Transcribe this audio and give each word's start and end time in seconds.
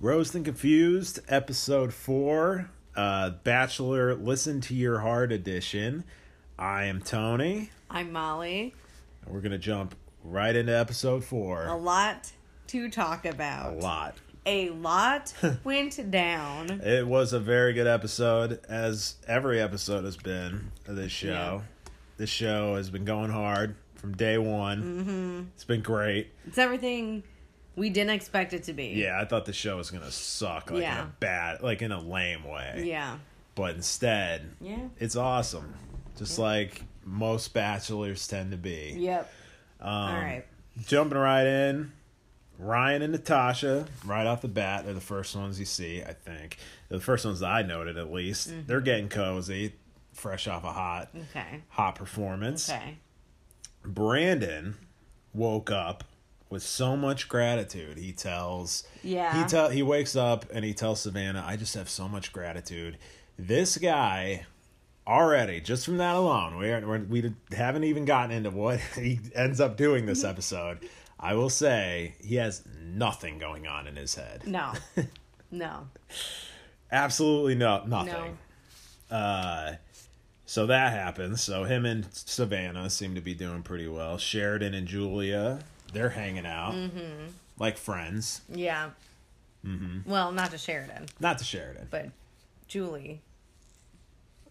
Rosed 0.00 0.34
and 0.34 0.46
Confused, 0.46 1.20
episode 1.28 1.92
four, 1.92 2.70
uh, 2.96 3.30
Bachelor 3.44 4.14
Listen 4.14 4.62
to 4.62 4.74
Your 4.74 5.00
Heart 5.00 5.30
edition. 5.30 6.04
I 6.58 6.84
am 6.84 7.02
Tony, 7.02 7.68
I'm 7.90 8.10
Molly. 8.10 8.74
and 9.22 9.34
we're 9.34 9.42
going 9.42 9.52
to 9.52 9.58
jump 9.58 9.94
right 10.24 10.56
into 10.56 10.74
episode 10.76 11.22
four. 11.22 11.66
A 11.66 11.76
lot 11.76 12.32
to 12.68 12.88
talk 12.88 13.26
about. 13.26 13.74
A 13.74 13.76
lot. 13.76 14.14
A 14.46 14.70
lot 14.70 15.34
went 15.64 16.10
down. 16.10 16.70
It 16.82 17.06
was 17.06 17.34
a 17.34 17.40
very 17.40 17.74
good 17.74 17.86
episode, 17.86 18.60
as 18.70 19.16
every 19.28 19.60
episode 19.60 20.04
has 20.04 20.16
been 20.16 20.72
of 20.86 20.96
this 20.96 21.12
show. 21.12 21.28
Yeah. 21.28 21.92
This 22.16 22.30
show 22.30 22.76
has 22.76 22.88
been 22.88 23.04
going 23.04 23.30
hard 23.30 23.76
from 23.96 24.16
day 24.16 24.38
one. 24.38 24.82
Mm-hmm. 24.82 25.42
It's 25.54 25.64
been 25.64 25.82
great. 25.82 26.28
It's 26.46 26.56
everything 26.56 27.22
we 27.76 27.90
didn't 27.90 28.10
expect 28.10 28.52
it 28.52 28.64
to 28.64 28.72
be. 28.72 28.88
Yeah, 28.88 29.18
I 29.20 29.24
thought 29.24 29.44
the 29.44 29.52
show 29.52 29.76
was 29.76 29.90
going 29.90 30.04
to 30.04 30.10
suck, 30.10 30.70
like 30.70 30.82
in 30.82 30.88
a 30.90 31.12
bad, 31.20 31.62
like 31.62 31.82
in 31.82 31.92
a 31.92 32.00
lame 32.00 32.44
way. 32.44 32.82
Yeah. 32.86 33.18
But 33.54 33.74
instead, 33.76 34.50
Yeah. 34.60 34.88
it's 34.98 35.16
awesome. 35.16 35.74
Just 36.18 36.38
like 36.38 36.82
most 37.04 37.52
bachelors 37.54 38.26
tend 38.28 38.50
to 38.52 38.56
be. 38.56 38.94
Yep. 38.98 39.32
Um, 39.80 39.88
All 39.88 40.12
right. 40.14 40.44
Jumping 40.86 41.18
right 41.18 41.46
in, 41.46 41.92
Ryan 42.58 43.02
and 43.02 43.12
Natasha, 43.12 43.86
right 44.04 44.26
off 44.26 44.42
the 44.42 44.48
bat, 44.48 44.84
they're 44.84 44.92
the 44.94 45.00
first 45.00 45.34
ones 45.34 45.58
you 45.58 45.64
see, 45.66 46.02
I 46.02 46.12
think. 46.12 46.58
They're 46.88 46.98
the 46.98 47.04
first 47.04 47.24
ones 47.24 47.40
that 47.40 47.50
I 47.50 47.62
noted, 47.62 47.96
at 47.96 48.12
least. 48.12 48.50
Mm-hmm. 48.50 48.66
They're 48.66 48.80
getting 48.82 49.08
cozy, 49.08 49.74
fresh 50.12 50.46
off 50.46 50.64
a 50.64 50.72
hot, 50.72 51.08
Okay. 51.30 51.62
hot 51.70 51.94
performance. 51.94 52.68
Okay. 52.70 52.98
Brandon 53.84 54.76
woke 55.32 55.70
up 55.70 56.04
with 56.50 56.62
so 56.62 56.96
much 56.96 57.28
gratitude. 57.28 57.96
He 57.96 58.12
tells 58.12 58.84
Yeah. 59.02 59.42
he 59.42 59.48
tell 59.48 59.70
he 59.70 59.82
wakes 59.82 60.14
up 60.16 60.44
and 60.52 60.64
he 60.64 60.74
tells 60.74 61.00
Savannah, 61.00 61.44
"I 61.46 61.56
just 61.56 61.74
have 61.74 61.88
so 61.88 62.08
much 62.08 62.32
gratitude." 62.32 62.98
This 63.38 63.78
guy 63.78 64.44
already, 65.06 65.60
just 65.60 65.84
from 65.86 65.96
that 65.96 66.14
alone, 66.14 66.58
we 66.58 66.70
are, 66.70 66.98
we 67.08 67.32
haven't 67.56 67.84
even 67.84 68.04
gotten 68.04 68.30
into 68.30 68.50
what 68.50 68.80
he 68.94 69.18
ends 69.34 69.60
up 69.60 69.76
doing 69.76 70.06
this 70.06 70.24
episode. 70.32 70.78
I 71.18 71.34
will 71.34 71.50
say 71.50 72.14
he 72.20 72.36
has 72.36 72.62
nothing 72.82 73.38
going 73.38 73.66
on 73.66 73.86
in 73.86 73.96
his 73.96 74.14
head. 74.16 74.46
No. 74.46 74.72
No. 75.52 75.88
Absolutely 76.92 77.56
no 77.56 77.82
nothing. 77.86 78.38
Uh, 79.10 79.74
so 80.46 80.66
that 80.66 80.92
happens. 80.92 81.42
So 81.42 81.64
him 81.64 81.84
and 81.84 82.06
Savannah 82.12 82.88
seem 82.88 83.16
to 83.16 83.20
be 83.20 83.34
doing 83.34 83.62
pretty 83.64 83.88
well. 83.88 84.16
Sheridan 84.16 84.74
and 84.74 84.86
Julia, 84.86 85.60
they're 85.92 86.10
hanging 86.10 86.46
out 86.46 86.74
like 87.58 87.76
friends. 87.76 88.40
Yeah. 88.48 88.90
Mm-hmm. 89.66 90.08
Well, 90.10 90.32
not 90.32 90.50
to 90.52 90.58
Sheridan, 90.58 91.06
Not 91.20 91.38
to 91.38 91.44
Sheridan. 91.44 91.88
but 91.90 92.06
Julie. 92.68 93.20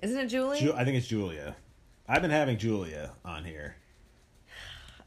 Isn't 0.01 0.17
it 0.17 0.27
Julie? 0.27 0.59
Ju- 0.59 0.73
I 0.75 0.85
think 0.85 0.97
it's 0.97 1.07
Julia. 1.07 1.55
I've 2.07 2.21
been 2.21 2.31
having 2.31 2.57
Julia 2.57 3.11
on 3.25 3.43
here. 3.43 3.75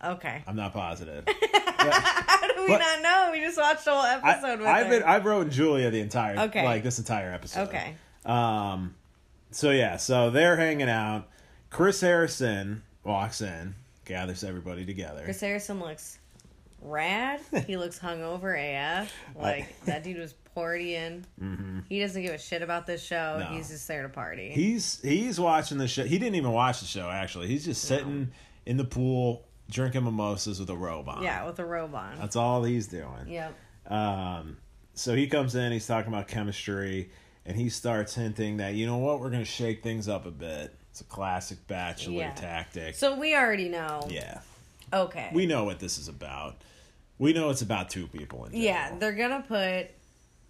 okay. 0.05 0.43
I'm 0.47 0.57
not 0.57 0.73
positive. 0.73 1.25
How 1.79 2.47
do 2.47 2.63
we 2.63 2.69
But- 2.69 2.79
not 2.79 3.03
know? 3.03 3.29
We 3.33 3.41
just 3.41 3.59
watched 3.59 3.85
the 3.85 3.93
whole 3.93 4.01
I, 4.01 4.17
episode 4.33 4.59
with 4.59 4.69
I've 4.69 4.87
her. 4.87 4.91
been 4.99 5.03
I've 5.05 5.25
wrote 5.25 5.51
Julia 5.51 5.91
the 5.91 6.01
entire 6.01 6.39
Okay. 6.47 6.65
like 6.65 6.83
this 6.83 6.99
entire 6.99 7.33
episode. 7.33 7.69
Okay. 7.69 7.95
Um. 8.25 8.95
So 9.51 9.71
yeah, 9.71 9.97
so 9.99 10.31
they're 10.31 10.57
hanging 10.57 10.89
out. 10.89 11.29
Chris 11.71 12.01
Harrison 12.01 12.83
walks 13.05 13.41
in, 13.41 13.75
gathers 14.05 14.45
everybody 14.45 14.85
together. 14.85 15.23
Chris 15.25 15.41
Harrison 15.41 15.81
looks 15.81 16.19
rad. 16.83 17.41
he 17.67 17.77
looks 17.77 17.99
hungover 17.99 18.55
AF. 18.57 19.13
Like 19.37 19.85
that 19.85 20.03
dude 20.05 20.19
was 20.19 20.35
partying. 20.57 21.23
Mm-hmm. 21.41 21.81
He 21.89 22.01
doesn't 22.01 22.21
give 22.23 22.35
a 22.35 22.39
shit 22.39 22.63
about 22.63 22.87
this 22.87 23.03
show. 23.03 23.39
No. 23.41 23.47
He's 23.57 23.69
just 23.69 23.87
there 23.89 24.03
to 24.03 24.09
party. 24.09 24.51
He's 24.51 25.01
he's 25.03 25.41
watching 25.41 25.79
the 25.79 25.89
show. 25.89 26.05
He 26.05 26.19
didn't 26.19 26.35
even 26.37 26.53
watch 26.53 26.81
the 26.81 26.87
show 26.87 27.09
actually. 27.09 27.47
He's 27.47 27.65
just 27.65 27.83
sitting 27.83 28.31
in 28.67 28.77
the 28.77 28.85
pool 28.85 29.45
drinking 29.71 30.05
mimosas 30.05 30.61
with 30.61 30.69
a 30.69 30.77
robe 30.77 31.09
on. 31.09 31.23
yeah, 31.23 31.47
with 31.47 31.59
a 31.59 31.65
robe 31.65 31.95
on. 31.95 32.19
That's 32.19 32.37
all 32.37 32.63
he's 32.63 32.89
doing. 32.89 33.27
Yep. 33.29 33.55
Um, 33.87 34.59
so 34.95 35.15
he 35.15 35.27
comes 35.27 35.55
in, 35.55 35.73
he's 35.73 35.87
talking 35.87 36.13
about 36.13 36.29
chemistry, 36.29 37.11
and 37.47 37.57
he 37.57 37.71
starts 37.71 38.15
hinting 38.15 38.59
that, 38.59 38.75
you 38.75 38.85
know 38.87 38.99
what, 38.99 39.19
we're 39.21 39.31
to 39.31 39.45
shake 39.45 39.83
things 39.83 40.09
up 40.09 40.27
a 40.27 40.31
bit. 40.31 40.75
It's 40.91 41.01
a 41.01 41.05
classic 41.05 41.67
bachelor 41.67 42.17
Yeah. 42.17 42.35
tactic. 42.35 42.95
So 42.97 43.19
we 43.19 43.35
already 43.35 43.71
know. 43.71 44.07
yeah. 44.11 44.41
Okay. 44.93 45.31
We 45.33 45.47
know 45.47 45.65
what 45.65 45.81
this 45.81 45.97
is 45.97 46.09
about. 46.09 46.57
We 47.19 47.33
know 47.33 47.51
it's 47.51 47.63
about 47.63 47.91
two 47.91 48.07
people 48.09 48.45
in 48.47 48.53
general. 48.53 48.65
yeah, 48.65 48.99
they're 48.99 49.13
gonna 49.13 49.45
put 49.47 49.89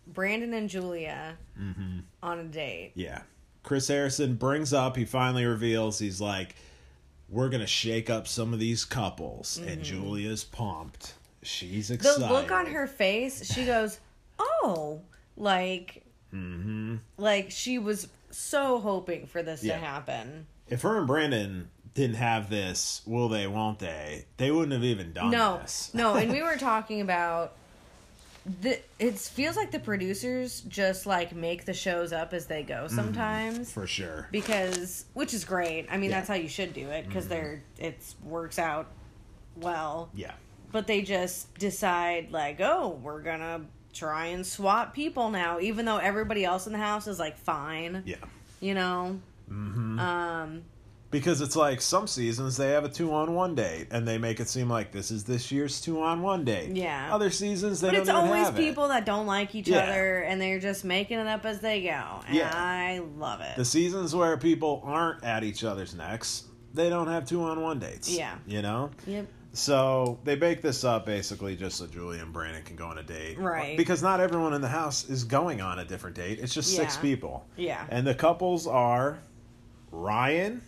Brandon 0.07 0.53
and 0.55 0.69
Julia 0.69 1.37
Mm-hmm. 1.61 1.99
on 2.23 2.39
a 2.41 2.45
date. 2.45 2.93
Yeah. 2.95 3.23
Chris 3.63 3.87
Harrison 3.89 4.35
brings 4.37 4.73
up, 4.73 4.97
he 4.97 5.05
finally 5.05 5.45
reveals, 5.45 5.99
he's 5.99 6.21
like, 6.21 6.57
we're 7.29 7.49
going 7.49 7.61
to 7.61 7.67
shake 7.67 8.11
up 8.11 8.27
some 8.27 8.53
of 8.53 8.59
these 8.59 8.85
couples. 8.85 9.59
And 9.65 9.83
Julia's 9.85 10.43
pumped. 10.45 11.15
She's 11.43 11.89
Mm-hmm. 11.91 12.03
The 12.03 12.09
excited. 12.11 12.31
look 12.33 12.51
on 12.51 12.67
her 12.67 12.87
face, 12.87 13.53
she 13.53 13.65
goes, 13.65 14.01
"Oh, 14.39 15.01
like, 15.37 16.05
Mm-hmm. 16.35 16.97
like 17.19 17.51
she 17.51 17.79
was 17.79 18.09
so 18.31 18.81
hoping 18.81 19.27
for 19.27 19.43
this 19.43 19.63
Yeah. 19.63 19.75
to 19.79 19.85
happen." 19.85 20.47
If 20.69 20.83
her 20.83 20.99
and 20.99 21.07
Brandon 21.07 21.69
didn't 21.95 22.17
have 22.17 22.49
this, 22.51 23.03
will 23.07 23.29
they, 23.29 23.47
won't 23.47 23.79
they, 23.79 24.25
they 24.39 24.51
wouldn't 24.51 24.73
have 24.73 24.85
even 24.85 25.13
done 25.13 25.31
no, 25.31 25.59
this. 25.59 25.91
no, 25.93 26.13
no. 26.15 26.19
and 26.19 26.31
we 26.33 26.43
were 26.49 26.57
talking 26.57 27.01
about 27.01 27.53
the. 28.61 28.79
It 28.99 29.19
feels 29.19 29.57
like 29.57 29.71
the 29.71 29.79
producers 29.79 30.63
just 30.63 31.07
like 31.07 31.35
make 31.35 31.65
the 31.65 31.75
shows 31.75 32.13
up 32.13 32.33
as 32.33 32.47
they 32.47 32.63
go 32.63 32.89
sometimes. 32.89 33.73
For 33.73 33.87
sure. 33.87 34.29
because 34.33 35.05
which 35.15 35.33
is 35.35 35.45
great. 35.45 35.87
I 35.91 35.97
mean, 35.97 36.11
Yeah. 36.11 36.17
that's 36.17 36.29
how 36.29 36.35
you 36.35 36.49
should 36.49 36.73
do 36.75 36.89
it 36.91 37.07
because 37.07 37.29
they're 37.29 37.63
it's 37.79 38.17
works 38.25 38.59
out 38.59 38.87
well. 39.57 40.11
Yeah. 40.15 40.33
But 40.73 40.87
they 40.87 41.03
just 41.03 41.55
decide 41.59 42.33
like, 42.33 42.61
oh, 42.61 42.99
we're 43.03 43.21
gonna 43.23 43.61
try 43.93 44.27
and 44.29 44.45
swap 44.47 44.95
people 44.95 45.31
now, 45.31 45.61
even 45.61 45.85
though 45.85 45.99
everybody 45.99 46.45
else 46.47 46.67
in 46.67 46.73
the 46.73 46.79
house 46.79 47.07
is 47.07 47.19
like 47.19 47.37
fine. 47.37 48.03
Yeah. 48.07 48.17
You 48.61 48.75
know. 48.75 49.21
Mhm. 49.51 50.01
Um. 50.01 50.63
Because 51.13 51.41
it's 51.43 51.55
like 51.55 51.81
some 51.81 52.09
seasons 52.09 52.57
they 52.57 52.71
have 52.71 52.85
a 52.85 52.89
two 52.89 53.13
on 53.15 53.35
one 53.35 53.55
date 53.55 53.87
and 53.93 54.09
they 54.09 54.19
make 54.19 54.41
it 54.41 54.49
seem 54.49 54.69
like 54.69 54.91
this 54.91 55.11
is 55.13 55.23
this 55.25 55.53
year's 55.53 55.81
two 55.81 56.01
on 56.03 56.23
one 56.23 56.45
date. 56.45 56.75
Yeah. 56.75 57.15
Other 57.15 57.31
seasons 57.31 57.81
they 57.81 57.91
But 57.91 57.99
it's 57.99 58.09
always 58.09 58.51
people 58.51 58.87
It. 58.87 58.89
that 58.89 59.05
don't 59.07 59.27
like 59.27 59.55
each 59.55 59.69
Yeah. 59.69 59.81
other 59.85 60.21
and 60.23 60.41
they're 60.41 60.59
just 60.59 60.85
making 60.85 61.19
it 61.19 61.27
up 61.29 61.45
as 61.45 61.61
they 61.61 61.83
go. 61.83 62.03
And 62.27 62.35
Yeah. 62.37 62.51
I 62.53 63.03
love 63.19 63.41
it. 63.43 63.57
The 63.57 63.65
seasons 63.65 64.15
where 64.15 64.37
people 64.39 64.83
aren't 64.85 65.23
at 65.23 65.45
each 65.45 65.63
other's 65.63 65.95
necks, 65.95 66.45
they 66.75 66.89
don't 66.89 67.09
have 67.09 67.27
two 67.27 67.43
on 67.43 67.61
one 67.61 67.79
dates. 67.79 68.09
Yeah. 68.11 68.35
You 68.47 68.63
know? 68.63 68.91
yep. 69.07 69.27
So 69.53 70.19
they 70.25 70.35
bake 70.35 70.63
this 70.63 70.83
up 70.83 71.05
basically 71.05 71.57
just 71.57 71.77
so 71.77 71.87
Julie 71.87 72.21
and 72.21 72.33
Brandon 72.33 72.63
can 72.63 72.75
go 72.75 72.87
on 72.87 72.97
a 72.97 73.03
date. 73.03 73.39
Right. 73.39 73.77
Because 73.77 74.03
not 74.03 74.19
everyone 74.21 74.55
in 74.55 74.63
the 74.63 74.69
house 74.69 75.07
is 75.11 75.25
going 75.25 75.61
on 75.61 75.79
a 75.79 75.85
different 75.85 76.17
date. 76.17 76.41
It's 76.41 76.55
just 76.55 76.75
six 76.75 76.97
people. 76.97 77.45
Yeah. 77.59 77.85
And 77.91 78.07
the 78.07 78.15
couples 78.15 78.67
are 78.67 79.19
Ryan, 79.91 80.63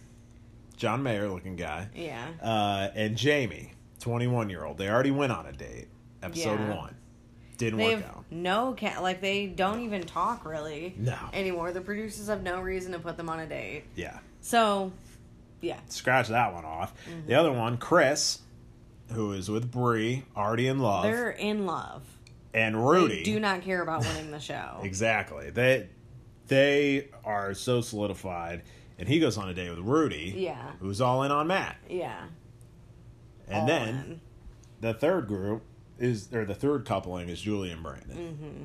John 0.77 1.03
Mayer 1.03 1.29
looking 1.29 1.57
guy, 1.57 1.89
Yeah. 1.95 2.27
uh, 2.43 2.89
and 2.95 3.17
Jamie, 3.17 3.73
21 4.01 4.51
year 4.51 4.65
old. 4.65 4.79
They 4.79 4.89
already 4.89 5.11
went 5.11 5.33
on 5.33 5.47
a 5.47 5.53
date. 5.53 5.89
Episode 6.23 6.59
Yeah. 6.61 6.77
one. 6.77 6.97
Didn't 7.59 7.79
They 7.79 7.95
work 7.95 8.05
out. 8.05 8.25
no 8.31 8.75
ca- 8.79 9.01
like 9.01 9.21
they 9.21 9.47
don't 9.47 9.81
even 9.83 10.03
talk 10.03 10.45
really 10.45 10.95
No. 10.99 11.17
anymore. 11.33 11.71
The 11.73 11.81
producers 11.81 12.27
have 12.27 12.43
no 12.43 12.61
reason 12.61 12.93
to 12.93 12.99
put 12.99 13.17
them 13.17 13.29
on 13.29 13.39
a 13.41 13.47
date. 13.47 13.85
Yeah. 13.95 14.19
So, 14.41 14.91
yeah. 15.61 15.79
Scratch 15.89 16.29
that 16.29 16.53
one 16.53 16.65
off. 16.65 16.93
Mm-hmm. 17.09 17.27
The 17.29 17.35
other 17.35 17.53
one, 17.53 17.77
Chris, 17.77 18.41
who 19.13 19.33
is 19.33 19.49
with 19.49 19.71
Bree, 19.71 20.25
already 20.37 20.67
in 20.67 20.81
love, 20.81 21.05
They're 21.05 21.31
in 21.31 21.65
love. 21.67 22.03
and 22.53 22.85
Rudy. 22.89 23.19
They 23.19 23.23
do 23.23 23.39
not 23.39 23.63
care 23.63 23.83
about 23.83 24.01
winning 24.05 24.33
the 24.33 24.41
show. 24.41 24.81
Exactly. 24.83 25.51
They 25.51 25.89
they 26.49 27.09
are 27.25 27.55
so 27.55 27.81
solidified. 27.81 28.63
And 28.99 29.09
he 29.09 29.19
goes 29.19 29.37
on 29.37 29.49
a 29.49 29.55
date 29.55 29.71
with 29.71 29.81
Rudy, 29.81 30.35
Yeah. 30.37 30.73
who's 30.81 31.01
all 31.01 31.23
in 31.25 31.31
on 31.33 31.47
Matt. 31.49 31.77
Yeah. 31.89 32.25
And 33.49 33.61
All 33.63 33.67
then 33.67 33.89
in. 33.89 34.21
the 34.81 34.95
third 34.95 35.27
group 35.27 35.63
is, 35.99 36.33
or 36.33 36.45
the 36.45 36.55
third 36.55 36.85
coupling 36.85 37.29
is 37.29 37.41
Julie 37.41 37.71
and 37.71 37.83
Brandon. 37.83 38.17
Mm-hmm. 38.17 38.65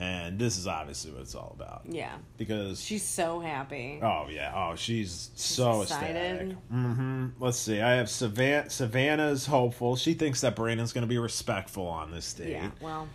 And 0.00 0.38
this 0.38 0.56
is 0.56 0.68
obviously 0.68 1.10
what 1.10 1.22
it's 1.22 1.34
all 1.34 1.56
about. 1.58 1.82
Yeah. 1.88 2.12
Because 2.36 2.80
She's 2.80 3.02
so 3.02 3.40
happy. 3.40 3.98
Oh 4.00 4.26
yeah. 4.30 4.52
Oh, 4.54 4.76
she's, 4.76 5.30
so 5.34 5.82
excited. 5.82 6.14
ecstatic. 6.16 6.56
Mm-hmm. 6.72 7.26
Let's 7.40 7.58
see. 7.58 7.80
I 7.80 7.92
have 7.94 8.08
Savannah. 8.08 8.70
Savannah's 8.70 9.46
hopeful. 9.46 9.96
She 9.96 10.14
thinks 10.14 10.42
that 10.42 10.54
Brandon's 10.54 10.92
going 10.92 11.02
to 11.02 11.08
be 11.08 11.18
respectful 11.18 11.86
on 11.88 12.12
this 12.12 12.32
date. 12.32 12.50
Yeah. 12.50 12.70
Well, 12.80 13.08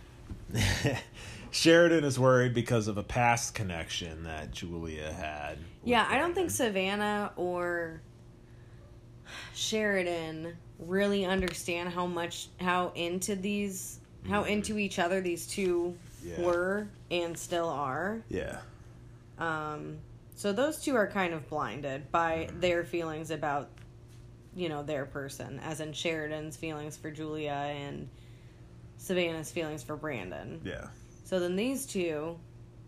Sheridan 1.54 2.02
is 2.02 2.18
worried 2.18 2.52
because 2.52 2.88
of 2.88 2.98
a 2.98 3.02
past 3.04 3.54
connection 3.54 4.24
that 4.24 4.50
Julia 4.50 5.12
had. 5.12 5.56
yeah, 5.84 6.04
I 6.10 6.18
don't 6.18 6.34
think 6.34 6.50
Savannah 6.50 7.30
or 7.36 8.00
Sheridan 9.54 10.56
really 10.80 11.24
understand 11.24 11.90
how 11.90 12.06
much 12.06 12.48
how 12.60 12.90
into 12.96 13.36
these 13.36 14.00
how 14.28 14.42
into 14.44 14.78
each 14.78 14.98
other 14.98 15.20
these 15.20 15.46
two 15.46 15.96
Yeah. 16.24 16.40
were 16.42 16.88
and 17.10 17.38
still 17.38 17.68
are. 17.68 18.22
Yeah. 18.28 18.58
Um, 19.38 19.98
so 20.34 20.52
those 20.52 20.80
two 20.80 20.96
are 20.96 21.06
kind 21.06 21.34
of 21.34 21.48
blinded 21.48 22.10
by 22.10 22.48
their 22.58 22.82
feelings 22.84 23.30
about, 23.30 23.68
you 24.56 24.68
know, 24.68 24.82
their 24.82 25.04
person, 25.06 25.60
as 25.60 25.80
in 25.80 25.92
Sheridan's 25.92 26.56
feelings 26.56 26.96
for 26.96 27.10
Julia 27.12 27.52
and 27.52 28.08
Savannah's 28.98 29.52
feelings 29.52 29.82
for 29.84 29.96
Brandon. 29.96 30.60
Yeah. 30.64 30.86
So 31.24 31.40
then 31.40 31.56
these 31.56 31.86
two, 31.86 32.38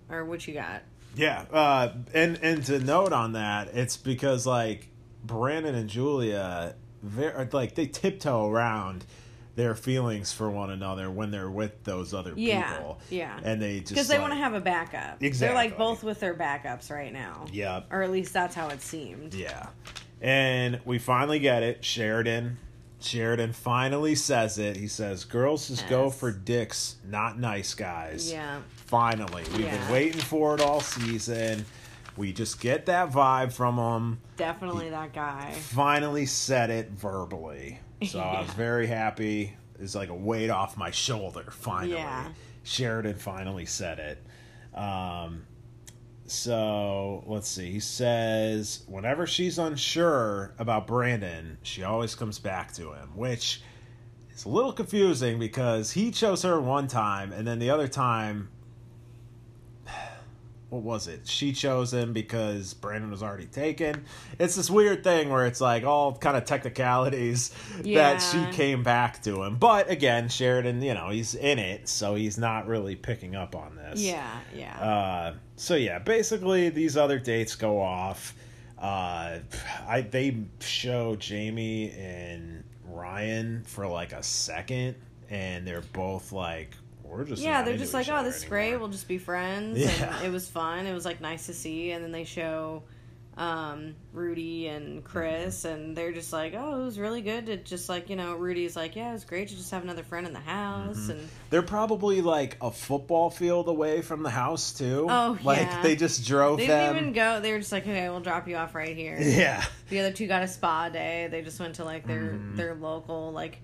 are 0.09 0.25
what 0.25 0.47
you 0.47 0.55
got? 0.55 0.83
Yeah, 1.17 1.45
uh, 1.53 1.95
and 2.15 2.39
and 2.43 2.65
to 2.67 2.79
note 2.79 3.13
on 3.13 3.33
that, 3.33 3.69
it's 3.75 3.97
because 3.97 4.47
like 4.47 4.89
Brandon 5.25 5.75
and 5.75 5.89
Julia, 5.89 6.75
very 7.03 7.49
like 7.53 7.75
they 7.75 7.87
tiptoe 7.87 8.49
around 8.51 9.05
their 9.55 9.75
feelings 9.75 10.35
for 10.35 10.51
one 10.51 10.69
another 10.69 11.11
when 11.11 11.31
they're 11.31 11.51
with 11.51 11.83
those 11.85 12.13
other 12.13 12.35
Yeah, 12.37 12.75
people. 12.77 13.01
yeah. 13.09 13.41
and 13.43 13.63
they 13.63 13.81
just 13.81 13.89
Because 13.95 14.07
they 14.09 14.17
like- 14.17 14.21
want 14.21 14.33
to 14.35 14.39
have 14.39 14.53
a 14.53 14.61
backup. 14.61 15.23
Exactly, 15.23 15.47
They're 15.47 15.55
like 15.55 15.79
both 15.79 16.05
with 16.05 16.21
their 16.21 16.35
backups 16.35 16.91
right 16.91 17.11
now. 17.11 17.47
Yeah, 17.51 17.85
Or 17.91 18.03
at 18.03 18.11
least 18.11 18.35
that's 18.35 18.55
how 18.55 18.69
it 18.69 18.83
seemed. 18.83 19.33
yeah, 19.33 19.69
and 20.21 20.79
we 20.85 20.99
finally 20.99 21.39
get 21.39 21.63
it. 21.63 21.83
Sheridan, 21.87 22.59
Sheridan 23.07 23.53
finally 23.53 24.15
says 24.15 24.59
it. 24.59 24.77
He 24.77 24.89
says, 24.89 25.25
"Girls 25.25 25.69
just 25.69 25.89
go 25.89 26.11
for 26.11 26.31
dicks, 26.33 26.97
not 27.07 27.39
nice 27.39 27.75
guys." 27.75 28.31
Yeah. 28.31 28.61
Finally, 28.87 29.45
we've 29.53 29.61
Yeah. 29.61 29.77
been 29.79 29.91
waiting 29.93 30.21
for 30.21 30.55
it 30.55 30.61
all 30.61 30.81
season. 30.81 31.65
We 32.17 32.33
just 32.33 32.61
get 32.61 32.87
that 32.87 33.11
vibe 33.13 33.53
from 33.53 33.77
him. 33.79 34.21
Definitely 34.37 34.91
that 34.91 35.13
guy. 35.13 35.53
finally 35.53 36.27
said 36.27 36.71
it 36.71 36.91
verbally. 36.91 37.81
So 38.07 38.21
I 38.21 38.43
was 38.43 38.51
very 38.51 38.87
happy. 38.87 39.57
It's 39.81 39.95
like 39.95 40.11
a 40.11 40.15
weight 40.15 40.51
off 40.51 40.77
my 40.77 40.91
shoulder. 40.91 41.45
Finally, 41.51 41.95
Yeah. 41.95 42.29
Sheridan 42.63 43.15
finally 43.17 43.65
said 43.67 43.99
it. 43.99 44.79
Um, 44.79 45.47
so 46.27 47.25
let's 47.27 47.49
see. 47.49 47.71
He 47.73 47.81
says 47.81 48.85
whenever 48.87 49.27
she's 49.27 49.59
unsure 49.59 50.55
about 50.59 50.87
Brandon, 50.87 51.59
she 51.63 51.83
always 51.83 52.15
comes 52.15 52.39
back 52.39 52.73
to 52.75 52.93
him, 52.93 53.11
which 53.17 53.63
is 54.35 54.45
a 54.45 54.49
little 54.49 54.73
confusing 54.73 55.39
because 55.39 55.93
he 55.93 56.11
chose 56.11 56.43
her 56.43 56.61
one 56.61 56.89
time, 56.89 57.33
and 57.33 57.47
then 57.47 57.59
the 57.59 57.71
other 57.71 57.89
time. 57.89 58.49
What 60.77 60.85
was 60.85 61.09
it? 61.09 61.27
She 61.27 61.53
chose 61.53 61.95
him 61.95 62.13
because 62.13 62.75
Brandon 62.75 63.11
was 63.11 63.23
already 63.23 63.47
taken. 63.47 64.05
It's 64.39 64.57
this 64.57 64.69
weird 64.69 65.03
thing 65.03 65.31
where 65.31 65.47
it's 65.47 65.61
like 65.61 65.85
all 65.85 66.15
kind 66.15 66.37
of 66.37 66.45
technicalities 66.45 67.51
that 67.81 68.19
she 68.19 68.45
came 68.55 68.83
back 68.83 69.23
to 69.23 69.43
him. 69.43 69.57
But 69.57 69.91
again, 69.91 70.29
Sheridan, 70.29 70.83
you 70.83 70.93
know, 70.93 71.09
he's 71.09 71.35
in 71.35 71.59
it, 71.59 71.89
so 71.89 72.15
he's 72.15 72.37
not 72.37 72.67
really 72.67 72.95
picking 72.95 73.35
up 73.35 73.57
on 73.57 73.77
this. 73.77 74.03
Yeah, 74.03 74.39
yeah. 74.55 74.79
Uh, 74.79 75.35
so 75.57 75.77
yeah, 75.77 75.99
basically 75.99 76.69
these 76.69 76.99
other 76.99 77.19
dates 77.19 77.55
go 77.55 77.81
off. 77.81 78.35
Uh, 78.79 79.39
I 79.89 80.03
they 80.03 80.37
show 80.61 81.17
Jamie 81.17 81.91
and 81.93 82.65
Ryan 82.85 83.63
for 83.65 83.87
like 83.87 84.13
a 84.13 84.23
second, 84.23 84.97
and 85.31 85.67
they're 85.67 85.81
both 85.95 86.33
like, 86.33 86.77
"We're 87.11 87.25
just 87.25 87.43
yeah, 87.43 87.63
they're 87.63 87.77
just 87.77 87.95
like, 87.95 88.09
oh, 88.09 88.23
this 88.25 88.39
is 88.39 88.45
great. 88.45 88.63
anymore." 88.69 88.81
We'll 88.81 88.89
just 88.91 89.09
be 89.09 89.19
friends. 89.19 89.79
Yeah. 89.79 90.17
And 90.19 90.27
it 90.27 90.31
was 90.33 90.49
fun. 90.49 90.87
It 90.87 90.95
was 90.95 91.05
like 91.05 91.21
nice 91.21 91.47
to 91.47 91.55
see. 91.55 91.91
And 91.93 92.03
then 92.05 92.13
they 92.13 92.25
show 92.25 92.83
um, 93.39 93.95
Rudy 94.15 94.67
and 94.69 95.05
Chris, 95.05 95.65
Mm-hmm. 95.65 95.75
and 95.75 95.97
they're 95.97 96.13
just 96.13 96.33
like, 96.33 96.55
oh, 96.57 96.81
it 96.81 96.85
was 96.87 96.99
really 96.99 97.21
good 97.21 97.45
to 97.47 97.59
just 97.59 97.87
like, 97.87 98.09
you 98.09 98.17
know, 98.17 98.35
Rudy's 98.35 98.75
like, 98.77 98.97
yeah, 98.97 99.11
it 99.11 99.13
was 99.13 99.27
great 99.27 99.49
to 99.49 99.55
just 99.57 99.71
have 99.73 99.83
another 99.83 100.03
friend 100.03 100.27
in 100.27 100.33
the 100.33 100.41
house. 100.41 100.97
Mm-hmm. 100.97 101.11
And 101.11 101.29
They're 101.51 101.61
probably 101.61 102.23
like 102.23 102.57
a 102.63 102.71
football 102.71 103.29
field 103.29 103.69
away 103.69 104.01
from 104.01 104.23
the 104.23 104.31
house 104.31 104.73
too. 104.73 105.07
Oh, 105.11 105.37
like 105.45 105.59
yeah. 105.59 105.83
they 105.83 105.97
just 105.97 106.27
drove 106.27 106.57
they 106.57 106.67
them. 106.69 106.95
didn't 106.95 107.09
even 107.09 107.13
go. 107.13 107.41
They 107.41 107.53
were 107.53 107.59
just 107.59 107.73
like, 107.73 107.83
okay, 107.83 108.09
we'll 108.09 108.21
drop 108.21 108.49
you 108.49 108.57
off 108.57 108.75
right 108.75 108.97
here. 108.97 109.19
Yeah, 109.21 109.63
The 109.91 110.01
other 110.01 110.13
two 110.13 110.27
got 110.27 110.43
a 110.43 110.49
spa 110.49 110.89
day. 110.89 111.29
They 111.31 111.43
just 111.43 111.61
went 111.61 111.75
to 111.75 111.85
like 111.85 112.07
their 112.07 112.23
Mhm. 112.39 112.57
their 112.57 112.75
local 112.75 113.33
like 113.33 113.59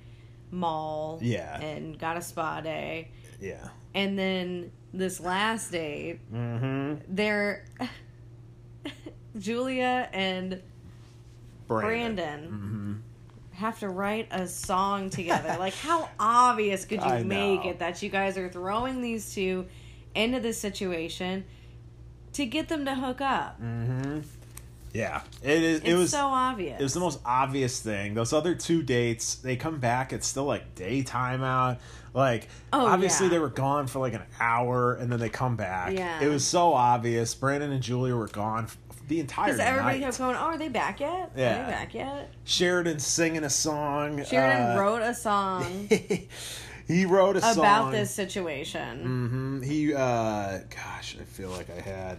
mall. 0.50 1.18
Yeah. 1.22 1.58
And 1.60 1.98
got 1.98 2.18
a 2.18 2.20
spa 2.20 2.60
day. 2.60 3.10
Yeah. 3.42 3.68
And 3.94 4.18
then 4.18 4.70
this 4.94 5.20
last 5.20 5.70
date, 5.72 6.20
Mm-hmm. 6.32 6.94
they're 7.14 7.64
Julia 9.38 10.08
and 10.12 10.62
Brandon. 11.68 12.14
Brandon 12.16 12.40
Mm-hmm. 12.50 12.92
have 13.56 13.78
to 13.80 13.88
write 13.88 14.28
a 14.30 14.46
song 14.46 15.10
together. 15.10 15.56
like, 15.58 15.74
how 15.74 16.08
obvious 16.20 16.84
could 16.84 17.00
you 17.00 17.06
I 17.06 17.22
make 17.22 17.64
know. 17.64 17.70
it 17.70 17.78
that 17.78 18.02
you 18.02 18.08
guys 18.08 18.36
are 18.38 18.48
throwing 18.48 19.00
these 19.00 19.32
two 19.34 19.66
into 20.14 20.40
this 20.40 20.58
situation 20.58 21.44
to 22.34 22.46
get 22.46 22.68
them 22.68 22.84
to 22.84 22.94
hook 22.94 23.20
up? 23.20 23.60
Mm-hmm. 23.60 24.20
Yeah, 24.92 25.22
it 25.42 25.62
is. 25.62 25.80
It's 25.80 25.88
it 25.88 25.94
was 25.94 26.10
so 26.10 26.26
obvious. 26.26 26.78
It 26.78 26.82
was 26.82 26.92
the 26.92 27.00
most 27.00 27.20
obvious 27.24 27.80
thing. 27.80 28.12
Those 28.12 28.34
other 28.34 28.54
two 28.54 28.82
dates, 28.82 29.36
they 29.36 29.56
come 29.56 29.78
back. 29.80 30.12
It's 30.12 30.26
still 30.26 30.44
like 30.44 30.74
daytime 30.74 31.42
out. 31.42 31.78
Like, 32.14 32.48
Oh, 32.72 32.86
obviously 32.86 33.26
yeah. 33.26 33.30
they 33.32 33.38
were 33.38 33.48
gone 33.48 33.86
for 33.86 33.98
like 34.00 34.12
an 34.14 34.22
hour, 34.40 34.94
and 34.94 35.10
then 35.10 35.18
they 35.18 35.28
come 35.30 35.56
back. 35.56 35.92
Yeah. 35.92 36.20
it 36.22 36.28
was 36.28 36.46
so 36.46 36.72
obvious. 36.74 37.34
Brandon 37.34 37.72
and 37.72 37.82
Julia 37.82 38.14
were 38.14 38.28
gone 38.28 38.66
the 39.08 39.20
entire 39.20 39.46
time. 39.46 39.54
Because 39.56 39.66
everybody 39.66 39.98
night. 39.98 40.04
kept 40.04 40.18
going, 40.18 40.36
oh, 40.36 40.40
are 40.40 40.58
they 40.58 40.68
back 40.68 41.00
yet? 41.00 41.10
Are 41.10 41.30
Yeah. 41.34 41.64
they 41.64 41.70
back 41.70 41.94
yet? 41.94 42.30
Sheridan 42.44 42.98
singing 42.98 43.44
a 43.44 43.50
song. 43.50 44.24
Sheridan 44.24 44.76
uh, 44.76 44.80
wrote 44.80 45.02
a 45.02 45.14
song 45.14 45.88
he 46.86 47.06
wrote 47.06 47.36
a 47.36 47.40
song 47.40 47.58
about 47.58 47.92
this 47.92 48.10
situation. 48.14 49.02
hmm 49.02 49.62
He, 49.62 49.94
uh, 49.94 50.58
gosh, 50.70 51.16
I 51.20 51.24
feel 51.24 51.50
like 51.50 51.70
I 51.70 51.80
had 51.80 52.18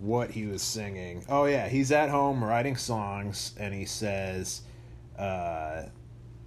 what 0.00 0.30
he 0.30 0.46
was 0.46 0.60
singing. 0.62 1.24
Oh 1.28 1.44
yeah, 1.44 1.68
he's 1.68 1.92
at 1.92 2.10
home 2.10 2.42
writing 2.42 2.76
songs, 2.76 3.54
and 3.58 3.72
he 3.72 3.84
says, 3.84 4.62
uh, 5.18 5.84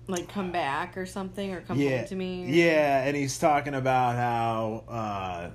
Like, 0.07 0.30
come 0.30 0.51
back 0.51 0.98
or 0.98 1.06
something, 1.06 1.54
or 1.54 1.62
come 1.62 1.77
yeah, 1.80 1.98
home 2.00 2.07
to 2.07 2.15
me. 2.15 2.45
or- 2.45 2.48
yeah, 2.50 3.04
and 3.04 3.15
he's 3.18 3.38
talking 3.38 3.74
about 3.75 4.15
how, 4.15 4.83
uh, 4.88 5.50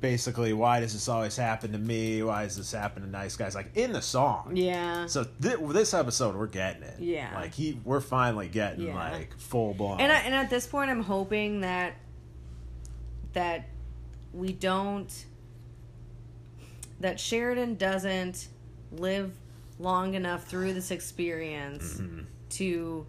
basically, 0.00 0.52
why 0.52 0.80
does 0.80 0.92
this 0.92 1.08
always 1.08 1.36
happen 1.36 1.72
to 1.72 1.78
me? 1.78 2.22
Why 2.22 2.42
does 2.44 2.56
this 2.56 2.72
happen 2.72 3.02
to 3.02 3.08
nice 3.08 3.36
guys? 3.36 3.54
Like 3.54 3.76
in 3.76 3.92
the 3.92 4.02
song. 4.02 4.52
Yeah. 4.56 5.06
So 5.06 5.24
th- 5.40 5.58
this 5.68 5.94
episode, 5.94 6.34
we're 6.36 6.46
getting 6.48 6.82
it. 6.82 6.98
Yeah. 7.00 7.30
Like 7.34 7.54
he, 7.54 7.80
we're 7.84 8.00
finally 8.00 8.48
getting 8.48 8.86
Yeah. 8.88 9.10
like 9.12 9.38
full 9.38 9.72
blown. 9.74 10.00
And 10.00 10.10
I, 10.12 10.16
and 10.16 10.34
at 10.34 10.50
this 10.50 10.66
point, 10.66 10.90
I'm 10.90 11.02
hoping 11.02 11.60
that 11.60 11.94
that 13.32 13.68
we 14.32 14.52
don't 14.52 15.26
that 17.00 17.20
Sheridan 17.20 17.76
doesn't 17.76 18.48
live 18.92 19.32
long 19.78 20.14
enough 20.14 20.46
through 20.46 20.72
this 20.74 20.90
experience 20.90 21.94
Mm-hmm. 21.94 22.20
to 22.50 23.06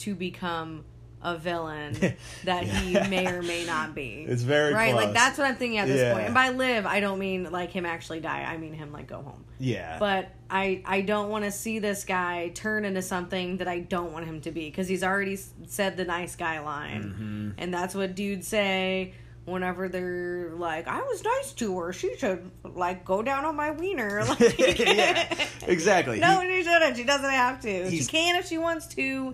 to 0.00 0.14
become 0.14 0.84
a 1.22 1.36
villain 1.36 1.94
that 2.44 2.64
he 2.64 2.94
may 2.94 3.26
or 3.26 3.42
may 3.42 3.66
not 3.66 3.94
be. 3.94 4.24
It's 4.26 4.40
very 4.42 4.72
right. 4.72 4.94
Like 4.94 5.12
that's 5.12 5.36
what 5.36 5.46
I'm 5.46 5.56
thinking 5.56 5.78
at 5.78 5.86
this 5.86 6.00
Yeah. 6.00 6.12
point. 6.14 6.24
And 6.26 6.34
by 6.34 6.48
live, 6.48 6.86
I 6.86 7.00
don't 7.00 7.18
mean 7.18 7.50
like 7.52 7.70
him 7.72 7.84
actually 7.84 8.20
die. 8.20 8.42
I 8.42 8.56
mean 8.56 8.72
him 8.72 8.90
like 8.90 9.06
go 9.06 9.20
home. 9.20 9.44
yeah. 9.58 9.98
But 9.98 10.30
I 10.48 10.82
I 10.86 11.02
don't 11.02 11.28
want 11.28 11.44
to 11.44 11.50
see 11.52 11.78
this 11.78 12.04
guy 12.04 12.50
turn 12.54 12.86
into 12.86 13.02
something 13.02 13.58
that 13.58 13.68
I 13.68 13.80
don't 13.80 14.12
want 14.14 14.24
him 14.24 14.40
to 14.42 14.50
be 14.50 14.70
because 14.70 14.88
he's 14.88 15.04
already 15.04 15.36
said 15.66 15.98
the 15.98 16.06
nice 16.06 16.36
guy 16.36 16.60
line, 16.60 17.02
Mm-hmm. 17.02 17.50
and 17.58 17.74
that's 17.74 17.94
what 17.94 18.14
dudes 18.14 18.48
say 18.48 19.12
whenever 19.44 19.88
they're 19.88 20.52
like, 20.54 20.88
"I 20.88 21.02
was 21.02 21.22
nice 21.22 21.52
to 21.54 21.78
her. 21.80 21.92
She 21.92 22.16
should 22.16 22.50
like 22.64 23.04
go 23.04 23.20
down 23.22 23.44
on 23.44 23.56
my 23.56 23.72
wiener." 23.72 24.24
Like, 24.28 24.58
yeah, 24.78 25.34
exactly. 25.66 26.18
no, 26.26 26.40
she 26.42 26.62
shouldn't. 26.62 26.96
She 26.96 27.04
doesn't 27.04 27.30
have 27.30 27.60
to. 27.60 27.90
She 27.90 28.04
can 28.06 28.36
if 28.36 28.46
she 28.48 28.56
wants 28.58 28.86
to. 28.94 29.32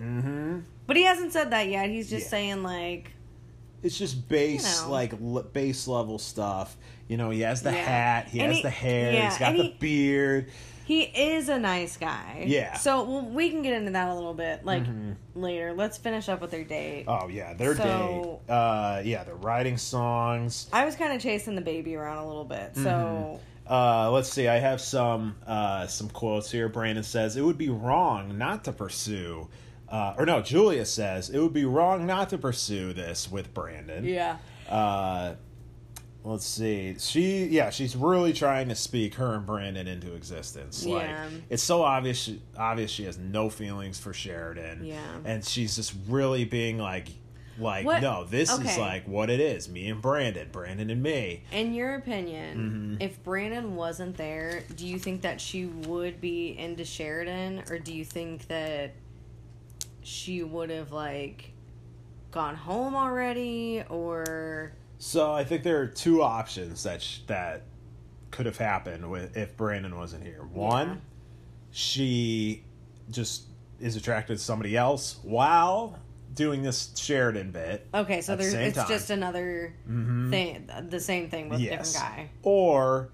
But 0.87 0.97
he 0.97 1.03
hasn't 1.05 1.33
said 1.33 1.51
that 1.51 1.69
yet. 1.69 1.89
He's 1.91 2.09
just 2.11 2.27
Yeah. 2.27 2.31
saying 2.31 2.63
like, 2.63 3.11
It's 3.83 3.99
just 3.99 4.29
base 4.29 4.81
You 4.81 4.87
know. 4.87 4.93
like 4.93 5.13
l- 5.13 5.47
base 5.53 5.87
level 5.87 6.19
stuff. 6.19 6.77
You 7.09 7.17
know, 7.17 7.31
he 7.31 7.41
has 7.43 7.63
the 7.63 7.71
Yeah. 7.73 7.77
hat, 7.85 8.29
he 8.29 8.41
And 8.41 8.49
has 8.49 8.57
he- 8.57 8.63
the 8.63 8.71
hair, 8.71 9.13
yeah, 9.13 9.29
he's 9.31 9.39
got 9.39 9.51
and 9.51 9.59
the 9.61 9.63
he- 9.65 9.77
beard. 9.79 10.51
he 10.87 11.03
is 11.03 11.49
a 11.49 11.59
nice 11.59 11.97
guy. 11.97 12.45
Yeah. 12.47 12.75
So 12.79 13.05
well, 13.05 13.23
we 13.23 13.51
can 13.51 13.63
get 13.63 13.75
into 13.75 13.93
that 13.93 14.09
a 14.09 14.15
little 14.15 14.35
bit 14.35 14.65
like 14.65 14.83
later. 15.35 15.73
Let's 15.75 15.99
finish 15.99 16.29
up 16.29 16.41
with 16.41 16.51
their 16.51 16.65
date. 16.65 17.05
Oh 17.07 17.29
yeah, 17.29 17.53
their 17.55 17.77
So- 17.77 18.41
date. 18.47 18.53
Uh, 18.53 19.03
yeah, 19.05 19.23
they're 19.25 19.35
writing 19.37 19.77
songs. 19.77 20.69
I 20.73 20.85
was 20.85 20.97
kind 20.97 21.13
of 21.13 21.21
chasing 21.21 21.55
the 21.55 21.61
baby 21.61 21.95
around 21.97 22.19
a 22.19 22.27
little 22.27 22.45
bit. 22.45 22.73
So 22.77 23.41
Uh, 23.69 24.11
let's 24.13 24.33
see. 24.33 24.47
I 24.49 24.59
have 24.61 24.81
some 24.81 25.37
uh, 25.47 25.87
some 25.89 26.09
quotes 26.09 26.51
here. 26.51 26.69
Brandon 26.69 27.05
says 27.05 27.37
it 27.37 27.43
would 27.43 27.59
be 27.59 27.69
wrong 27.69 28.39
not 28.39 28.65
to 28.65 28.73
pursue, 28.73 29.49
uh, 29.89 30.15
or 30.19 30.27
no, 30.27 30.41
Julia 30.43 30.85
says 30.85 31.31
it 31.31 31.39
would 31.39 31.53
be 31.53 31.65
wrong 31.65 32.07
not 32.07 32.31
to 32.31 32.39
pursue 32.39 32.93
this 32.93 33.31
with 33.31 33.53
Brandon. 33.55 34.05
yeah, 34.05 34.39
Uh, 34.69 35.35
let's 36.25 36.45
see. 36.47 36.97
She, 36.99 37.45
yeah, 37.47 37.71
she's 37.71 37.95
really 37.95 38.33
trying 38.33 38.69
to 38.69 38.75
speak 38.75 39.15
her 39.15 39.35
and 39.35 39.47
Brandon 39.47 39.87
into 39.87 40.15
existence. 40.15 40.85
Like 40.85 41.03
Yeah. 41.03 41.29
it's 41.51 41.63
so 41.63 41.83
obvious. 41.83 42.19
She, 42.19 42.43
obvious 42.59 42.91
she 42.91 43.05
has 43.05 43.17
no 43.17 43.49
feelings 43.49 43.99
for 43.99 44.13
Sheridan. 44.13 44.85
Yeah. 44.85 44.99
and 45.25 45.45
she's 45.45 45.77
just 45.77 45.95
really 46.09 46.45
being 46.45 46.79
like, 46.79 47.09
Like, 47.59 47.87
What- 47.87 48.03
no, 48.03 48.25
this 48.25 48.53
is 48.53 48.77
like 48.77 49.09
what 49.09 49.31
it 49.31 49.41
is. 49.41 49.67
Me 49.67 49.89
and 49.89 50.03
Brandon, 50.03 50.47
Brandon 50.53 50.91
and 50.91 51.03
me. 51.03 51.45
In 51.53 51.73
your 51.73 51.95
opinion, 51.95 52.59
Mm-hmm. 52.99 53.03
if 53.03 53.23
Brandon 53.25 53.75
wasn't 53.77 54.19
there, 54.19 54.63
do 54.77 54.87
you 54.87 54.99
think 54.99 55.23
that 55.23 55.41
she 55.41 55.65
would 55.65 56.21
be 56.21 56.49
into 56.59 56.85
Sheridan, 56.85 57.63
or 57.71 57.79
do 57.79 57.95
you 57.95 58.05
think 58.05 58.47
that 58.49 58.93
she 60.07 60.41
would 60.45 60.71
have 60.71 60.93
like 60.93 61.51
gone 62.31 62.55
home 62.55 62.95
already, 62.95 63.83
or 63.91 64.71
So 64.99 65.33
I 65.33 65.43
think 65.43 65.65
there 65.65 65.81
are 65.81 65.87
two 65.89 66.23
options 66.23 66.85
that 66.85 67.03
sh- 67.03 67.19
that 67.27 67.63
could 68.31 68.47
have 68.47 68.57
happened 68.57 69.11
with 69.11 69.37
if 69.37 69.57
Brandon 69.57 69.97
wasn't 69.97 70.23
here. 70.23 70.45
One, 70.53 70.89
Yeah. 70.89 70.95
she 71.73 72.63
just 73.11 73.47
is 73.81 73.97
attracted 73.97 74.39
to 74.39 74.43
somebody 74.45 74.77
else 74.77 75.19
while 75.25 75.99
doing 76.35 76.63
this 76.63 76.93
Sheridan 76.97 77.51
bit. 77.51 77.85
okay, 77.93 78.21
so 78.21 78.35
At 78.35 78.39
the 78.39 78.45
there's 78.45 78.55
it's 78.55 78.77
time. 78.79 78.89
just 78.89 79.11
another 79.11 79.75
Mhm. 79.89 80.31
thing, 80.31 80.71
the 80.89 81.01
same 81.01 81.31
thing 81.31 81.49
with 81.49 81.59
a 81.59 81.63
Yes. 81.63 81.93
different 81.95 82.17
guy. 82.17 82.31
Or 82.45 83.09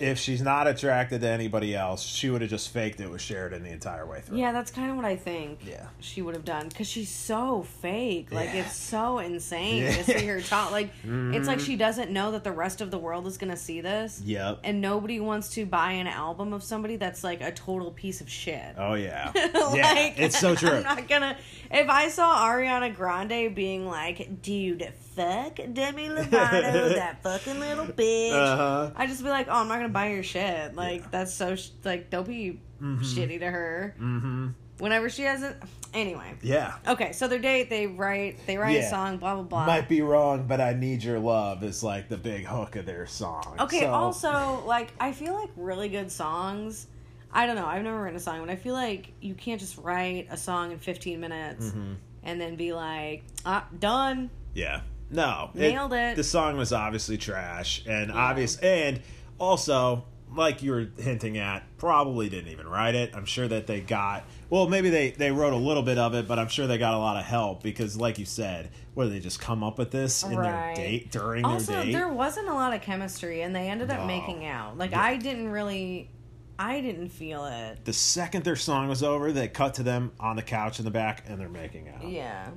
if 0.00 0.18
she's 0.18 0.42
not 0.42 0.66
attracted 0.66 1.20
to 1.22 1.28
anybody 1.28 1.74
else, 1.74 2.02
she 2.02 2.30
would 2.30 2.40
have 2.40 2.50
just 2.50 2.70
faked 2.70 3.00
it 3.00 3.10
with 3.10 3.20
Sheridan 3.20 3.62
the 3.62 3.70
entire 3.70 4.06
way 4.06 4.20
through. 4.20 4.38
Yeah, 4.38 4.52
that's 4.52 4.70
kind 4.70 4.90
of 4.90 4.96
what 4.96 5.04
I 5.04 5.16
think. 5.16 5.60
Yeah. 5.66 5.86
she 6.00 6.22
would 6.22 6.34
have 6.34 6.44
done 6.44 6.68
because 6.68 6.86
she's 6.88 7.10
so 7.10 7.62
fake. 7.80 8.32
Like 8.32 8.50
Yeah. 8.52 8.64
it's 8.64 8.76
so 8.76 9.18
insane 9.18 9.82
Yeah. 9.82 9.96
to 9.96 10.04
see 10.04 10.26
her 10.26 10.40
talk. 10.40 10.70
Like 10.70 10.90
it's 11.04 11.46
like 11.46 11.60
she 11.60 11.72
mm-hmm. 11.72 11.78
doesn't 11.78 12.10
know 12.10 12.32
that 12.32 12.44
the 12.44 12.52
rest 12.52 12.80
of 12.80 12.90
the 12.90 12.98
world 12.98 13.26
is 13.26 13.38
gonna 13.38 13.56
see 13.56 13.80
this. 13.80 14.20
Yep. 14.24 14.60
and 14.64 14.80
nobody 14.80 15.20
wants 15.20 15.50
to 15.54 15.66
buy 15.66 15.92
an 15.92 16.06
album 16.06 16.52
of 16.52 16.62
somebody 16.62 16.96
that's 16.96 17.24
like 17.24 17.40
a 17.40 17.52
total 17.52 17.90
piece 17.90 18.20
of 18.20 18.28
shit. 18.28 18.74
Oh 18.76 18.94
yeah. 18.94 19.32
like, 19.34 19.76
yeah. 19.76 20.12
It's 20.16 20.38
so 20.38 20.54
true. 20.54 20.70
I'm 20.70 20.82
not 20.82 21.08
gonna. 21.08 21.36
If 21.70 21.88
I 21.88 22.08
saw 22.08 22.46
Ariana 22.46 22.94
Grande 22.94 23.54
being 23.54 23.86
like, 23.86 24.42
"Dude, 24.42 24.92
fuck 25.20 25.56
Demi 25.74 26.08
Lovato, 26.08 26.94
that 26.94 27.22
fucking 27.22 27.60
little 27.60 27.86
bitch," 27.86 28.32
Uh-huh. 28.32 28.90
I'd 28.96 29.08
just 29.08 29.22
be 29.22 29.28
like, 29.30 29.46
"Oh, 29.48 29.54
I'm 29.60 29.68
not 29.68 29.76
gonna 29.76 29.88
buy 29.88 30.10
your 30.10 30.22
shit." 30.22 30.74
Like 30.74 31.00
Yeah. 31.02 31.06
that's 31.10 31.34
so 31.34 31.56
sh- 31.56 31.70
like, 31.84 32.10
don't 32.10 32.26
be 32.26 32.60
Mhm. 32.82 33.00
shitty 33.00 33.40
to 33.40 33.50
her. 33.50 33.94
Mm-hmm. 34.00 34.48
Whenever 34.78 35.10
she 35.10 35.22
hasn't. 35.22 35.56
Anyway. 35.92 36.34
Yeah. 36.40 36.74
Okay, 36.86 37.12
so 37.12 37.26
their 37.26 37.40
date, 37.40 37.68
they 37.68 37.86
write, 37.88 38.38
they 38.46 38.56
write 38.56 38.76
Yeah. 38.76 38.86
a 38.86 38.90
song, 38.90 39.16
blah 39.18 39.34
blah 39.34 39.42
blah. 39.42 39.66
Might 39.66 39.88
be 39.88 40.02
wrong, 40.02 40.46
but 40.46 40.60
I 40.60 40.72
need 40.72 41.02
your 41.02 41.18
love 41.18 41.62
is 41.64 41.82
like 41.82 42.08
the 42.08 42.16
big 42.16 42.46
hook 42.46 42.76
of 42.76 42.86
their 42.86 43.06
song. 43.06 43.56
Okay, 43.58 43.80
So- 43.80 43.92
also, 43.92 44.62
like, 44.66 44.92
I 45.00 45.12
feel 45.12 45.34
like 45.34 45.50
really 45.56 45.88
good 45.88 46.10
songs. 46.12 46.86
I 47.32 47.46
don't 47.46 47.56
know, 47.56 47.66
I've 47.66 47.82
never 47.82 48.00
written 48.00 48.16
a 48.16 48.20
song, 48.20 48.40
but 48.40 48.50
I 48.50 48.56
feel 48.56 48.74
like 48.74 49.12
you 49.20 49.34
can't 49.34 49.60
just 49.60 49.76
write 49.78 50.28
a 50.30 50.36
song 50.36 50.72
in 50.72 50.78
15 50.78 51.20
minutes 51.20 51.66
Mhm. 51.66 51.96
and 52.22 52.40
then 52.40 52.54
be 52.56 52.72
like, 52.72 53.24
ah, 53.44 53.66
done. 53.78 54.30
Yeah. 54.54 54.80
No. 55.10 55.50
Nailed 55.54 55.92
it. 55.92 56.16
The 56.16 56.24
song 56.24 56.56
was 56.56 56.72
obviously 56.72 57.18
trash 57.18 57.84
and 57.86 58.08
Yeah. 58.10 58.16
obvious 58.16 58.56
and 58.58 59.00
also 59.38 60.04
like 60.32 60.62
you 60.62 60.70
were 60.70 60.86
hinting 60.96 61.38
at, 61.38 61.64
probably 61.76 62.28
didn't 62.28 62.52
even 62.52 62.68
write 62.68 62.94
it. 62.94 63.10
I'm 63.16 63.24
sure 63.24 63.48
that 63.48 63.66
they 63.66 63.80
got 63.80 64.24
well, 64.48 64.68
maybe 64.68 64.88
they 64.90 65.10
they 65.10 65.30
wrote 65.32 65.52
a 65.52 65.56
little 65.56 65.82
bit 65.82 65.98
of 65.98 66.14
it, 66.14 66.26
but 66.28 66.38
I'm 66.38 66.48
sure 66.48 66.66
they 66.68 66.78
got 66.78 66.94
a 66.94 66.98
lot 66.98 67.16
of 67.16 67.24
help 67.24 67.62
because 67.62 67.96
like 67.96 68.18
you 68.18 68.24
said, 68.24 68.70
what 68.94 69.04
did 69.04 69.12
they 69.14 69.20
just 69.20 69.40
come 69.40 69.64
up 69.64 69.78
with 69.78 69.90
this 69.90 70.22
in 70.22 70.36
Right. 70.36 70.74
their 70.76 70.86
date 70.86 71.10
during 71.10 71.44
Also, 71.44 71.72
their 71.72 71.84
date? 71.84 71.92
there 71.92 72.08
wasn't 72.08 72.48
a 72.48 72.54
lot 72.54 72.72
of 72.74 72.80
chemistry 72.82 73.42
and 73.42 73.54
they 73.54 73.68
ended 73.68 73.90
up 73.90 74.00
No. 74.00 74.06
making 74.06 74.46
out. 74.46 74.78
Like, 74.78 74.90
Yeah. 74.92 75.02
I 75.02 75.16
didn't 75.16 75.48
really, 75.48 76.10
I 76.58 76.80
didn't 76.80 77.08
feel 77.08 77.46
it. 77.46 77.84
the 77.84 77.92
second 77.92 78.44
their 78.44 78.54
song 78.56 78.88
was 78.88 79.02
over, 79.02 79.32
they 79.32 79.48
cut 79.48 79.74
to 79.74 79.82
them 79.82 80.12
on 80.20 80.36
the 80.36 80.42
couch 80.42 80.78
in 80.78 80.84
the 80.84 80.90
back 80.92 81.24
and 81.28 81.40
they're 81.40 81.48
making 81.48 81.88
out. 81.88 82.06
Yeah. 82.08 82.50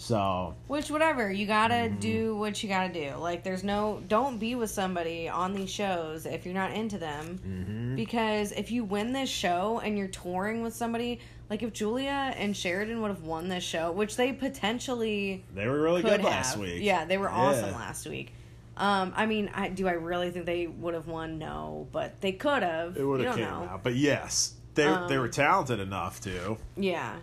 So 0.00 0.54
Which, 0.68 0.92
whatever, 0.92 1.30
you 1.30 1.44
gotta 1.46 1.74
Mm-hmm. 1.74 1.98
do 1.98 2.36
what 2.36 2.62
you 2.62 2.68
gotta 2.68 2.92
do. 2.92 3.16
Like, 3.18 3.42
there's 3.42 3.64
no, 3.64 4.00
don't 4.06 4.38
be 4.38 4.54
with 4.54 4.70
somebody 4.70 5.28
on 5.28 5.52
these 5.52 5.70
shows 5.70 6.24
if 6.24 6.44
you're 6.44 6.54
not 6.54 6.70
into 6.72 6.98
them. 6.98 7.40
mhm. 7.44 7.96
Because 7.96 8.52
if 8.52 8.70
you 8.70 8.84
win 8.84 9.12
this 9.12 9.28
show 9.28 9.80
and 9.84 9.98
you're 9.98 10.06
touring 10.06 10.62
with 10.62 10.72
somebody, 10.72 11.18
like 11.50 11.64
if 11.64 11.72
Julia 11.72 12.32
and 12.36 12.56
Sheridan 12.56 13.02
would 13.02 13.10
have 13.10 13.24
won 13.24 13.48
this 13.48 13.64
show, 13.64 13.90
which 13.90 14.14
they 14.16 14.32
potentially 14.32 15.44
they 15.52 15.66
were 15.66 15.80
really 15.80 16.02
good 16.02 16.20
have. 16.20 16.24
last 16.30 16.56
week. 16.56 16.80
Yeah, 16.80 17.04
they 17.04 17.18
were 17.18 17.28
awesome 17.30 17.70
Yeah. 17.70 17.76
last 17.76 18.06
week. 18.06 18.32
Um, 18.76 19.12
I 19.16 19.26
mean, 19.26 19.50
I, 19.52 19.68
do 19.68 19.88
I 19.88 19.92
really 19.94 20.30
think 20.30 20.46
they 20.46 20.68
would 20.68 20.94
have 20.94 21.08
won? 21.08 21.38
No, 21.38 21.88
but 21.90 22.20
they 22.20 22.30
could 22.30 22.62
have. 22.62 22.96
It 22.96 23.02
would 23.04 23.20
have 23.24 23.34
came 23.34 23.44
know. 23.46 23.66
out. 23.68 23.82
But 23.82 23.96
yes, 23.96 24.54
they 24.74 24.84
they 24.84 24.88
Um, 25.16 25.18
were 25.18 25.28
talented 25.28 25.80
enough 25.80 26.20
to. 26.20 26.56
Yeah, 26.76 27.16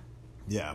Yeah. 0.50 0.74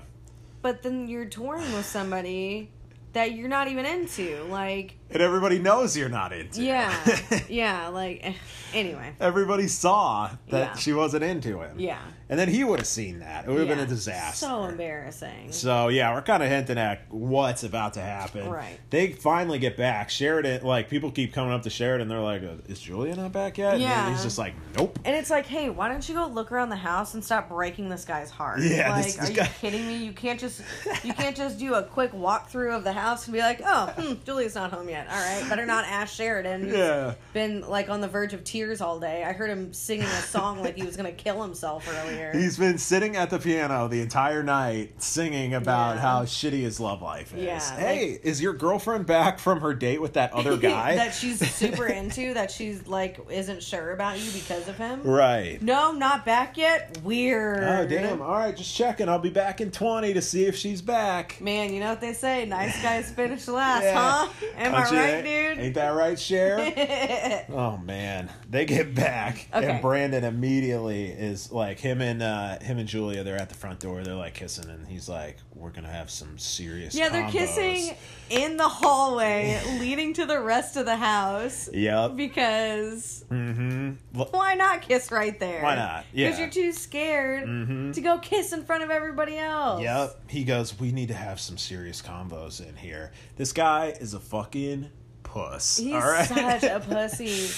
But 0.62 0.82
then 0.82 1.08
you're 1.08 1.26
touring 1.26 1.72
with 1.72 1.86
somebody 1.86 2.70
that 3.12 3.32
you're 3.32 3.48
not 3.48 3.68
even 3.68 3.86
into. 3.86 4.44
Like, 4.44 4.96
And 5.12 5.22
everybody 5.22 5.58
knows 5.58 5.96
you're 5.96 6.08
not 6.08 6.32
into. 6.32 6.62
yeah, 6.62 6.94
yeah. 7.48 7.88
Like, 7.88 8.20
eh, 8.22 8.32
anyway, 8.74 9.12
everybody 9.20 9.66
saw 9.68 10.30
that 10.50 10.58
Yeah. 10.58 10.76
she 10.76 10.92
wasn't 10.92 11.24
into 11.24 11.60
him. 11.60 11.78
yeah. 11.80 11.98
And 12.28 12.38
then 12.38 12.48
he 12.48 12.62
would 12.62 12.78
have 12.78 12.86
seen 12.86 13.18
that. 13.18 13.44
It 13.44 13.50
would 13.50 13.58
have 13.58 13.66
been 13.68 13.80
a 13.80 13.86
disaster. 13.88 14.46
So 14.46 14.62
embarrassing. 14.66 15.50
So 15.50 15.88
yeah, 15.88 16.14
we're 16.14 16.22
kind 16.22 16.44
of 16.44 16.48
hinting 16.48 16.78
at 16.78 17.02
what's 17.12 17.64
about 17.64 17.94
to 17.94 18.00
happen. 18.00 18.48
Right. 18.48 18.78
They 18.90 19.12
finally 19.14 19.58
get 19.58 19.76
back. 19.76 20.10
Sheridan, 20.10 20.62
like 20.62 20.88
people 20.88 21.10
keep 21.10 21.32
coming 21.32 21.52
up 21.52 21.64
to 21.64 21.70
Sheridan. 21.70 22.06
They're 22.06 22.20
like, 22.20 22.42
"Is 22.68 22.78
Julia 22.80 23.16
not 23.16 23.32
back 23.32 23.58
yet?" 23.58 23.74
And 23.74 23.82
Yeah. 23.82 24.10
he's 24.12 24.22
just 24.22 24.38
like, 24.38 24.54
"Nope." 24.76 25.00
And 25.04 25.16
it's 25.16 25.28
like, 25.28 25.46
hey, 25.46 25.70
why 25.70 25.88
don't 25.88 26.08
you 26.08 26.14
go 26.14 26.28
look 26.28 26.52
around 26.52 26.68
the 26.68 26.76
house 26.76 27.14
and 27.14 27.24
stop 27.24 27.48
breaking 27.48 27.88
this 27.88 28.04
guy's 28.04 28.30
heart? 28.30 28.60
Yeah, 28.60 28.92
like, 28.92 29.06
this- 29.06 29.16
this 29.16 29.30
are 29.30 29.32
guy- 29.32 29.42
you 29.46 29.50
kidding 29.60 29.86
me? 29.88 29.96
You 29.96 30.12
can't 30.12 30.38
just 30.38 30.62
you 31.02 31.12
can't 31.14 31.36
just 31.36 31.58
do 31.58 31.74
a 31.74 31.82
quick 31.82 32.12
walkthrough 32.12 32.76
of 32.76 32.84
the 32.84 32.92
house 32.92 33.26
and 33.26 33.34
be 33.34 33.40
like, 33.40 33.60
oh, 33.66 33.86
hmm, 33.98 34.12
Julia's 34.24 34.54
not 34.54 34.70
home 34.70 34.88
yet. 34.88 35.00
All 35.09 35.16
right, 35.16 35.49
better 35.49 35.66
not 35.66 35.85
ask 35.85 36.14
Sheridan. 36.14 36.69
Yeah. 36.80 37.14
been 37.33 37.62
like 37.62 37.88
on 37.88 38.00
the 38.00 38.09
verge 38.09 38.33
of 38.33 38.45
tears 38.45 38.80
all 38.80 38.99
day. 39.00 39.23
I 39.25 39.33
heard 39.33 39.50
him 39.50 39.73
singing 39.73 40.04
a 40.07 40.23
song 40.23 40.62
like 40.62 40.76
he 40.76 40.83
was 40.85 40.97
gonna 40.97 41.12
kill 41.12 41.42
himself 41.42 41.88
earlier. 41.88 42.33
He's 42.35 42.57
been 42.59 42.78
sitting 42.78 43.16
at 43.16 43.30
the 43.30 43.38
piano 43.38 43.88
the 43.88 44.00
entire 44.00 44.42
night 44.42 45.02
singing 45.02 45.54
about 45.54 45.97
Yeah. 45.97 46.00
how 46.02 46.23
shitty 46.25 46.61
his 46.62 46.80
love 46.80 47.02
life 47.02 47.35
is. 47.35 47.42
Yeah, 47.45 47.76
hey, 47.78 48.19
is 48.23 48.40
your 48.42 48.52
girlfriend 48.54 49.07
back 49.07 49.38
from 49.38 49.61
her 49.61 49.75
date 49.75 50.00
with 50.00 50.14
that 50.14 50.33
other 50.33 50.57
guy? 50.59 50.97
that 50.97 51.14
she's 51.14 51.38
super 51.54 51.87
into 51.87 52.35
that 52.35 52.50
she's 52.50 52.87
like 52.87 53.19
isn't 53.30 53.62
sure 53.62 53.92
about 53.92 54.19
you 54.19 54.30
because 54.33 54.69
of 54.69 54.76
him. 54.76 55.02
right. 55.02 55.61
No, 55.62 55.92
not 55.92 56.25
back 56.25 56.57
yet. 56.57 56.99
Weird. 57.02 57.62
Oh 57.62 57.87
damn! 57.87 58.21
All 58.23 58.30
right, 58.33 58.57
just 58.57 58.75
checking. 58.75 59.09
I'll 59.09 59.19
be 59.19 59.30
back 59.30 59.61
in 59.61 59.71
twenty 59.71 60.14
to 60.14 60.23
see 60.23 60.45
if 60.47 60.57
she's 60.57 60.83
back. 60.83 61.40
Man, 61.40 61.73
you 61.73 61.80
know 61.80 61.90
what 61.90 62.00
they 62.00 62.12
say? 62.12 62.45
Nice 62.47 62.80
guys 62.83 63.11
finish 63.11 63.47
last, 63.49 63.85
Yeah. 63.85 63.99
huh? 63.99 64.28
Am 64.57 64.75
I 64.75 64.78
Right, 64.97 65.25
dude? 65.25 65.59
Ain't 65.59 65.75
that 65.75 65.88
right, 65.90 66.18
Cher? 66.18 67.44
oh 67.52 67.76
man, 67.78 68.30
they 68.49 68.64
get 68.64 68.94
back, 68.94 69.49
Okay. 69.54 69.66
and 69.68 69.82
Brandon 69.82 70.25
immediately 70.25 71.06
is 71.06 71.50
like 71.52 71.78
him 71.78 72.00
and 72.00 72.23
uh, 72.23 72.59
him 72.61 72.78
and 72.78 72.88
Julia. 72.88 73.23
They're 73.25 73.40
at 73.40 73.49
the 73.49 73.54
front 73.54 73.80
door. 73.80 74.02
They're 74.02 74.14
like 74.14 74.35
kissing, 74.35 74.68
and 74.70 74.87
he's 74.87 75.09
like, 75.09 75.38
"We're 75.54 75.70
gonna 75.70 75.88
have 75.90 76.11
some 76.11 76.38
serious." 76.38 76.94
yeah, 76.94 77.09
they're 77.09 77.25
combos." 77.25 77.32
kissing 77.32 77.97
in 78.30 78.56
the 78.56 78.68
hallway 78.68 79.60
leading 79.80 80.14
to 80.14 80.25
the 80.25 80.40
rest 80.40 80.76
of 80.76 80.87
the 80.87 80.96
house 80.96 81.68
Yep. 81.72 82.16
because 82.16 83.25
Mm-hmm. 83.30 83.90
why 84.30 84.54
not 84.54 84.82
kiss 84.82 85.10
right 85.10 85.38
there? 85.38 85.62
Why 85.62 85.75
not? 85.75 86.04
Yeah. 86.12 86.26
Because 86.28 86.38
you're 86.40 86.49
too 86.50 86.72
scared 86.72 87.46
Mhm. 87.49 87.92
to 87.94 88.00
go 88.00 88.18
kiss 88.18 88.52
in 88.52 88.64
front 88.64 88.82
of 88.84 88.90
everybody 88.90 89.37
else. 89.37 89.82
Yep. 89.82 90.20
He 90.28 90.44
goes, 90.44 90.78
We 90.78 90.92
need 90.92 91.08
to 91.08 91.14
have 91.14 91.40
some 91.40 91.58
serious 91.58 92.00
combos 92.00 92.66
in 92.66 92.76
here. 92.76 93.12
This 93.37 93.52
guy 93.52 93.88
is 94.00 94.14
a 94.14 94.20
fucking 94.20 94.90
puss. 95.25 95.76
He's 95.76 95.92
all 95.92 96.00
right? 96.00 96.26
such 96.26 96.62
a 96.64 96.80
pussy. 96.88 97.49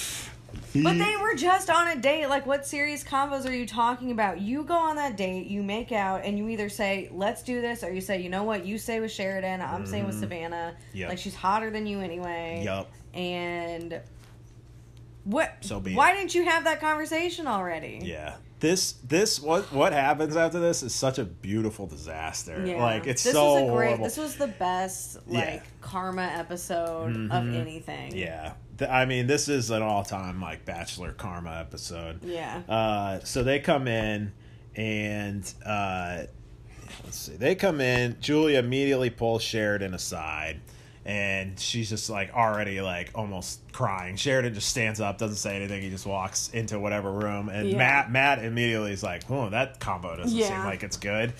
He- 0.71 0.81
But 0.83 0.97
they 0.97 1.15
were 1.17 1.35
just 1.35 1.69
on 1.69 1.87
a 1.87 1.95
date. 1.95 2.27
Like, 2.27 2.45
what 2.45 2.65
serious 2.65 3.03
combos 3.03 3.47
are 3.47 3.53
you 3.53 3.65
talking 3.67 4.11
about? 4.11 4.41
You 4.41 4.63
go 4.63 4.75
on 4.75 4.95
that 4.95 5.15
date, 5.17 5.47
you 5.47 5.61
make 5.63 5.91
out, 5.91 6.23
and 6.25 6.37
you 6.37 6.49
either 6.49 6.69
say, 6.69 7.09
let's 7.11 7.43
do 7.43 7.61
this, 7.61 7.83
or 7.83 7.91
you 7.91 8.01
say, 8.01 8.21
you 8.21 8.29
know 8.29 8.43
what, 8.43 8.65
you 8.65 8.77
stay 8.77 8.99
with 8.99 9.11
Sheridan, 9.11 9.61
I'm 9.61 9.85
staying 9.85 10.05
with 10.07 10.19
Savannah. 10.19 10.75
Mm-hmm. 10.75 10.97
Yep. 10.97 11.09
Like, 11.09 11.17
she's 11.19 11.35
hotter 11.35 11.69
than 11.69 11.85
you 11.87 11.99
anyway. 11.99 12.61
Yup. 12.65 12.89
And 13.13 14.01
what? 15.23 15.53
So 15.61 15.79
be 15.79 15.93
Why 15.95 16.11
it. 16.11 16.15
didn't 16.15 16.35
you 16.35 16.43
have 16.45 16.63
that 16.65 16.81
conversation 16.81 17.47
already? 17.47 17.99
Yeah. 18.03 18.35
This 18.59 18.93
this 19.05 19.41
what 19.41 19.71
what 19.73 19.91
happens 19.91 20.37
after 20.37 20.57
this 20.59 20.83
is 20.83 20.95
such 20.95 21.19
a 21.19 21.25
beautiful 21.25 21.85
disaster. 21.85 22.63
Yeah. 22.65 22.81
Like 22.81 23.07
it's 23.07 23.23
this 23.23 23.33
so 23.33 23.45
was 23.45 23.55
a 23.55 23.59
great. 23.65 23.69
horrible. 23.87 24.03
This 24.05 24.17
was 24.17 24.35
the 24.37 24.47
best 24.47 25.17
like 25.27 25.43
Yeah. 25.45 25.59
karma 25.81 26.23
episode 26.23 27.11
of 27.11 27.43
Mhm. 27.43 27.59
anything. 27.59 28.15
yeah. 28.17 28.53
Th- 28.83 28.91
I 28.91 29.05
mean, 29.05 29.27
this 29.27 29.47
is 29.47 29.69
an 29.71 29.81
all-time 29.81 30.41
like 30.41 30.65
bachelor 30.65 31.13
karma 31.13 31.57
episode. 31.59 32.21
Yeah. 32.23 32.61
Uh, 32.67 33.19
so 33.23 33.41
they 33.43 33.59
come 33.59 33.87
in 33.87 34.33
and 34.75 35.53
uh, 35.65 36.23
let's 37.05 37.17
see. 37.17 37.35
They 37.37 37.55
come 37.55 37.79
in. 37.79 38.17
Julia 38.19 38.59
immediately 38.59 39.09
pulls 39.09 39.41
Sheridan 39.41 39.93
aside, 39.93 40.59
and 41.05 41.57
she's 41.57 41.89
just 41.89 42.09
like 42.09 42.33
already 42.33 42.81
like 42.81 43.11
almost 43.15 43.61
crying. 43.71 44.17
Sheridan 44.17 44.53
just 44.53 44.67
stands 44.67 44.99
up, 44.99 45.17
doesn't 45.17 45.37
say 45.37 45.55
anything. 45.55 45.81
He 45.81 45.89
just 45.89 46.05
walks 46.05 46.49
into 46.49 46.77
whatever 46.77 47.09
room, 47.11 47.47
and 47.47 47.69
Yeah. 47.69 47.77
Matt 47.77 48.11
Matt 48.11 48.43
immediately 48.43 48.91
is 48.91 49.01
like, 49.03 49.23
"Oh, 49.31 49.49
that 49.49 49.79
combo 49.79 50.17
doesn't 50.17 50.37
seem 50.37 50.59
like 50.65 50.83
it's 50.83 50.97
good." 50.97 51.31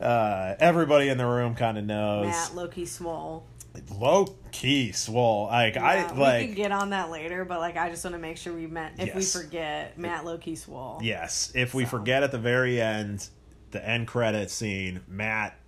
Uh, 0.00 0.54
everybody 0.58 1.08
in 1.08 1.16
the 1.16 1.24
room 1.26 1.54
kind 1.54 1.78
of 1.78 1.84
knows. 1.84 2.26
Matt 2.26 2.54
Loki 2.54 2.84
swole. 2.84 3.46
Low 3.90 4.26
key 4.52 4.92
swole. 4.92 5.46
Like 5.46 5.74
Yeah, 5.74 5.84
I 5.84 6.12
we 6.12 6.18
like. 6.20 6.46
could 6.48 6.56
get 6.56 6.72
on 6.72 6.90
that 6.90 7.10
later, 7.10 7.44
but 7.44 7.58
like 7.60 7.76
I 7.76 7.90
just 7.90 8.04
want 8.04 8.14
to 8.14 8.20
make 8.20 8.36
sure 8.36 8.52
we 8.52 8.66
met 8.66 8.92
if 8.98 9.14
we 9.14 9.22
forget 9.24 9.98
Matt 9.98 10.24
Loki 10.24 10.54
swole. 10.56 11.00
Yes, 11.02 11.50
if 11.54 11.74
we 11.74 11.84
So. 11.84 11.90
forget 11.90 12.22
at 12.22 12.30
the 12.32 12.38
very 12.38 12.80
end, 12.80 13.28
the 13.72 13.86
end 13.86 14.06
credit 14.06 14.50
scene, 14.50 15.00
Matt, 15.08 15.58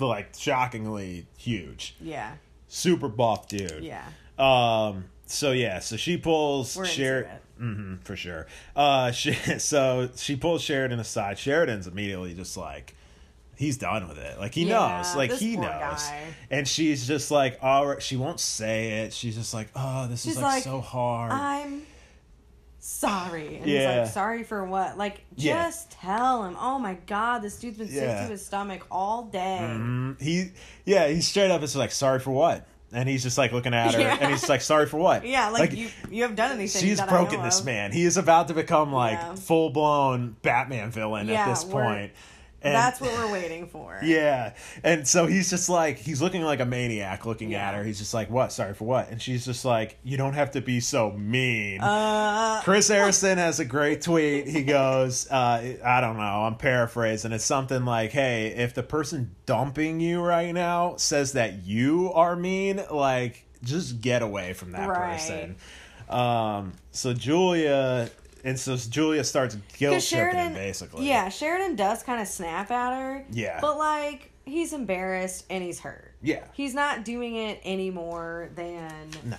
like 0.00 0.34
shockingly 0.36 1.26
huge, 1.36 1.96
Yeah. 2.00 2.32
super 2.68 3.08
buff 3.08 3.48
dude. 3.48 3.82
Yeah. 3.84 4.04
Um. 4.38 5.04
So 5.26 5.52
yeah. 5.52 5.80
So 5.80 5.96
she 5.96 6.16
pulls 6.16 6.76
We're 6.76 6.86
Sheridan. 6.86 7.32
it. 7.32 7.42
hmm 7.58 7.94
for 8.04 8.16
sure. 8.16 8.46
Uh. 8.74 9.10
She, 9.12 9.32
so 9.34 10.08
she 10.16 10.36
pulls 10.36 10.62
Sheridan 10.62 10.98
aside. 11.00 11.38
Sheridan's 11.38 11.86
immediately 11.86 12.32
just 12.34 12.56
like. 12.56 12.94
He's 13.58 13.76
done 13.76 14.06
with 14.08 14.18
it. 14.18 14.38
Like 14.38 14.54
he 14.54 14.64
Yeah, 14.68 14.98
knows. 15.02 15.16
Like 15.16 15.32
he 15.32 15.56
knows. 15.56 15.66
guy. 15.68 16.20
And 16.50 16.66
she's 16.66 17.06
just 17.08 17.30
like, 17.32 17.58
all 17.60 17.86
right. 17.88 18.00
She 18.00 18.16
won't 18.16 18.38
say 18.38 19.02
it. 19.02 19.12
She's 19.12 19.34
just 19.34 19.52
like, 19.52 19.68
oh, 19.74 20.06
this 20.08 20.22
She's 20.22 20.36
is 20.36 20.42
like, 20.42 20.54
like, 20.54 20.62
so 20.62 20.80
hard. 20.80 21.32
I'm 21.32 21.82
sorry. 22.78 23.56
And 23.56 23.66
Yeah. 23.66 23.78
he's 23.90 23.98
like, 24.06 24.14
sorry 24.14 24.44
for 24.44 24.64
what? 24.64 24.96
Like, 24.96 25.24
Yeah. 25.36 25.64
just 25.64 25.90
tell 25.90 26.44
him. 26.44 26.56
Oh 26.60 26.78
my 26.78 26.94
god, 27.06 27.40
this 27.42 27.58
dude's 27.58 27.78
been 27.78 27.88
sick 27.88 28.00
to 28.04 28.26
his 28.30 28.44
stomach 28.46 28.86
all 28.90 29.24
day. 29.24 29.58
Mhm. 29.62 30.20
He, 30.20 30.50
yeah, 30.84 31.08
he's 31.08 31.26
straight 31.26 31.50
up. 31.50 31.62
is 31.62 31.74
like, 31.76 31.90
sorry 31.92 32.20
for 32.20 32.30
what? 32.30 32.66
And 32.92 33.06
he's 33.08 33.22
just 33.22 33.36
like 33.36 33.52
looking 33.52 33.74
at 33.74 33.92
her, 33.94 34.00
Yeah. 34.00 34.16
and 34.20 34.30
he's 34.30 34.48
like, 34.48 34.62
sorry 34.62 34.86
for 34.86 34.96
what? 34.96 35.26
Yeah, 35.26 35.50
like, 35.50 35.72
you 35.76 35.88
you 36.10 36.22
have 36.22 36.36
done 36.36 36.52
anything. 36.52 36.80
She's 36.80 36.96
that 36.98 37.08
I 37.08 37.10
broken 37.10 37.42
this 37.42 37.62
man. 37.62 37.92
He 37.92 38.04
is 38.04 38.16
about 38.16 38.48
to 38.48 38.54
become 38.54 38.92
like 38.94 39.18
Yeah. 39.18 39.34
full 39.34 39.68
blown 39.70 40.36
Batman 40.42 40.90
villain 40.90 41.28
Yeah, 41.28 41.42
at 41.42 41.48
this 41.50 41.64
point. 41.64 42.12
And- 42.60 42.74
That's 42.74 43.00
what 43.00 43.12
we're 43.12 43.30
waiting 43.32 43.68
for. 43.68 43.98
Yeah, 44.02 44.54
and 44.82 45.06
so 45.06 45.26
he's 45.26 45.48
just 45.50 45.68
like 45.68 45.98
he's 45.98 46.20
looking 46.22 46.42
like 46.42 46.58
a 46.60 46.64
maniac 46.64 47.24
looking 47.26 47.54
at 47.54 47.74
her. 47.74 47.84
He's 47.84 47.98
just 47.98 48.14
like, 48.14 48.30
"What? 48.30 48.52
Sorry 48.52 48.74
for 48.74 48.84
what?" 48.84 49.10
And 49.10 49.20
she's 49.22 49.44
just 49.44 49.64
like, 49.64 49.98
"You 50.02 50.16
don't 50.16 50.32
have 50.34 50.50
to 50.52 50.60
be 50.60 50.80
so 50.80 51.12
mean." 51.12 51.80
Uh, 51.80 52.60
Chris 52.64 52.88
Harrison 52.96 53.38
has 53.38 53.60
a 53.60 53.64
great 53.64 54.02
tweet. 54.02 54.46
He 54.48 54.62
goes, 54.64 55.28
uh, 55.30 55.76
I 55.84 56.00
don't 56.00 56.16
know, 56.16 56.22
I'm 56.44 56.56
paraphrasing. 56.56 57.32
It's 57.32 57.44
something 57.44 57.84
like, 57.84 58.10
hey, 58.12 58.48
if 58.56 58.74
the 58.74 58.82
person 58.82 59.34
dumping 59.46 60.00
you 60.00 60.20
right 60.20 60.52
now 60.52 60.96
says 60.96 61.32
that 61.32 61.64
you 61.64 62.12
are 62.12 62.34
mean, 62.36 62.82
like, 62.90 63.44
just 63.62 64.00
get 64.00 64.22
away 64.22 64.52
from 64.52 64.72
that 64.72 64.88
Right. 64.88 65.12
person. 65.18 65.56
Um, 66.08 66.72
so 66.92 67.12
Julia, 67.14 68.10
and 68.44 68.58
so 68.58 68.76
Julia 68.76 69.24
starts 69.24 69.56
guilt 69.76 70.02
tripping 70.02 70.38
him, 70.38 70.52
basically. 70.54 71.06
yeah, 71.08 71.28
Sheridan 71.28 71.76
does 71.76 72.02
kind 72.02 72.20
of 72.20 72.28
snap 72.28 72.70
at 72.70 72.98
her. 72.98 73.24
Yeah. 73.30 73.58
but 73.60 73.78
like 73.78 74.30
he's 74.44 74.72
embarrassed 74.72 75.44
and 75.50 75.62
he's 75.62 75.80
hurt. 75.80 76.14
Yeah. 76.22 76.44
He's 76.54 76.74
not 76.74 77.04
doing 77.04 77.36
it 77.36 77.60
any 77.64 77.90
more 77.90 78.50
than 78.54 79.10
No. 79.24 79.36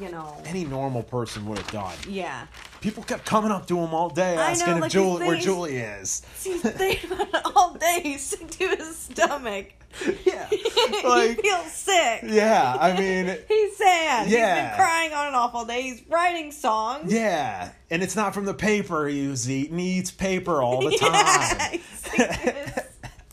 You 0.00 0.10
know. 0.10 0.36
Any 0.44 0.64
normal 0.64 1.02
person 1.02 1.46
would 1.46 1.58
have 1.58 1.70
done. 1.70 1.94
yeah, 2.08 2.46
People 2.80 3.02
kept 3.02 3.24
coming 3.26 3.50
up 3.50 3.66
to 3.68 3.78
him 3.78 3.92
all 3.94 4.08
day 4.10 4.36
I 4.36 4.50
asking 4.52 4.70
know, 4.70 4.76
if 4.76 4.82
like, 4.82 4.90
Jul- 4.92 5.18
these 5.18 5.28
where 5.28 5.36
Julie 5.38 5.76
is. 5.76 6.22
he's 6.42 6.60
thinking 6.62 7.12
about 7.12 7.28
it 7.28 7.42
all 7.56 7.74
day. 7.74 8.00
He's 8.02 8.22
sick 8.22 8.48
to 8.50 8.68
his 8.76 8.96
stomach. 8.96 9.72
Yeah. 10.24 10.46
he 10.50 11.34
feels 11.34 11.72
sick. 11.72 12.20
yeah, 12.24 12.76
I 12.78 12.92
mean, 12.96 13.36
He's 13.48 13.76
sad. 13.76 14.26
He's 14.26 14.36
Yeah. 14.36 14.68
been 14.68 14.76
crying 14.76 15.12
on 15.12 15.26
and 15.26 15.34
off 15.36 15.52
all 15.52 15.64
day. 15.66 15.82
He's 15.82 16.00
writing 16.08 16.52
songs. 16.52 17.12
Yeah, 17.12 17.70
and 17.90 18.00
it's 18.00 18.14
not 18.14 18.32
from 18.32 18.44
the 18.44 18.54
paper 18.54 19.08
he 19.08 19.26
was 19.26 19.50
eating. 19.50 19.78
He 19.78 19.98
eats 19.98 20.12
paper 20.12 20.62
all 20.62 20.80
the 20.88 20.96
time. 20.96 21.80
Yeah, 22.16 22.82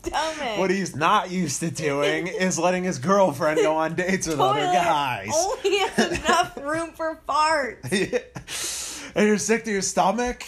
stomach. 0.08 0.58
what 0.58 0.70
he's 0.70 0.94
not 0.96 1.30
used 1.30 1.60
to 1.60 1.70
doing 1.70 2.26
is 2.26 2.58
letting 2.58 2.84
his 2.84 2.98
girlfriend 2.98 3.60
go 3.60 3.76
on 3.76 3.94
dates 3.94 4.26
with 4.26 4.40
other 4.40 4.60
Toilet 4.60 4.72
guys. 4.72 5.30
Only 5.34 5.78
has 5.78 6.18
enough 6.24 6.56
room 6.56 6.90
for 6.92 7.20
farts. 7.28 9.12
and 9.14 9.26
you're 9.26 9.38
sick 9.38 9.64
to 9.64 9.70
your 9.70 9.82
stomach, 9.82 10.44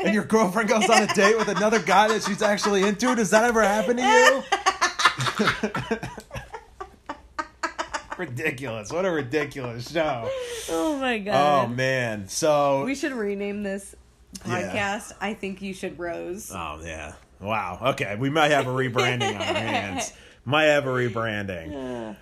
and 0.00 0.14
your 0.14 0.24
girlfriend 0.24 0.68
goes 0.68 0.88
on 0.88 1.02
a 1.02 1.06
date 1.14 1.36
with 1.36 1.48
another 1.48 1.80
guy 1.80 2.08
that 2.08 2.22
she's 2.22 2.42
actually 2.42 2.82
into. 2.84 3.14
Does 3.14 3.30
that 3.30 3.44
ever 3.44 3.62
happen 3.62 3.96
to 3.96 4.02
you? 4.02 4.42
ridiculous! 8.18 8.92
What 8.92 9.04
a 9.04 9.10
ridiculous 9.10 9.90
show. 9.90 10.28
oh 10.70 10.98
my 10.98 11.16
oh, 11.18 11.24
god. 11.24 11.64
Oh 11.64 11.68
man! 11.68 12.28
So 12.28 12.84
we 12.84 12.94
should 12.94 13.12
rename 13.12 13.62
this 13.62 13.94
Yeah. 14.46 14.72
podcast. 14.72 15.12
I 15.20 15.34
think 15.34 15.62
you 15.62 15.74
should 15.74 15.98
Rose. 15.98 16.50
Oh 16.54 16.80
yeah. 16.82 17.14
Wow. 17.40 17.78
Okay, 17.92 18.16
we 18.18 18.30
might 18.30 18.50
have 18.50 18.66
a 18.66 18.70
rebranding 18.70 19.28
on 19.34 19.36
our 19.36 19.42
hands. 19.42 20.12
Might 20.44 20.64
have 20.66 20.86
a 20.86 20.90
rebranding. 20.90 21.74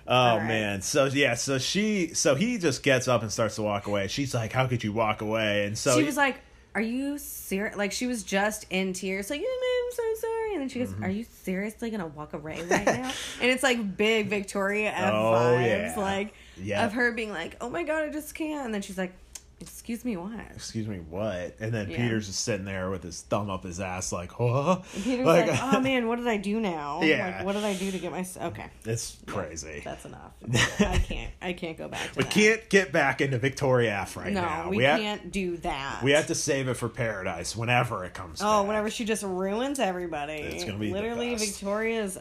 Oh 0.07 0.13
All 0.13 0.37
right. 0.39 0.47
man. 0.47 0.81
So 0.81 1.05
yeah. 1.05 1.35
So 1.35 1.57
she. 1.59 2.13
So 2.15 2.33
he 2.35 2.57
just 2.57 2.81
gets 2.83 3.07
up 3.07 3.21
and 3.21 3.31
starts 3.31 3.55
to 3.55 3.61
walk 3.61 3.85
away. 3.87 4.07
She's 4.07 4.33
like, 4.33 4.51
"How 4.51 4.65
could 4.67 4.83
you 4.83 4.91
walk 4.93 5.21
away?" 5.21 5.65
And 5.65 5.77
so 5.77 5.95
she 5.97 6.03
was 6.03 6.17
like, 6.17 6.41
"Are 6.73 6.81
you 6.81 7.19
serious?" 7.19 7.77
Like 7.77 7.91
she 7.91 8.07
was 8.07 8.23
just 8.23 8.65
in 8.71 8.93
tears, 8.93 9.29
like, 9.29 9.41
"I'm 9.41 9.91
so 9.91 10.03
sorry." 10.21 10.53
And 10.53 10.61
then 10.61 10.69
she 10.69 10.79
goes, 10.79 10.89
Mm-hmm. 10.89 11.03
"Are 11.03 11.09
you 11.09 11.23
seriously 11.43 11.91
gonna 11.91 12.07
walk 12.07 12.33
away 12.33 12.63
right 12.67 12.85
now?" 12.85 13.11
and 13.41 13.51
it's 13.51 13.61
like 13.61 13.95
big 13.95 14.27
Victoria 14.27 14.91
F 14.91 15.13
Oh, 15.13 15.31
vibes, 15.33 15.65
yeah. 15.67 15.93
like 15.97 16.33
Yeah. 16.57 16.83
of 16.85 16.93
her 16.93 17.11
being 17.11 17.29
like, 17.29 17.57
"Oh 17.61 17.69
my 17.69 17.83
god, 17.83 18.05
I 18.05 18.09
just 18.09 18.33
can't." 18.33 18.65
And 18.65 18.73
then 18.73 18.81
she's 18.81 18.97
like, 18.97 19.13
"Excuse 19.61 20.03
me, 20.03 20.17
what?" 20.17 20.33
"Excuse 20.53 20.87
me, 20.87 20.97
what?" 21.09 21.55
And 21.59 21.73
then 21.73 21.89
Yeah. 21.89 21.97
Peter's 21.97 22.27
just 22.27 22.41
sitting 22.43 22.65
there 22.65 22.89
with 22.89 23.03
his 23.03 23.21
thumb 23.21 23.49
up 23.49 23.63
his 23.63 23.79
ass, 23.79 24.11
like, 24.11 24.31
"Huh?" 24.31 24.79
And 24.93 25.03
Peter's 25.03 25.25
like, 25.25 25.49
"Oh 25.61 25.79
man, 25.81 26.07
what 26.07 26.17
did 26.17 26.27
I 26.27 26.37
do 26.37 26.59
now? 26.59 27.01
Yeah. 27.03 27.37
Like, 27.37 27.45
what 27.45 27.53
did 27.53 27.63
I 27.63 27.73
do 27.73 27.89
to 27.91 27.97
get 27.99 28.11
my 28.11 28.25
okay?" 28.47 28.65
It's 28.85 29.17
crazy. 29.27 29.81
That's 29.83 30.05
enough. 30.05 30.33
I 30.79 30.97
can't. 30.97 31.31
I 31.41 31.53
can't 31.53 31.77
go 31.77 31.87
back. 31.87 32.11
To 32.13 32.17
we 32.17 32.23
that. 32.23 32.31
can't 32.33 32.69
get 32.69 32.91
back 32.91 33.21
into 33.21 33.37
Victoria 33.39 33.99
F 34.01 34.17
right 34.17 34.31
No, 34.33 34.41
now. 34.41 34.69
we, 34.69 34.83
have, 34.83 34.99
can't 34.99 35.31
do 35.31 35.57
that. 35.57 36.01
we 36.03 36.11
have 36.11 36.27
to 36.27 36.35
save 36.35 36.67
it 36.67 36.75
for 36.75 36.89
Paradise 36.89 37.55
whenever 37.55 38.03
it 38.05 38.13
comes. 38.13 38.41
Oh, 38.41 38.61
back. 38.61 38.67
whenever 38.67 38.89
she 38.89 39.05
just 39.05 39.23
ruins 39.23 39.79
everybody. 39.79 40.33
It's 40.33 40.63
gonna 40.65 40.77
be 40.77 40.91
literally. 40.91 41.35
Victoria's. 41.35 42.17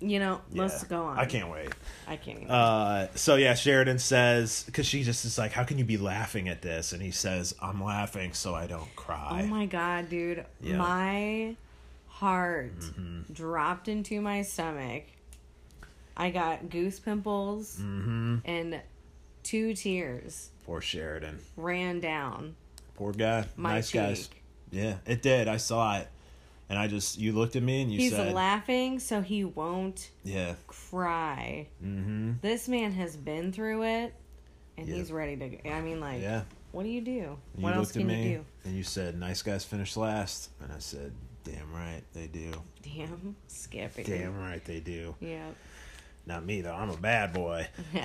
You 0.00 0.20
know, 0.20 0.40
Yeah. 0.52 0.62
let's 0.62 0.84
go 0.84 1.02
on. 1.04 1.18
I 1.18 1.24
can't 1.26 1.50
wait. 1.50 1.70
I 2.06 2.16
can't. 2.16 2.38
Even. 2.38 2.50
Uh, 2.50 3.08
so 3.16 3.34
yeah, 3.36 3.54
Sheridan 3.54 3.98
says 3.98 4.62
because 4.66 4.86
she 4.86 5.02
just 5.02 5.24
is 5.24 5.36
like, 5.38 5.52
"How 5.52 5.64
can 5.64 5.76
you 5.78 5.84
be 5.84 5.96
laughing 5.96 6.48
at 6.48 6.62
this?" 6.62 6.92
And 6.92 7.02
he 7.02 7.10
says, 7.10 7.54
"I'm 7.60 7.82
laughing 7.82 8.32
so 8.32 8.54
I 8.54 8.66
don't 8.68 8.94
cry." 8.94 9.40
oh 9.42 9.46
my 9.48 9.66
god, 9.66 10.08
dude! 10.08 10.44
Yeah. 10.60 10.74
Mm-hmm. 10.74 10.78
My 10.78 11.56
heart 12.06 12.72
dropped 13.32 13.88
into 13.88 14.20
my 14.20 14.42
stomach. 14.42 15.04
I 16.16 16.30
got 16.30 16.68
goose 16.70 16.98
pimples 16.98 17.76
Mm-hmm. 17.80 18.36
and 18.44 18.80
two 19.44 19.72
tears 19.74 20.50
Poor 20.66 20.80
Sheridan. 20.80 21.38
ran 21.56 22.00
down 22.00 22.56
Poor 22.96 23.12
guy. 23.12 23.46
my 23.56 23.74
nice 23.74 23.90
cheek. 23.90 24.00
guys. 24.00 24.30
Yeah, 24.70 24.96
it 25.06 25.22
did. 25.22 25.48
I 25.48 25.56
saw 25.58 25.98
it, 25.98 26.08
and 26.68 26.78
I 26.78 26.86
just 26.86 27.18
you 27.18 27.32
looked 27.32 27.56
at 27.56 27.62
me 27.62 27.82
and 27.82 27.92
you 27.92 27.98
said 27.98 28.04
He's 28.04 28.12
said, 28.16 28.34
laughing 28.34 28.98
so 28.98 29.20
he 29.22 29.44
won't 29.44 30.10
"Yeah." 30.24 30.54
cry. 30.66 31.66
Mm-hmm. 31.84 32.32
This 32.42 32.68
man 32.68 32.92
has 32.92 33.16
been 33.16 33.52
through 33.52 33.82
it, 33.84 34.14
and 34.76 34.88
Yeah. 34.88 34.96
he's 34.96 35.10
ready 35.12 35.36
to. 35.36 35.48
go. 35.48 35.70
I 35.70 35.80
mean, 35.80 36.00
like, 36.00 36.20
Yeah. 36.22 36.42
what 36.72 36.82
do 36.84 36.88
you 36.90 37.00
do? 37.00 37.38
And 37.54 37.62
what 37.62 37.70
you 37.70 37.74
else 37.76 37.88
looked 37.88 37.96
at 37.96 38.00
can 38.00 38.06
me 38.08 38.30
you 38.30 38.36
do? 38.38 38.44
and 38.64 38.76
you 38.76 38.82
said, 38.82 39.18
"Nice 39.18 39.42
guys 39.42 39.64
finish 39.64 39.96
last," 39.96 40.50
and 40.62 40.72
I 40.72 40.78
said, 40.78 41.12
"Damn 41.44 41.72
right 41.72 42.02
they 42.12 42.26
do. 42.26 42.50
Damn, 42.82 43.36
Skippy. 43.48 44.02
Damn 44.02 44.38
right 44.38 44.64
they 44.64 44.80
do." 44.80 45.14
Yeah. 45.20 45.48
Not 46.26 46.44
me 46.44 46.60
though. 46.60 46.74
I'm 46.74 46.90
a 46.90 46.96
bad 46.98 47.32
boy. 47.32 47.66
uh, 47.94 47.98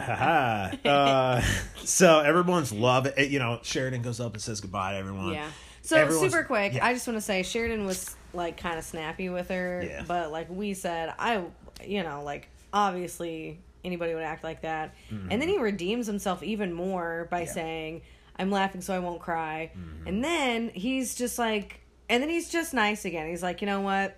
haha. 0.00 0.70
uh, 0.88 1.40
so 1.84 2.20
everyone's 2.20 2.72
love 2.72 3.04
it. 3.04 3.28
You 3.30 3.38
know, 3.40 3.58
Sheridan 3.62 4.00
goes 4.00 4.20
up 4.20 4.32
and 4.32 4.42
says 4.42 4.62
goodbye 4.62 4.92
to 4.92 4.98
everyone. 4.98 5.34
Yeah. 5.34 5.50
So 5.82 5.96
Everyone's- 5.96 6.32
super 6.32 6.44
quick, 6.44 6.74
yeah. 6.74 6.86
I 6.86 6.94
just 6.94 7.06
want 7.06 7.16
to 7.16 7.20
say 7.20 7.42
Sheridan 7.42 7.84
was 7.86 8.14
like 8.32 8.56
kind 8.56 8.78
of 8.78 8.84
snappy 8.84 9.28
with 9.28 9.48
her, 9.48 9.82
Yeah. 9.86 10.04
but 10.06 10.30
like 10.32 10.48
we 10.48 10.74
said, 10.74 11.12
I, 11.18 11.42
you 11.84 12.02
know, 12.02 12.22
like 12.22 12.48
obviously 12.72 13.60
anybody 13.84 14.14
would 14.14 14.22
act 14.22 14.44
like 14.44 14.62
that, 14.62 14.94
and 15.10 15.30
then 15.42 15.48
he 15.48 15.58
redeems 15.58 16.06
himself 16.06 16.42
even 16.42 16.72
more 16.72 17.26
by 17.30 17.40
Mm-hmm. 17.42 17.46
Yeah. 17.48 17.52
saying, 17.52 18.02
"I'm 18.38 18.50
laughing 18.50 18.80
so 18.80 18.94
I 18.94 19.00
won't 19.00 19.20
cry," 19.20 19.70
Mm-hmm. 19.76 20.06
and 20.08 20.24
then 20.24 20.68
he's 20.70 21.14
just 21.14 21.38
like, 21.38 21.80
and 22.08 22.22
then 22.22 22.30
he's 22.30 22.48
just 22.50 22.72
nice 22.74 23.04
again. 23.04 23.28
He's 23.28 23.42
like, 23.42 23.60
you 23.60 23.66
know 23.66 23.80
what? 23.80 24.16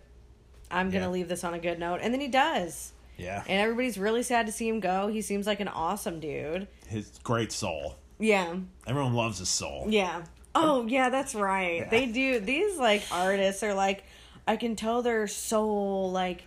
I'm 0.71 0.91
gonna 0.91 1.11
leave 1.11 1.29
this 1.29 1.45
on 1.45 1.55
a 1.55 1.59
good 1.59 1.79
note, 1.79 2.01
and 2.03 2.13
then 2.13 2.21
he 2.21 2.29
does. 2.29 2.93
Yeah. 3.17 3.43
And 3.49 3.61
everybody's 3.61 3.97
really 3.97 4.23
sad 4.25 4.47
to 4.47 4.53
see 4.53 4.69
him 4.69 4.81
go. 4.81 5.07
He 5.09 5.23
seems 5.23 5.47
like 5.47 5.61
an 5.61 5.69
awesome 5.69 6.19
dude. 6.21 6.67
His 6.89 7.11
great 7.23 7.53
soul. 7.53 7.97
Yeah. 8.19 8.57
Everyone 8.87 9.15
loves 9.15 9.39
his 9.39 9.49
soul. 9.49 9.87
Yeah. 9.89 10.23
Oh, 10.55 10.87
yeah, 10.87 11.09
that's 11.11 11.35
right. 11.35 11.79
Yeah. 11.83 11.89
They 11.91 12.07
do. 12.07 12.39
These 12.41 12.79
like 12.79 13.03
artists 13.11 13.63
are 13.63 13.75
like, 13.75 14.05
I 14.47 14.57
can 14.57 14.77
tell 14.77 15.03
their 15.03 15.27
soul, 15.27 16.11
like, 16.13 16.45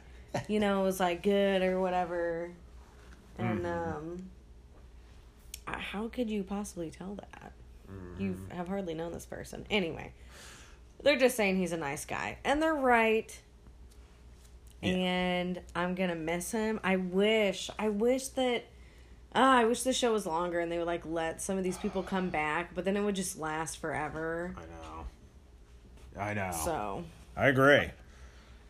you 0.48 0.60
know, 0.60 0.86
is 0.86 1.00
like 1.00 1.24
good 1.24 1.62
or 1.62 1.80
whatever. 1.80 2.52
And 3.38 3.62
Mm-hmm. 3.64 3.98
um, 3.98 4.30
uh, 5.68 5.78
how 5.78 6.08
could 6.08 6.30
you 6.30 6.44
possibly 6.44 6.90
tell 6.90 7.16
that? 7.16 7.52
You 8.20 8.32
Mm-hmm. 8.32 8.56
have 8.58 8.68
hardly 8.68 8.94
known 8.94 9.12
this 9.14 9.26
person. 9.26 9.66
Anyway, 9.70 10.12
they're 11.04 11.18
just 11.18 11.36
saying 11.38 11.58
he's 11.58 11.72
a 11.74 11.78
nice 11.78 12.06
guy, 12.06 12.38
and 12.44 12.62
they're 12.62 12.74
right. 12.74 13.38
Yeah. 14.82 14.90
and 14.94 15.60
I'm 15.76 15.96
gonna 15.96 16.16
miss 16.16 16.52
him. 16.52 16.80
I 16.84 16.98
wish, 16.98 17.70
I 17.80 17.90
wish 17.90 18.28
that. 18.30 18.66
Ah, 19.36 19.58
I 19.60 19.66
wish 19.66 19.84
the 19.84 19.94
show 19.94 20.14
was 20.14 20.26
longer 20.26 20.60
and 20.60 20.72
they 20.72 20.78
would 20.78 20.88
like 20.88 21.06
let 21.06 21.42
some 21.42 21.58
of 21.58 21.64
these 21.64 21.78
people 21.78 22.02
come 22.04 22.30
back, 22.30 22.74
but 22.74 22.86
then 22.86 22.98
it 22.98 23.02
would 23.02 23.16
just 23.16 23.38
last 23.38 23.78
forever. 23.80 24.56
I 24.58 24.62
know. 24.62 26.22
I 26.22 26.34
know. 26.34 26.52
So 26.64 27.04
I 27.36 27.48
agree. 27.48 27.90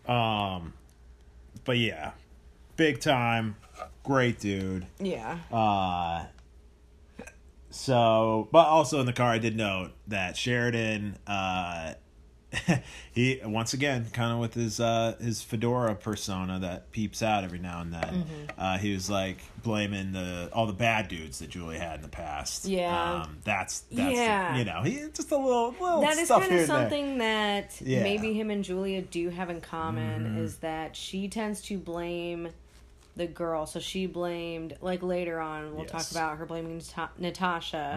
Um, 0.07 0.73
but 1.63 1.77
yeah, 1.77 2.11
big 2.75 2.99
time, 2.99 3.55
great 4.03 4.39
dude. 4.39 4.85
yeah, 4.99 5.37
Uh, 5.51 6.25
so, 7.69 8.47
but 8.51 8.65
also 8.67 8.99
in 8.99 9.05
the 9.05 9.13
car, 9.13 9.29
I 9.31 9.37
did 9.37 9.55
note 9.55 9.91
that 10.07 10.35
Sheridan, 10.37 11.17
uh, 11.27 11.93
he 13.13 13.39
once 13.43 13.73
again 13.73 14.07
kind 14.13 14.31
of 14.33 14.39
with 14.39 14.53
his 14.53 14.79
uh 14.79 15.15
his 15.19 15.41
fedora 15.41 15.95
persona 15.95 16.59
that 16.59 16.91
peeps 16.91 17.21
out 17.21 17.43
every 17.43 17.59
now 17.59 17.81
and 17.81 17.93
then. 17.93 18.01
Mm-hmm. 18.03 18.45
Uh, 18.59 18.77
he 18.77 18.93
was 18.93 19.09
like 19.09 19.37
blaming 19.63 20.11
the 20.11 20.49
all 20.53 20.65
the 20.65 20.73
bad 20.73 21.07
dudes 21.07 21.39
that 21.39 21.49
Julie 21.49 21.77
had 21.77 21.95
in 21.95 22.01
the 22.01 22.07
past. 22.07 22.65
Yeah. 22.65 23.21
um, 23.23 23.37
that's 23.43 23.81
that's 23.91 24.13
Yeah. 24.15 24.57
you 24.57 24.65
know 24.65 24.81
he 24.83 25.05
just 25.13 25.31
a 25.31 25.37
little 25.37 25.71
little 25.79 26.01
that 26.01 26.17
is 26.17 26.29
kind 26.29 26.51
of 26.53 26.65
something 26.65 27.17
that 27.19 27.79
Yeah. 27.81 27.97
Mm-hmm. 27.97 28.03
maybe 28.03 28.33
him 28.33 28.49
and 28.51 28.63
Julia 28.63 29.01
do 29.01 29.29
have 29.29 29.49
in 29.49 29.61
common 29.61 30.37
is 30.37 30.57
that 30.57 30.95
she 30.95 31.27
tends 31.27 31.61
to 31.63 31.77
blame 31.77 32.49
the 33.17 33.27
girl. 33.27 33.65
So 33.65 33.79
she 33.79 34.05
blamed 34.07 34.77
like 34.81 35.01
later 35.03 35.39
on. 35.39 35.75
We'll 35.75 35.85
talk 35.85 35.99
Yes. 36.01 36.09
Mm-hmm. 36.13 36.17
about 36.17 36.37
her 36.37 36.45
blaming 36.45 36.77
Nata- 36.77 37.09
Natasha, 37.17 37.95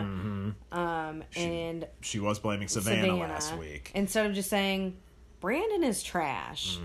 um, 0.73 1.25
and 1.37 1.87
She 2.01 2.19
was 2.19 2.39
blaming 2.39 2.69
Savannah, 2.69 3.03
Savannah 3.03 3.19
last 3.19 3.57
week. 3.57 3.93
instead 3.95 4.27
of 4.27 4.33
just 4.35 4.51
saying 4.51 4.97
Brandon 5.41 5.85
is 5.85 6.03
trash. 6.03 6.79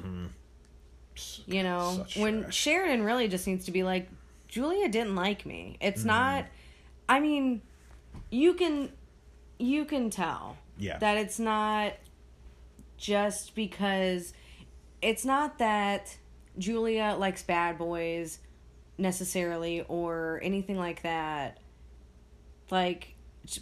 You 1.45 1.63
know, 1.63 1.79
Mm-hmm. 1.79 1.97
Such 2.01 2.17
when 2.17 2.41
trash. 2.43 2.55
Sheridan 2.55 3.03
really 3.03 3.27
just 3.27 3.47
needs 3.47 3.65
to 3.65 3.71
be 3.71 3.83
like, 3.83 4.09
Julia 4.47 4.89
didn't 4.89 5.15
like 5.15 5.45
me. 5.45 5.77
It's 5.79 5.99
Mm-hmm. 5.99 6.07
not. 6.07 6.45
I 7.07 7.19
mean, 7.19 7.61
you 8.31 8.53
can, 8.55 8.91
you 9.59 9.85
can 9.85 10.09
tell 10.09 10.57
Yeah. 10.77 10.97
that 10.97 11.17
it's 11.17 11.39
not 11.39 11.93
just 12.97 13.55
because 13.55 14.33
it's 15.01 15.23
not 15.25 15.59
that 15.59 16.17
Julia 16.57 17.15
likes 17.17 17.43
bad 17.43 17.77
boys 17.77 18.39
necessarily 18.97 19.81
or 19.87 20.39
anything 20.43 20.77
like 20.77 21.01
that. 21.03 21.59
Like 22.71 23.15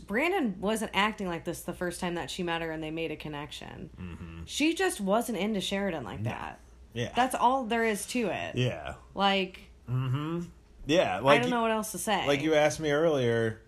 Brandon 0.08 0.56
wasn't 0.60 0.92
acting 0.94 1.28
like 1.28 1.44
this 1.44 1.62
the 1.62 1.74
first 1.74 2.00
time 2.00 2.16
that 2.16 2.30
she 2.32 2.44
met 2.44 2.62
her 2.62 2.72
and 2.72 2.82
they 2.84 2.92
made 2.92 3.12
a 3.12 3.16
connection. 3.16 3.90
Mm-hmm. 4.00 4.42
She 4.46 4.74
just 4.74 5.02
wasn't 5.02 5.38
into 5.38 5.60
Sheridan 5.60 6.04
like 6.04 6.24
that. 6.24 6.60
yeah. 6.94 7.12
That's 7.16 7.36
all 7.36 7.66
there 7.66 7.84
is 7.84 8.06
to 8.08 8.28
it. 8.28 8.56
yeah. 8.56 8.94
Like 9.14 9.60
Mm-hmm. 9.90 10.44
Yeah. 10.86 11.20
Like 11.20 11.40
I 11.40 11.42
don't 11.42 11.52
know 11.52 11.62
what 11.62 11.72
else 11.72 11.92
to 11.92 11.98
say. 11.98 12.26
like 12.28 12.42
you 12.42 12.54
asked 12.54 12.80
me 12.80 12.92
earlier 12.92 13.60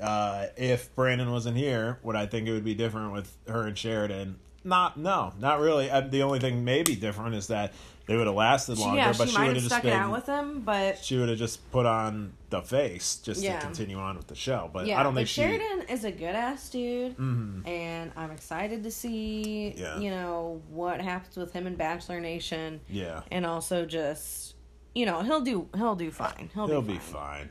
uh, 0.00 0.46
if 0.56 0.94
Brandon 0.94 1.30
wasn't 1.30 1.56
here, 1.56 1.98
would 2.02 2.16
I 2.16 2.26
think 2.26 2.46
it 2.48 2.52
would 2.52 2.64
be 2.64 2.74
different 2.74 3.12
with 3.12 3.36
her 3.48 3.62
and 3.66 3.76
Sheridan? 3.78 4.38
Not, 4.64 4.96
no, 4.96 5.32
not 5.38 5.60
really. 5.60 5.90
Uh, 5.90 6.00
the 6.00 6.22
only 6.22 6.38
thing 6.40 6.64
maybe 6.64 6.96
different 6.96 7.34
is 7.34 7.48
that 7.48 7.72
they 8.06 8.16
would 8.16 8.26
have 8.26 8.36
lasted 8.36 8.78
longer, 8.78 8.96
yeah, 8.98 9.12
but 9.16 9.28
she 9.28 9.34
she 9.34 9.40
would 9.40 9.46
have 9.48 9.56
just 9.56 9.66
stuck 9.68 9.82
been, 9.82 9.92
out 9.92 10.12
with 10.12 10.26
him, 10.26 10.60
but 10.60 10.98
she 11.02 11.16
would 11.18 11.28
have 11.30 11.38
just 11.38 11.70
put 11.70 11.86
on 11.86 12.32
the 12.50 12.60
face 12.60 13.16
just 13.16 13.42
Yeah. 13.42 13.58
to 13.58 13.64
continue 13.66 13.96
on 13.98 14.16
with 14.16 14.26
the 14.26 14.34
show. 14.34 14.68
But 14.72 14.86
yeah, 14.86 15.00
I 15.00 15.02
don't 15.02 15.14
but 15.14 15.20
think 15.20 15.28
she. 15.28 15.40
Mm-hmm. 15.42 15.56
Sheridan 15.58 15.88
is 15.88 16.04
a 16.04 16.10
good 16.12 16.34
ass 16.34 16.68
dude, 16.68 17.18
and 17.18 18.12
I'm 18.16 18.30
excited 18.30 18.82
to 18.84 18.90
see 18.90 19.74
Yeah. 19.76 19.98
you 19.98 20.10
know 20.10 20.60
what 20.70 21.00
happens 21.00 21.36
with 21.36 21.52
him 21.52 21.66
in 21.66 21.76
Bachelor 21.76 22.20
Nation, 22.20 22.80
Yeah, 22.90 23.22
and 23.30 23.46
also 23.46 23.86
just 23.86 24.54
you 24.94 25.06
know 25.06 25.22
he'll 25.22 25.40
do 25.40 25.68
he'll 25.74 25.94
do 25.96 26.10
fine. 26.10 26.50
He'll, 26.54 26.66
he'll 26.66 26.82
be, 26.82 26.94
be 26.94 26.98
fine. 26.98 27.12
fine. 27.38 27.50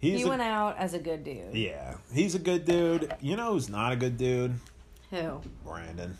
He's 0.00 0.20
He 0.20 0.26
a, 0.26 0.28
went 0.28 0.42
out 0.42 0.76
as 0.76 0.92
a 0.92 0.98
good 0.98 1.24
dude. 1.24 1.54
yeah, 1.54 1.94
he's 2.12 2.34
a 2.34 2.38
good 2.38 2.66
dude. 2.66 3.14
You 3.22 3.36
know 3.36 3.52
who's 3.52 3.70
not 3.70 3.92
a 3.92 3.96
good 3.96 4.18
dude? 4.18 4.54
Who? 5.10 5.40
Brandon. 5.64 6.18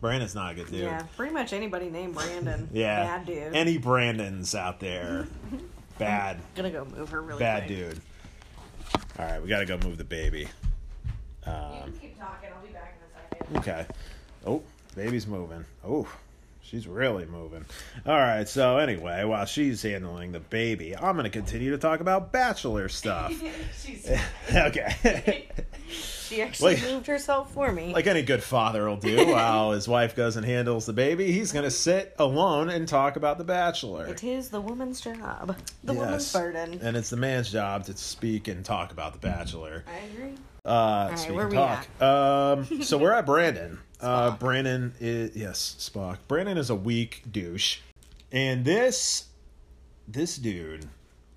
Brandon's 0.00 0.34
not 0.34 0.52
a 0.52 0.54
good 0.54 0.66
dude. 0.70 0.80
Yeah, 0.82 1.02
pretty 1.16 1.32
much 1.34 1.52
anybody 1.52 1.90
named 1.90 2.14
Brandon. 2.14 2.68
Yeah. 2.72 3.04
bad 3.18 3.26
dude. 3.26 3.54
Any 3.54 3.78
Brandons 3.78 4.54
out 4.54 4.80
there? 4.80 5.26
Bad. 5.98 6.38
gonna 6.54 6.70
go 6.70 6.86
move 6.86 7.10
her 7.10 7.20
really 7.20 7.38
Bad 7.40 7.66
quick. 7.66 7.78
dude. 7.78 8.00
All 9.18 9.26
right, 9.26 9.42
we 9.42 9.48
got 9.48 9.58
to 9.58 9.66
go 9.66 9.76
move 9.86 9.98
the 9.98 10.04
baby. 10.04 10.48
You 11.46 11.52
Um, 11.52 11.72
can 11.82 11.92
keep 12.00 12.18
talking. 12.18 12.48
I'll 12.56 12.66
be 12.66 12.72
back 12.72 12.96
in 12.98 13.06
a 13.06 13.58
second. 13.58 13.58
okay. 13.58 13.86
Oh, 14.46 14.62
baby's 14.96 15.26
moving. 15.26 15.62
Oh, 15.86 16.08
she's 16.62 16.86
really 16.88 17.26
moving. 17.26 17.66
All 18.06 18.16
right. 18.16 18.48
So 18.48 18.78
anyway, 18.78 19.24
while 19.24 19.44
she's 19.44 19.82
handling 19.82 20.32
the 20.32 20.40
baby, 20.40 20.96
I'm 20.96 21.16
going 21.16 21.24
to 21.24 21.30
continue 21.30 21.70
to 21.72 21.78
talk 21.78 22.00
about 22.00 22.32
bachelor 22.32 22.88
stuff. 22.88 23.34
She's, 23.84 24.10
okay. 24.50 25.48
She 26.30 26.42
actually 26.42 26.74
Like- 26.76 26.84
moved 26.84 27.06
herself 27.06 27.52
for 27.52 27.70
me. 27.72 27.92
like 27.92 28.06
any 28.06 28.22
good 28.22 28.42
father 28.42 28.88
will 28.88 28.96
do, 28.96 29.26
while 29.32 29.72
his 29.72 29.86
wife 29.88 30.14
goes 30.16 30.36
and 30.36 30.46
handles 30.46 30.86
the 30.86 30.92
baby, 30.92 31.32
he's 31.32 31.52
going 31.52 31.64
to 31.64 31.70
sit 31.70 32.14
alone 32.18 32.68
and 32.70 32.86
talk 32.88 33.16
about 33.16 33.38
the 33.38 33.44
bachelor. 33.44 34.06
it 34.06 34.22
is 34.24 34.48
the 34.50 34.60
woman's 34.60 35.00
job. 35.00 35.56
The 35.84 35.92
Yes. 35.94 36.00
woman's 36.02 36.32
burden. 36.32 36.80
And 36.82 36.96
it's 36.96 37.10
the 37.10 37.16
man's 37.16 37.50
job 37.50 37.84
to 37.86 37.96
speak 37.96 38.48
and 38.48 38.64
talk 38.64 38.92
about 38.92 39.12
the 39.12 39.18
bachelor. 39.18 39.84
I 39.86 40.06
agree. 40.06 40.34
Uh, 40.64 41.08
right, 41.10 41.18
speak 41.18 41.34
where 41.36 41.44
and 41.46 41.52
we 41.52 41.56
talk. 41.58 42.02
Um, 42.02 42.82
so 42.82 42.98
we're 42.98 43.12
at 43.12 43.26
Brandon. 43.26 43.78
uh, 44.00 44.30
Brandon 44.36 44.92
is 45.00 45.34
yes, 45.34 45.76
Spock. 45.78 46.18
Brandon 46.28 46.56
is 46.58 46.68
a 46.70 46.74
weak 46.74 47.22
douche, 47.30 47.78
and 48.30 48.64
this 48.64 49.24
this 50.06 50.36
dude, 50.36 50.86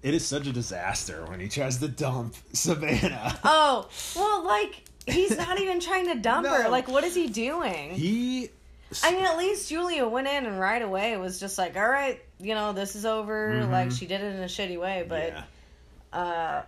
it 0.03 0.13
is 0.13 0.25
such 0.25 0.45
a 0.45 0.51
disaster 0.53 1.25
when 1.27 1.39
he 1.39 1.47
tries 1.49 1.77
to 1.79 1.87
dump 1.87 2.35
Savannah. 2.53 3.39
Oh, 3.43 3.89
well, 4.15 4.43
like, 4.45 4.83
he's 5.07 5.35
not 5.35 5.59
even 5.59 5.79
trying 5.79 6.07
to 6.07 6.15
dump 6.15 6.45
her. 6.47 6.69
Like, 6.69 6.87
what 6.87 7.03
is 7.03 7.15
he 7.15 7.27
doing? 7.27 7.91
He, 7.91 8.49
I 9.03 9.11
mean, 9.11 9.23
at 9.25 9.37
least 9.37 9.69
Julia 9.69 10.07
went 10.07 10.27
in 10.27 10.45
and 10.45 10.59
right 10.59 10.81
away 10.81 11.17
was 11.17 11.39
just 11.39 11.57
like, 11.57 11.75
all 11.75 11.87
right, 11.89 12.21
you 12.39 12.53
know, 12.53 12.73
this 12.73 12.95
is 12.95 13.05
over. 13.05 13.65
Like, 13.71 13.91
she 13.91 14.05
did 14.05 14.21
it 14.21 14.35
in 14.35 14.41
a 14.43 14.45
shitty 14.45 14.79
way, 14.79 15.05
but 15.07 15.33
Mm-hmm. 15.33 15.37
yeah, 16.13 16.19
uh, 16.19 16.61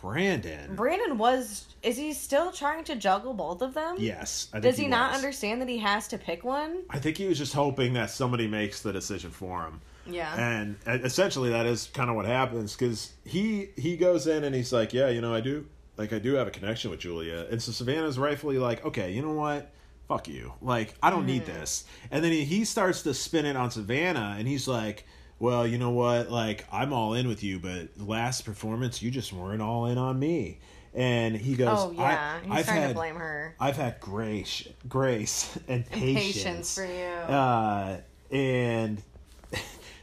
Brandon. 0.00 0.74
Brandon 0.74 1.18
was. 1.18 1.66
Is 1.82 1.96
he 1.96 2.12
still 2.12 2.50
trying 2.52 2.84
to 2.84 2.96
juggle 2.96 3.34
both 3.34 3.62
of 3.62 3.74
them? 3.74 3.96
yes, 3.98 4.48
I 4.52 4.56
think 4.56 4.64
Does 4.64 4.76
he, 4.78 4.88
not 4.88 5.14
understand 5.14 5.60
that 5.62 5.68
he 5.68 5.78
has 5.78 6.08
to 6.08 6.18
pick 6.18 6.44
one? 6.44 6.82
I 6.90 6.98
think 6.98 7.16
he 7.16 7.26
was 7.26 7.38
just 7.38 7.52
hoping 7.54 7.92
that 7.94 8.10
somebody 8.10 8.46
makes 8.48 8.80
the 8.82 8.92
decision 8.92 9.30
for 9.30 9.62
him. 9.64 9.80
Yeah. 10.08 10.34
and 10.38 10.76
essentially 10.86 11.50
that 11.50 11.66
is 11.66 11.88
kind 11.92 12.08
of 12.10 12.16
what 12.16 12.26
happens 12.26 12.74
because 12.74 13.12
he 13.24 13.68
he 13.76 13.96
goes 13.96 14.26
in 14.26 14.44
and 14.44 14.54
he's 14.54 14.72
like 14.72 14.92
yeah 14.92 15.08
you 15.08 15.20
know 15.20 15.34
i 15.34 15.40
do 15.40 15.66
like 15.96 16.12
i 16.12 16.18
do 16.18 16.34
have 16.34 16.46
a 16.46 16.50
connection 16.50 16.90
with 16.90 17.00
julia. 17.00 17.46
And 17.50 17.62
so 17.62 17.72
savannah's 17.72 18.18
rightfully 18.18 18.58
like 18.58 18.84
okay 18.84 19.12
you 19.12 19.22
know 19.22 19.32
what? 19.32 19.72
Fuck 20.08 20.28
you. 20.28 20.52
Like 20.62 20.94
i 21.02 21.10
don't 21.10 21.26
need 21.26 21.46
this. 21.46 21.84
And 22.10 22.22
then 22.24 22.30
he, 22.32 22.44
he 22.44 22.64
starts 22.64 23.02
to 23.02 23.12
spin 23.14 23.44
it 23.46 23.56
on 23.56 23.70
savannah 23.70 24.36
and 24.38 24.46
he's 24.46 24.68
like 24.68 25.06
well 25.38 25.66
you 25.66 25.78
know 25.78 25.90
what? 25.90 26.30
Like 26.30 26.64
i'm 26.70 26.92
all 26.92 27.14
in 27.14 27.26
with 27.28 27.42
you 27.42 27.58
but 27.58 27.88
last 27.98 28.44
performance 28.44 29.02
you 29.02 29.10
just 29.10 29.32
weren't 29.32 29.62
all 29.62 29.86
in 29.86 29.98
on 29.98 30.18
me. 30.18 30.58
And 30.94 31.36
he 31.36 31.56
goes 31.56 31.68
oh 31.78 31.90
yeah, 31.92 32.38
I, 32.50 32.62
trying 32.62 32.80
had 32.80 32.88
to 32.88 32.94
blame 32.94 33.16
her. 33.16 33.54
i've 33.60 33.76
had 33.76 34.00
grace 34.00 34.66
grace 34.88 35.58
and 35.68 35.84
patience, 35.84 36.34
Patience. 36.34 36.74
for 36.74 36.86
you. 36.86 37.34
uh, 37.34 37.96
and 38.30 39.02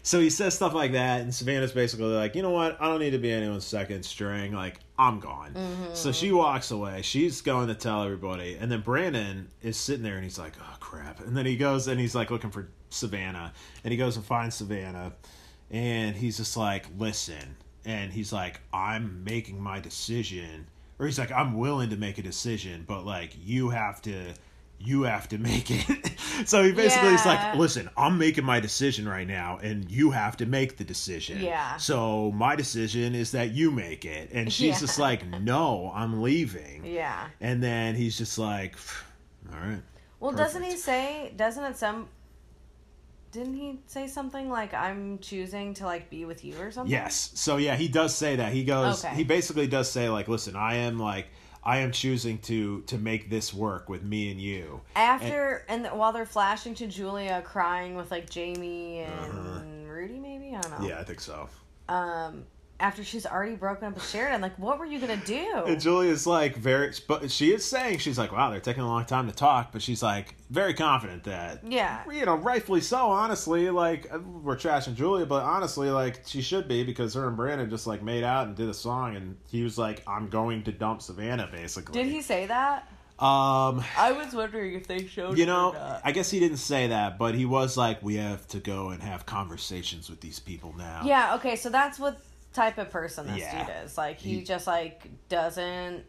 so 0.06 0.20
he 0.20 0.30
says 0.30 0.54
stuff 0.54 0.74
like 0.74 0.92
that, 0.92 1.22
and 1.22 1.34
Savannah's 1.34 1.72
basically 1.72 2.08
like, 2.08 2.36
you 2.36 2.42
know 2.42 2.52
what? 2.52 2.80
I 2.82 2.90
don't 2.90 3.00
need 3.00 3.12
to 3.12 3.18
be 3.18 3.32
anyone's 3.32 3.64
second 3.64 4.04
string. 4.04 4.52
Like, 4.52 4.80
I'm 5.00 5.22
gone. 5.22 5.56
So 5.94 6.12
she 6.12 6.28
mm-hmm. 6.28 6.38
walks 6.38 6.72
away. 6.72 7.02
She's 7.02 7.42
going 7.42 7.70
to 7.70 7.74
tell 7.74 8.04
everybody, 8.04 8.58
and 8.60 8.70
then 8.70 8.82
Brandon 8.82 9.48
is 9.62 9.78
sitting 9.78 10.04
there, 10.04 10.16
and 10.16 10.24
he's 10.24 10.38
like, 10.38 10.54
oh 10.60 10.76
crap. 10.82 11.22
And 11.22 11.36
then 11.38 11.46
he 11.46 11.56
goes 11.56 11.88
and 11.88 12.00
he's 12.00 12.14
like 12.14 12.32
looking 12.32 12.52
for 12.52 12.68
Savannah, 12.90 13.54
and 13.86 13.92
he 13.92 13.98
goes 13.98 14.18
and 14.18 14.26
finds 14.26 14.56
Savannah, 14.56 15.14
and 15.72 16.16
he's 16.16 16.36
just 16.36 16.58
like, 16.58 16.86
listen, 16.98 17.56
and 17.86 18.12
he's 18.12 18.34
like, 18.34 18.60
I'm 18.74 19.24
making 19.24 19.62
my 19.62 19.80
decision, 19.80 20.68
or 21.00 21.06
he's 21.06 21.18
like, 21.18 21.32
I'm 21.32 21.58
willing 21.58 21.90
to 21.92 21.98
make 21.98 22.18
a 22.18 22.24
decision, 22.24 22.84
but 22.86 23.06
like, 23.06 23.32
you 23.42 23.70
have 23.70 24.02
to. 24.02 24.34
You 24.84 25.04
have 25.04 25.30
to 25.30 25.38
make 25.38 25.72
it. 25.72 26.12
so 26.46 26.64
he 26.64 26.72
basically 26.72 27.14
is 27.14 27.26
like, 27.26 27.56
listen, 27.56 27.90
I'm 27.96 28.18
making 28.18 28.44
my 28.44 28.60
decision 28.60 29.08
right 29.08 29.28
now, 29.28 29.60
and 29.62 29.90
you 29.90 30.12
have 30.12 30.38
to 30.38 30.46
make 30.46 30.78
the 30.78 30.84
decision. 30.84 31.40
Yeah. 31.42 31.78
So 31.78 32.32
my 32.32 32.56
decision 32.56 33.16
is 33.16 33.32
that 33.32 33.52
you 33.52 33.72
make 33.72 34.04
it. 34.04 34.30
And 34.34 34.52
she's 34.52 34.74
Yeah. 34.76 34.80
just 34.80 35.00
like, 35.00 35.26
no, 35.42 35.92
I'm 35.96 36.22
leaving. 36.22 36.86
Yeah. 36.86 37.28
And 37.40 37.64
then 37.64 37.96
he's 37.96 38.18
just 38.18 38.38
like, 38.38 38.76
all 39.52 39.60
right. 39.60 39.82
Well, 40.20 40.32
doesn't 40.32 40.64
he 40.64 40.76
say? 40.78 41.34
Doesn't 41.36 41.64
it 41.64 41.78
some? 41.78 42.08
Didn't 43.32 43.56
he 43.56 43.80
say 43.88 44.08
something 44.08 44.48
like 44.50 44.74
"I'm 44.76 45.18
choosing 45.20 45.74
to 45.76 45.86
like 45.86 46.10
be 46.10 46.24
with 46.24 46.46
you" 46.46 46.56
or 46.60 46.72
something? 46.72 46.92
Yes. 46.92 47.32
So 47.34 47.58
yeah, 47.58 47.76
he 47.76 47.88
does 47.88 48.16
say 48.16 48.36
that. 48.36 48.54
He 48.54 48.64
goes. 48.64 49.04
Okay. 49.04 49.16
He 49.16 49.24
basically 49.24 49.66
does 49.68 49.92
say 49.92 50.08
like, 50.10 50.28
listen, 50.28 50.56
I 50.56 50.76
am 50.76 51.00
like, 51.00 51.28
I 51.66 51.78
am 51.80 51.92
choosing 51.92 52.40
to 52.40 52.82
to 52.88 52.98
make 52.98 53.30
this 53.30 53.54
work 53.54 53.90
with 53.90 54.04
me 54.04 54.32
and 54.32 54.40
you. 54.42 54.82
After 54.96 55.66
and, 55.70 55.84
th- 55.84 55.94
while 55.94 56.12
they're 56.12 56.26
flashing 56.26 56.76
to 56.76 56.88
Julia 56.88 57.42
crying 57.46 57.96
with 57.96 58.12
like 58.12 58.30
Jamie 58.30 59.00
and 59.00 59.90
Rudy, 59.90 60.20
maybe 60.20 60.50
I 60.56 60.62
don't 60.62 60.72
know. 60.72 60.78
Uh-huh. 60.78 60.88
Yeah, 60.88 61.00
I 61.00 61.04
think 61.04 61.22
so. 61.22 61.48
Um, 61.88 62.46
after 62.80 63.04
she's 63.04 63.26
already 63.26 63.56
broken 63.56 63.88
up 63.88 63.94
with 63.96 64.10
Sheridan, 64.10 64.42
like 64.42 64.58
what 64.60 64.78
were 64.80 64.86
you 64.86 65.00
gonna 65.00 65.16
do? 65.18 65.64
And 65.68 65.80
Julia's 65.80 66.28
like 66.28 66.56
very, 66.58 66.92
but 67.08 67.32
she 67.32 67.54
is 67.54 67.64
saying 67.64 68.00
she's 68.00 68.18
like, 68.18 68.32
wow, 68.32 68.50
they're 68.52 68.60
taking 68.60 68.84
a 68.84 68.88
long 68.88 69.06
time 69.06 69.28
to 69.30 69.34
talk, 69.36 69.72
but 69.72 69.82
she's 69.82 70.04
like 70.04 70.36
very 70.50 70.74
confident 70.74 71.24
that, 71.26 71.62
Yeah. 71.66 72.02
you 72.12 72.26
know, 72.26 72.36
rightfully 72.36 72.82
so. 72.82 73.08
Honestly, 73.12 73.70
like 73.70 74.12
we're 74.44 74.58
trashing 74.58 74.96
Julia, 74.96 75.26
but 75.26 75.44
honestly, 75.44 75.90
like 75.90 76.22
she 76.26 76.42
should 76.42 76.68
be 76.68 76.84
because 76.84 77.14
her 77.14 77.28
and 77.28 77.38
Brandon 77.38 77.70
just 77.70 77.88
like 77.88 78.04
made 78.04 78.24
out 78.24 78.48
and 78.48 78.56
did 78.56 78.68
a 78.70 78.74
song, 78.74 79.16
and 79.16 79.38
he 79.50 79.64
was 79.64 79.78
like, 79.78 80.04
I'm 80.08 80.28
going 80.28 80.64
to 80.64 80.72
dump 80.72 81.02
Savannah, 81.02 81.48
basically. 81.52 82.04
Did 82.04 82.12
he 82.12 82.22
say 82.22 82.48
that? 82.48 82.90
Um, 83.20 83.82
I 83.98 84.12
was 84.12 84.34
wondering 84.34 84.74
if 84.74 84.88
they 84.88 85.06
showed. 85.06 85.38
you 85.38 85.46
know, 85.46 85.72
not. 85.72 86.02
I 86.04 86.12
guess 86.12 86.30
he 86.32 86.40
didn't 86.40 86.58
say 86.58 86.88
that, 86.88 87.18
but 87.18 87.36
he 87.36 87.46
was 87.46 87.78
like, 87.78 88.02
we 88.04 88.16
have 88.16 88.46
to 88.50 88.60
go 88.60 88.90
and 88.90 89.02
have 89.02 89.26
conversations 89.26 90.10
with 90.10 90.20
these 90.20 90.40
people 90.40 90.74
now. 90.78 91.04
Yeah, 91.06 91.36
okay, 91.36 91.56
so 91.56 91.70
that's 91.70 92.00
what 92.00 92.20
type 92.54 92.78
of 92.78 92.90
person 92.92 93.28
this 93.28 93.38
Yeah. 93.40 93.66
dude 93.66 93.76
is. 93.84 93.98
Like 93.98 94.20
he, 94.20 94.36
He- 94.36 94.44
just 94.44 94.68
like 94.68 95.08
doesn't 95.30 96.04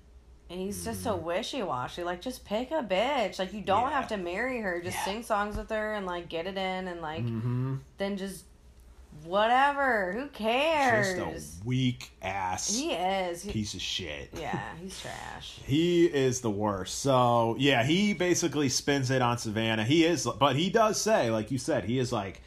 he's 0.48 0.85
just 0.85 1.02
so 1.02 1.16
wishy 1.16 1.62
washy. 1.62 2.04
Like 2.04 2.20
just 2.20 2.44
pick 2.44 2.70
a 2.70 2.83
bitch. 2.83 3.38
Like 3.38 3.52
you 3.52 3.62
don't 3.62 3.85
Mm-hmm. 3.85 3.90
Yeah. 3.90 3.96
have 4.00 4.09
to 4.09 4.16
marry 4.18 4.61
her. 4.61 4.80
Just 4.83 4.96
Yeah. 4.98 5.04
sing 5.04 5.22
songs 5.22 5.57
with 5.57 5.70
her 5.70 5.94
and 5.94 6.07
like 6.07 6.28
get 6.28 6.46
it 6.46 6.57
in 6.57 6.88
and 6.88 7.00
like 7.00 7.24
Mm-hmm. 7.24 7.76
then 7.98 8.16
just 8.16 8.44
whatever. 9.24 10.12
Who 10.12 10.26
cares? 10.28 11.16
Just 11.35 11.62
a 11.62 11.64
weak 11.66 12.11
ass 12.22 12.74
he 12.76 12.92
is. 12.92 13.42
He- 13.42 13.52
piece 13.52 13.74
of 13.74 13.80
shit. 13.80 14.30
yeah, 14.35 14.61
he's 14.80 15.00
trash. 15.00 15.61
He 15.64 16.07
is 16.07 16.40
the 16.40 16.50
worst. 16.50 16.98
So 17.00 17.57
yeah, 17.59 17.85
he 17.85 18.12
basically 18.12 18.68
spins 18.68 19.11
it 19.11 19.22
on 19.22 19.38
Savannah. 19.38 19.85
He 19.85 20.04
is, 20.04 20.26
but 20.38 20.57
he 20.57 20.68
does 20.70 21.00
say, 21.00 21.30
like 21.30 21.50
you 21.50 21.59
said, 21.59 21.85
he 21.85 21.98
is 21.98 22.12
like, 22.12 22.42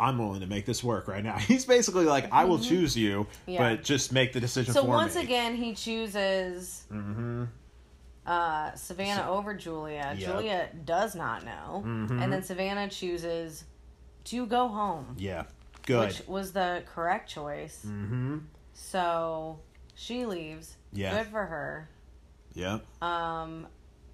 I'm 0.00 0.16
willing 0.18 0.40
to 0.40 0.46
make 0.46 0.64
this 0.66 0.82
work 0.82 1.06
right 1.08 1.22
now. 1.22 1.36
He's 1.50 1.64
basically 1.66 2.06
like, 2.06 2.32
I 2.32 2.46
will 2.46 2.58
choose 2.58 2.96
you, 2.96 3.24
Mm-hmm. 3.46 3.50
Yeah. 3.52 3.58
but 3.74 3.84
just 3.84 4.12
make 4.12 4.32
the 4.32 4.40
decision 4.40 4.72
So 4.74 4.82
for 4.82 4.88
once 4.88 5.14
me. 5.14 5.22
again, 5.22 5.54
he 5.56 5.74
chooses 5.74 6.84
mm-hmm. 6.90 7.44
uh, 8.26 8.74
Savannah 8.74 9.28
over 9.30 9.54
Julia. 9.54 10.14
Yep. 10.16 10.28
Julia 10.30 10.68
does 10.84 11.14
not 11.14 11.44
know, 11.44 11.82
Mhm. 11.86 12.22
and 12.22 12.32
then 12.32 12.42
Savannah 12.42 12.88
chooses 12.88 13.64
to 14.24 14.46
go 14.46 14.68
home. 14.68 15.16
yeah, 15.18 15.44
good. 15.86 16.08
which 16.08 16.22
was 16.28 16.52
the 16.52 16.82
correct 16.94 17.28
choice. 17.28 17.84
mm-hmm. 17.86 18.38
So 18.72 19.58
she 19.94 20.24
leaves. 20.26 20.76
Yeah. 20.92 21.18
Good 21.18 21.26
for 21.30 21.44
her. 21.44 21.88
Yep. 22.54 22.84
Um, 23.02 23.66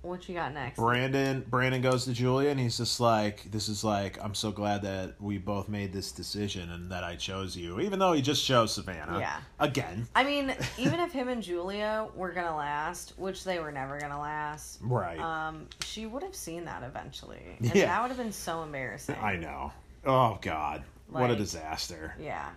what 0.07 0.29
you 0.29 0.35
got 0.35 0.53
next? 0.55 0.77
Brandon 0.77 1.45
Brandon 1.49 1.83
goes 1.83 2.05
to 2.05 2.13
Julia 2.13 2.51
and 2.51 2.59
he's 2.61 2.77
just 2.77 3.01
like 3.01 3.51
this 3.51 3.69
is 3.69 3.85
like 3.85 4.23
I'm 4.23 4.35
so 4.35 4.51
glad 4.51 4.83
that 4.83 5.21
we 5.21 5.39
both 5.39 5.69
made 5.69 5.93
this 5.93 6.13
decision 6.13 6.71
and 6.71 6.91
that 6.91 7.05
I 7.05 7.17
chose 7.17 7.57
you 7.57 7.81
even 7.81 7.99
though 7.99 8.13
he 8.13 8.23
just 8.23 8.45
chose 8.45 8.73
Savannah 8.75 9.19
Yeah. 9.19 9.41
again 9.59 10.07
I 10.15 10.25
mean, 10.25 10.55
even 10.79 11.01
if 11.01 11.13
him 11.13 11.29
and 11.29 11.43
Julia 11.43 12.09
were 12.15 12.33
gonna 12.33 12.57
last, 12.57 13.13
which 13.17 13.45
they 13.45 13.59
were 13.59 13.73
never 13.73 13.99
gonna 13.99 14.21
last, 14.21 14.79
right 14.81 15.19
um, 15.19 15.67
she 15.85 16.07
would 16.07 16.23
have 16.23 16.35
seen 16.37 16.65
that 16.67 16.83
eventually, 16.83 17.41
and 17.59 17.75
Yeah. 17.75 17.87
that 17.87 18.03
would 18.03 18.09
have 18.09 18.19
been 18.19 18.33
so 18.33 18.63
embarrassing. 18.63 19.17
I 19.21 19.37
know 19.37 19.73
oh 20.05 20.39
god 20.41 20.83
what 21.09 21.31
a 21.31 21.37
disaster 21.37 22.15
Yeah. 22.21 22.49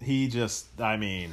he 0.00 0.28
just 0.28 0.80
I 0.80 0.96
mean 0.96 1.32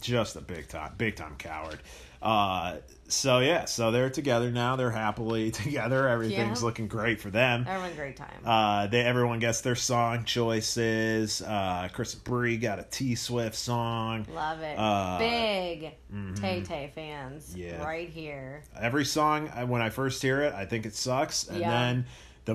just 0.00 0.36
a 0.36 0.40
big 0.40 0.68
time 0.68 0.92
big 0.96 1.16
time 1.16 1.34
coward 1.38 1.80
uh 2.22 2.76
so 3.06 3.38
yeah 3.38 3.64
so 3.64 3.90
they're 3.90 4.10
together 4.10 4.50
now 4.50 4.76
they're 4.76 4.90
happily 4.90 5.50
together 5.64 6.08
everything's 6.08 6.60
Yeah. 6.60 6.64
looking 6.66 6.88
great 6.88 7.20
for 7.20 7.30
them 7.30 7.64
Everyone 7.66 7.94
great 7.96 8.16
time. 8.16 8.42
uh 8.44 8.86
they 8.88 9.00
everyone 9.00 9.38
gets 9.38 9.60
their 9.60 9.76
song 9.76 10.24
choices 10.24 11.40
uh 11.42 11.88
chris 11.92 12.14
Brie 12.14 12.56
got 12.56 12.78
a 12.78 12.82
t 12.90 13.14
swift 13.14 13.54
song 13.56 14.26
Love 14.34 14.60
it. 14.60 14.78
uh, 14.78 15.18
Big 15.18 15.92
mhm. 16.12 16.38
Tay 16.40 16.62
Tay 16.62 16.90
fans. 16.94 17.54
Yeah. 17.56 17.82
Right 17.84 18.08
here. 18.08 18.62
every 18.78 19.04
song 19.04 19.46
when 19.68 19.80
i 19.80 19.90
first 19.90 20.20
hear 20.20 20.42
it 20.42 20.52
i 20.54 20.64
think 20.66 20.84
it 20.86 20.94
sucks 20.94 21.46
and 21.48 21.60
Yeah. 21.60 21.70
then 21.70 22.06
the 22.44 22.54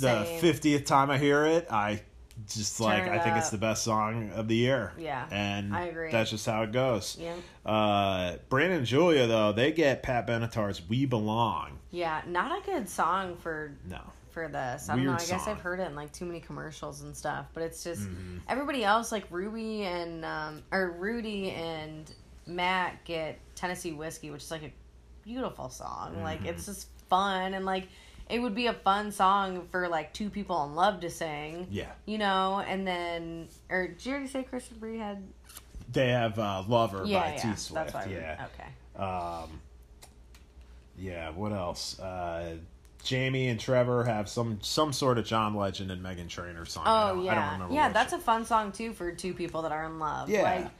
the. 0.00 0.24
50th 0.40 0.86
time 0.86 1.10
i 1.10 1.18
hear 1.18 1.44
it 1.46 1.66
i 1.70 2.00
just 2.48 2.80
like 2.80 3.04
i 3.08 3.18
think 3.18 3.36
it's 3.36 3.50
the 3.50 3.58
best 3.58 3.82
song 3.82 4.30
of 4.32 4.46
the 4.48 4.56
year 4.56 4.92
Yeah, 4.98 5.26
and 5.30 5.74
I 5.74 5.82
agree. 5.86 6.10
that's 6.12 6.30
just 6.30 6.44
how 6.46 6.62
it 6.62 6.72
goes 6.72 7.16
Yeah. 7.20 7.34
uh 7.70 8.36
brandon 8.48 8.78
and 8.78 8.86
julia 8.86 9.26
though 9.26 9.52
they 9.52 9.72
get 9.72 10.02
pat 10.02 10.26
benatar's 10.26 10.80
we 10.88 11.06
belong 11.06 11.78
Yeah. 11.90 12.20
Not 12.26 12.58
a 12.60 12.64
good 12.70 12.88
song 12.88 13.36
for 13.36 13.72
no 13.88 14.00
for 14.32 14.48
this. 14.48 14.90
I 14.90 14.96
don't 14.96 15.06
know. 15.06 15.12
I 15.12 15.14
Weird 15.16 15.28
guess 15.30 15.44
song. 15.46 15.54
I've 15.54 15.60
heard 15.62 15.80
it 15.80 15.84
in 15.88 15.94
like 15.96 16.12
too 16.12 16.26
many 16.26 16.40
commercials 16.40 17.00
and 17.00 17.16
stuff, 17.16 17.46
but 17.54 17.62
it's 17.62 17.82
just 17.82 18.02
Mhm. 18.02 18.40
everybody 18.48 18.84
else 18.84 19.10
like 19.10 19.24
Ruby 19.30 19.84
and 19.84 20.22
um, 20.26 20.62
or 20.70 20.90
Rudy 20.98 21.52
and 21.52 22.12
Matt 22.46 23.02
get 23.06 23.38
Tennessee 23.54 23.92
whiskey, 23.92 24.30
which 24.30 24.42
is 24.42 24.50
like 24.50 24.62
a 24.62 24.72
beautiful 25.24 25.70
song. 25.70 26.22
Like 26.22 26.40
Mm-hmm. 26.40 26.48
it's 26.50 26.66
just 26.66 26.88
fun 27.08 27.54
and 27.54 27.64
like 27.64 27.88
it 28.28 28.40
would 28.40 28.54
be 28.54 28.66
a 28.66 28.72
fun 28.72 29.12
song 29.12 29.66
for 29.70 29.88
like 29.88 30.12
two 30.12 30.30
people 30.30 30.64
in 30.64 30.74
love 30.74 31.00
to 31.00 31.10
sing. 31.10 31.66
yeah 31.70 31.92
You 32.06 32.18
know, 32.18 32.62
and 32.66 32.86
then 32.86 33.48
or 33.70 33.88
did 33.88 34.04
you 34.04 34.12
already 34.12 34.28
say 34.28 34.42
and 34.42 34.80
Brie 34.80 34.98
had? 34.98 35.22
they 35.92 36.08
have 36.08 36.38
uh 36.38 36.64
lover 36.66 37.02
Yeah, 37.06 37.20
by 37.20 37.26
yeah, 37.30 37.36
t 37.36 37.48
that's 37.48 37.62
swift 37.62 37.94
why. 37.94 38.06
yeah 38.10 38.46
Okay. 38.54 39.02
Um, 39.02 39.60
yeah, 40.98 41.30
what 41.30 41.52
else? 41.52 41.98
Uh, 42.00 42.56
Jamie 43.04 43.48
and 43.48 43.60
Trevor 43.60 44.04
have 44.04 44.28
some 44.28 44.58
some 44.62 44.92
sort 44.92 45.18
of 45.18 45.24
John 45.26 45.54
Legend 45.54 45.90
and 45.90 46.02
Meghan 46.02 46.28
Trainor 46.28 46.64
song. 46.64 46.84
I 46.86 47.10
Oh 47.10 47.14
don't, 47.16 47.28
I 47.28 47.34
don't 47.34 47.44
yeah, 47.44 47.52
remember. 47.52 47.74
yeah. 47.74 47.88
That's 47.90 48.12
a 48.12 48.18
fun 48.18 48.44
song 48.44 48.72
too 48.72 48.92
for 48.92 49.12
two 49.12 49.32
people 49.34 49.62
that 49.62 49.72
are 49.72 49.84
in 49.84 49.98
love. 49.98 50.28
Yeah. 50.28 50.42
Like, 50.42 50.70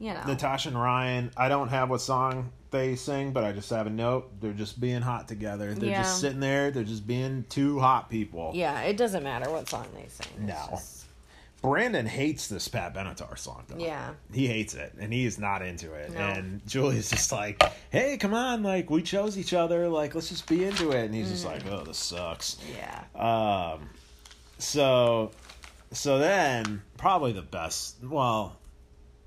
you 0.00 0.12
know. 0.12 0.22
Natasha 0.26 0.70
and 0.70 0.80
Ryan. 0.80 1.30
I 1.36 1.48
don't 1.48 1.68
have 1.68 1.90
what 1.90 2.00
song 2.00 2.50
they 2.72 2.96
sing, 2.96 3.32
but 3.32 3.44
I 3.44 3.52
just 3.52 3.70
have 3.70 3.86
a 3.86 3.90
note. 3.90 4.40
They're 4.40 4.52
just 4.52 4.80
being 4.80 5.02
hot 5.02 5.28
together. 5.28 5.74
They're 5.74 5.90
Yeah. 5.90 6.02
just 6.02 6.20
sitting 6.20 6.40
there. 6.40 6.70
They're 6.72 6.82
just 6.84 7.06
being 7.06 7.44
two 7.48 7.78
hot 7.78 8.08
people. 8.10 8.52
Yeah, 8.54 8.80
it 8.82 8.96
doesn't 8.96 9.22
matter 9.22 9.50
what 9.50 9.68
song 9.68 9.86
they 9.94 10.08
sing. 10.08 10.46
No. 10.46 10.56
just- 10.70 10.96
Brandon 11.62 12.06
hates 12.06 12.48
this 12.48 12.68
Pat 12.68 12.94
Benatar 12.94 13.36
song 13.38 13.64
though. 13.68 13.76
yeah. 13.76 14.12
He 14.32 14.46
hates 14.46 14.72
it 14.72 14.94
and 14.98 15.12
he 15.12 15.26
is 15.26 15.38
not 15.38 15.60
into 15.60 15.92
it. 15.92 16.10
No. 16.14 16.20
And 16.20 16.66
Julia's 16.66 17.10
just 17.10 17.30
like, 17.32 17.62
hey, 17.90 18.16
come 18.16 18.32
on, 18.32 18.62
like 18.62 18.88
we 18.88 19.02
chose 19.02 19.36
each 19.36 19.52
other, 19.52 19.86
like 19.86 20.14
let's 20.14 20.30
just 20.30 20.48
be 20.48 20.64
into 20.64 20.92
it. 20.92 21.04
And 21.04 21.14
he's 21.14 21.28
just 21.30 21.44
like, 21.44 21.66
oh, 21.70 21.84
this 21.84 21.98
sucks. 21.98 22.56
Yeah. 22.74 23.04
Um, 23.14 23.90
so, 24.56 25.32
so 25.92 26.18
then 26.18 26.80
probably 26.96 27.32
the 27.32 27.42
best. 27.42 27.96
Well, 28.02 28.56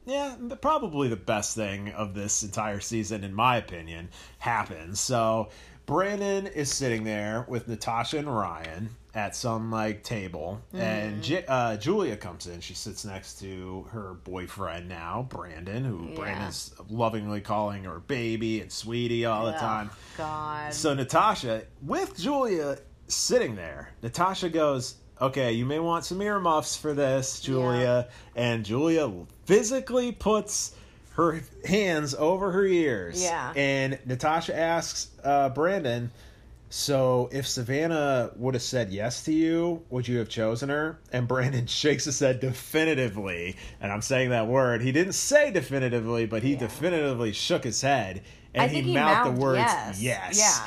yeah, 0.06 0.36
probably 0.62 1.08
the 1.08 1.16
best 1.16 1.56
thing 1.56 1.90
of 1.92 2.14
this 2.14 2.44
entire 2.44 2.80
season, 2.80 3.24
in 3.24 3.34
my 3.34 3.58
opinion, 3.58 4.10
happens. 4.40 5.00
So 5.00 5.50
Brandon 5.86 6.48
is 6.48 6.72
sitting 6.74 7.04
there 7.04 7.46
with 7.50 7.68
Natasha 7.68 8.18
and 8.18 8.34
Ryan 8.34 8.90
at 9.16 9.36
some 9.36 9.70
like 9.70 10.02
table, 10.04 10.60
and 10.74 11.22
J- 11.22 11.46
uh, 11.48 11.78
Julia 11.78 12.18
comes 12.18 12.48
in. 12.48 12.62
She 12.62 12.74
sits 12.74 13.06
next 13.06 13.40
to 13.42 13.86
her 13.92 14.16
boyfriend 14.24 14.90
now, 14.90 15.28
Brandon, 15.30 15.84
who 15.86 16.08
Yeah. 16.10 16.16
Brandon's 16.16 16.74
lovingly 16.90 17.40
calling 17.42 17.84
her 17.84 18.00
baby 18.00 18.60
and 18.62 18.72
sweetie 18.72 19.26
all 19.26 19.46
the 19.46 19.52
Ugh, 19.54 19.60
time. 19.60 19.90
God. 20.18 20.74
So 20.74 20.96
Natasha, 20.96 21.64
with 21.84 22.18
Julia 22.18 22.80
sitting 23.08 23.56
there, 23.56 23.92
Natasha 24.02 24.50
goes, 24.50 24.96
"Okay, 25.22 25.54
you 25.54 25.66
may 25.66 25.80
want 25.80 26.06
some 26.06 26.22
earmuffs 26.22 26.76
for 26.76 26.94
this, 26.94 27.40
Julia." 27.40 28.08
And 28.36 28.64
Julia 28.66 29.12
physically 29.46 30.12
puts 30.12 30.76
her 31.16 31.42
hands 31.66 32.16
over 32.16 32.52
her 32.52 32.66
ears. 32.66 33.22
Yeah. 33.24 33.54
And 33.56 34.00
Natasha 34.06 34.58
asks 34.58 35.10
uh, 35.24 35.50
Brandon, 35.50 36.10
"So 36.70 37.30
if 37.32 37.48
Savannah 37.48 38.32
would 38.36 38.56
have 38.56 38.64
said 38.64 38.92
yes 38.92 39.24
to 39.26 39.32
you, 39.34 39.84
would 39.92 40.08
you 40.08 40.18
have 40.18 40.30
chosen 40.30 40.70
her?" 40.70 40.98
And 41.12 41.28
Brandon 41.28 41.68
shakes 41.68 42.06
his 42.06 42.20
head 42.20 42.40
definitively, 42.40 43.56
and 43.80 43.92
I'm 43.92 44.02
saying 44.02 44.32
that 44.32 44.48
word. 44.48 44.82
He 44.82 44.92
didn't 44.92 45.14
say 45.14 45.52
definitively, 45.52 46.26
but 46.26 46.42
he 46.44 46.54
Yeah. 46.54 46.60
definitively 46.60 47.32
shook 47.32 47.64
his 47.64 47.82
head. 47.82 48.24
And 48.56 48.64
I 48.64 48.68
think 48.68 48.86
he, 48.86 48.94
mouthed 48.94 49.26
mouthed 49.26 49.38
the 49.38 49.42
words 49.42 49.60
yes. 49.60 50.02
yes. 50.02 50.62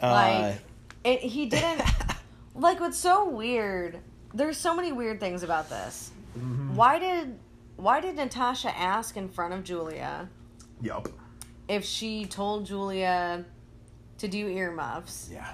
Yeah. 0.00 0.08
Uh, 0.08 0.12
like 0.12 0.58
it, 1.04 1.20
he 1.20 1.46
didn't. 1.46 1.82
like 2.60 2.80
what's 2.80 2.98
so 2.98 3.28
weird? 3.28 3.98
There's 4.34 4.56
so 4.56 4.74
many 4.74 4.92
weird 4.92 5.18
things 5.20 5.42
about 5.42 5.68
this. 5.68 6.10
Mm-hmm. 6.38 6.76
Why 6.76 6.98
did 6.98 7.38
Why 7.76 8.00
did 8.00 8.16
Natasha 8.16 8.76
ask 8.76 9.16
in 9.16 9.28
front 9.28 9.54
of 9.54 9.64
Julia 9.64 10.28
yup. 10.80 11.08
if 11.68 11.84
she 11.84 12.26
told 12.26 12.66
Julia 12.66 13.44
to 14.18 14.28
do 14.28 14.46
earmuffs? 14.48 15.28
Yeah. 15.32 15.52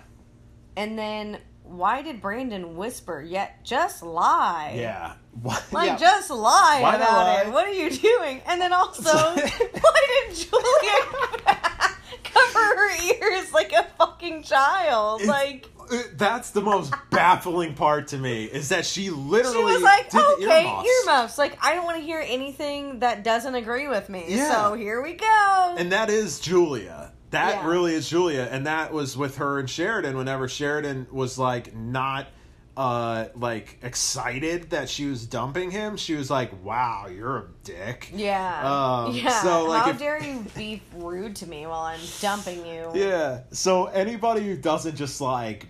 And 0.76 0.98
then 0.98 1.38
why 1.62 2.02
did 2.02 2.20
Brandon 2.20 2.76
whisper? 2.76 3.22
Yet 3.26 3.64
just 3.64 4.02
lie. 4.02 4.74
Yeah. 4.76 5.14
What? 5.42 5.64
Like 5.72 5.88
yeah. 5.88 5.96
just 5.96 6.30
lie 6.30 6.80
Why 6.82 6.96
about 6.96 7.26
lie? 7.26 7.42
it. 7.42 7.52
What 7.52 7.66
are 7.66 7.72
you 7.72 7.90
doing? 7.90 8.40
And 8.46 8.60
then 8.60 8.72
also, 8.72 9.10
why 9.14 10.26
did 10.28 10.36
Julia 10.36 11.46
cover 12.24 12.58
her 12.58 13.04
ears 13.04 13.52
like 13.52 13.72
a 13.72 13.84
fucking 13.98 14.42
child. 14.42 15.22
It's- 15.22 15.28
like 15.28 15.66
That's 16.14 16.50
the 16.50 16.60
most 16.60 16.92
baffling 17.10 17.74
part 17.74 18.08
to 18.08 18.18
me 18.18 18.44
is 18.44 18.68
that 18.70 18.86
she 18.86 19.10
literally 19.10 19.56
she 19.58 19.62
was 19.64 19.82
like, 19.82 20.10
did 20.10 20.20
okay, 20.20 20.66
earmuffs. 20.66 20.88
earmuffs. 21.06 21.38
Like 21.38 21.58
I 21.64 21.74
don't 21.74 21.84
want 21.84 21.98
to 21.98 22.04
hear 22.04 22.22
anything 22.26 23.00
that 23.00 23.24
doesn't 23.24 23.54
agree 23.54 23.88
with 23.88 24.08
me. 24.08 24.24
Yeah. 24.28 24.52
So 24.52 24.74
here 24.74 25.02
we 25.02 25.14
go. 25.14 25.74
And 25.78 25.92
that 25.92 26.10
is 26.10 26.40
Julia. 26.40 27.12
That 27.30 27.56
Yeah. 27.62 27.66
really 27.68 27.94
is 27.94 28.08
Julia, 28.08 28.48
and 28.50 28.66
that 28.66 28.92
was 28.92 29.16
with 29.16 29.38
her 29.38 29.58
and 29.58 29.68
Sheridan. 29.68 30.16
Whenever 30.16 30.48
Sheridan 30.48 31.08
was 31.10 31.38
like 31.38 31.74
not 31.74 32.28
uh 32.76 33.28
like 33.34 33.78
excited 33.82 34.68
that 34.70 34.88
she 34.88 35.06
was 35.06 35.26
dumping 35.26 35.70
him, 35.70 35.96
she 35.96 36.14
was 36.14 36.30
like, 36.30 36.52
"Wow, 36.64 37.06
you're 37.08 37.36
a 37.38 37.44
dick." 37.64 38.10
yeah. 38.14 39.04
Um, 39.06 39.14
yeah. 39.14 39.42
so, 39.42 39.64
like, 39.64 39.82
How 39.84 39.90
if- 39.90 39.98
dare 39.98 40.22
you 40.22 40.44
be 40.54 40.82
rude 40.94 41.34
to 41.36 41.46
me 41.48 41.66
while 41.66 41.80
I'm 41.82 42.00
dumping 42.20 42.64
you? 42.66 42.90
Yeah. 42.94 43.40
So 43.50 43.86
anybody 43.86 44.42
who 44.46 44.56
doesn't 44.56 44.94
just 44.94 45.20
like 45.20 45.66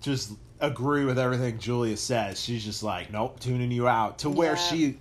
just 0.00 0.32
agree 0.60 1.04
with 1.04 1.18
everything 1.18 1.58
Julia 1.58 1.96
says, 1.96 2.40
she's 2.40 2.64
just 2.64 2.82
like, 2.82 3.10
"Nope, 3.12 3.40
tuning 3.40 3.70
you 3.70 3.88
out." 3.88 4.18
To 4.20 4.30
where 4.30 4.52
Yeah. 4.52 4.56
she 4.56 4.98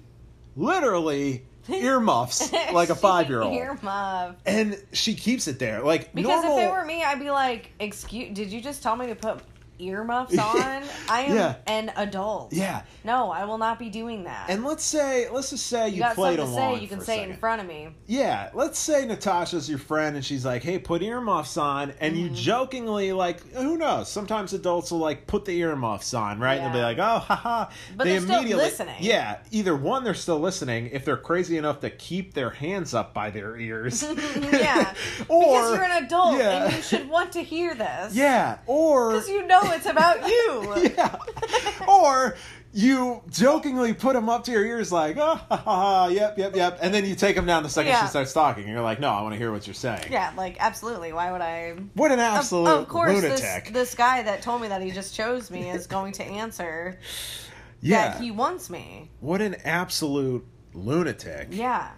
literally 0.55 1.45
earmuffs 1.69 2.51
like 2.73 2.89
a 2.89 2.95
five 3.07 3.29
year 3.29 3.41
old. 3.41 3.53
Earmuff. 3.53 4.35
And 4.45 4.81
she 4.93 5.13
keeps 5.15 5.47
it 5.47 5.59
there. 5.59 5.81
Like 5.81 6.13
Because 6.13 6.43
normal, 6.43 6.57
if 6.57 6.63
it 6.65 6.71
were 6.71 6.85
me, 6.85 7.03
I'd 7.03 7.19
be 7.19 7.29
like, 7.31 7.71
"Excuse, 7.79 8.33
did 8.33 8.51
you 8.51 8.61
just 8.61 8.81
tell 8.83 8.95
me 8.95 9.07
to 9.07 9.15
put 9.15 9.39
earmuffs 9.79 10.37
on? 10.37 10.83
I 11.09 11.21
am 11.23 11.35
Yeah. 11.35 11.55
an 11.67 11.91
adult. 11.95 12.53
Yeah. 12.53 12.83
No, 13.03 13.31
I 13.31 13.45
will 13.45 13.57
not 13.57 13.79
be 13.79 13.89
doing 13.89 14.25
that. 14.25 14.49
And 14.49 14.63
let's 14.63 14.83
say, 14.83 15.29
let's 15.29 15.49
just 15.49 15.67
say 15.67 15.89
you, 15.89 15.95
you 15.95 16.01
got 16.01 16.15
played 16.15 16.37
something 16.39 16.55
to 16.55 16.61
say, 16.77 16.81
you 16.81 16.87
can 16.87 17.01
say 17.01 17.21
it 17.23 17.29
in 17.29 17.37
front 17.37 17.61
of 17.61 17.67
me. 17.67 17.89
Yeah, 18.07 18.49
let's 18.53 18.77
say 18.77 19.05
Natasha's 19.05 19.69
your 19.69 19.79
friend 19.79 20.15
and 20.15 20.23
she's 20.25 20.45
like, 20.45 20.63
"Hey, 20.63 20.79
put 20.79 21.01
earmuffs 21.01 21.57
on," 21.57 21.93
and 21.99 22.13
Mm-hmm. 22.15 22.23
you 22.23 22.29
jokingly 22.31 23.13
like, 23.13 23.41
who 23.53 23.77
knows? 23.77 24.09
Sometimes 24.09 24.53
adults 24.53 24.91
will 24.91 24.99
like 24.99 25.27
put 25.27 25.45
the 25.45 25.57
earmuffs 25.59 26.13
on, 26.13 26.39
right? 26.39 26.55
And 26.59 26.73
they'll 26.73 26.81
be 26.81 26.83
like, 26.83 26.97
"Oh, 26.99 27.19
haha." 27.27 27.69
But 27.95 28.03
they 28.03 28.11
they're 28.11 28.21
still 28.21 28.35
immediately, 28.39 28.63
listening. 28.65 28.95
Yeah, 28.99 29.37
either 29.51 29.75
one, 29.75 30.03
they're 30.03 30.13
still 30.13 30.39
listening. 30.39 30.89
If 30.91 31.05
they're 31.05 31.17
crazy 31.17 31.57
enough 31.57 31.79
to 31.81 31.89
keep 31.89 32.33
their 32.33 32.49
hands 32.49 32.93
up 32.93 33.13
by 33.13 33.29
their 33.29 33.57
ears, 33.57 34.03
yeah. 34.51 34.93
or 35.27 35.41
because 35.41 35.73
you're 35.75 35.83
an 35.83 36.03
adult 36.03 36.37
yeah. 36.37 36.65
and 36.65 36.75
you 36.75 36.81
should 36.81 37.09
want 37.09 37.31
to 37.33 37.43
hear 37.43 37.75
this. 37.75 38.13
yeah, 38.15 38.57
or 38.65 39.11
Because 39.13 39.29
you 39.29 39.45
know 39.47 39.61
it's 39.71 39.85
about 39.85 40.27
you. 40.27 40.91
yeah, 40.97 41.15
or. 41.87 42.35
You 42.71 43.23
jokingly 43.31 43.95
put 43.95 44.13
them 44.13 44.29
up 44.29 44.43
to 44.43 44.51
your 44.51 44.63
ears, 44.63 44.91
like, 44.91 45.17
oh, 45.17 45.37
ha, 45.37 45.47
ha, 45.49 45.57
ha, 45.57 46.07
yep, 46.09 46.37
yep, 46.37 46.55
yep, 46.55 46.77
and 46.83 46.93
then 46.93 47.03
you 47.03 47.15
take 47.15 47.35
them 47.35 47.47
down 47.47 47.63
the 47.63 47.69
second 47.69 47.93
Yeah. 47.93 48.03
she 48.03 48.09
starts 48.09 48.31
talking, 48.31 48.63
and 48.65 48.71
you're 48.71 48.83
like, 48.83 48.99
no, 48.99 49.09
I 49.09 49.23
want 49.23 49.33
to 49.33 49.39
hear 49.39 49.51
what 49.51 49.65
you're 49.65 49.73
saying. 49.73 50.05
Yeah, 50.11 50.31
like 50.37 50.55
absolutely. 50.59 51.11
Why 51.11 51.31
would 51.31 51.41
I? 51.41 51.73
What 51.95 52.11
an 52.11 52.19
Of- 52.19 52.25
absolute 52.25 52.67
of, 52.69 52.87
course, 52.87 53.11
lunatic! 53.23 53.63
this 53.65 53.73
this 53.73 53.95
guy 53.95 54.21
that 54.21 54.43
told 54.43 54.61
me 54.61 54.67
that 54.67 54.83
he 54.83 54.91
just 54.91 55.15
chose 55.15 55.49
me 55.49 55.67
is 55.71 55.87
going 55.87 56.13
to 56.13 56.23
answer 56.23 56.99
yeah, 57.81 58.09
that 58.11 58.21
he 58.21 58.29
wants 58.29 58.69
me. 58.69 59.09
what 59.19 59.41
an 59.41 59.55
absolute 59.65 60.45
lunatic! 60.75 61.47
Yeah. 61.49 61.89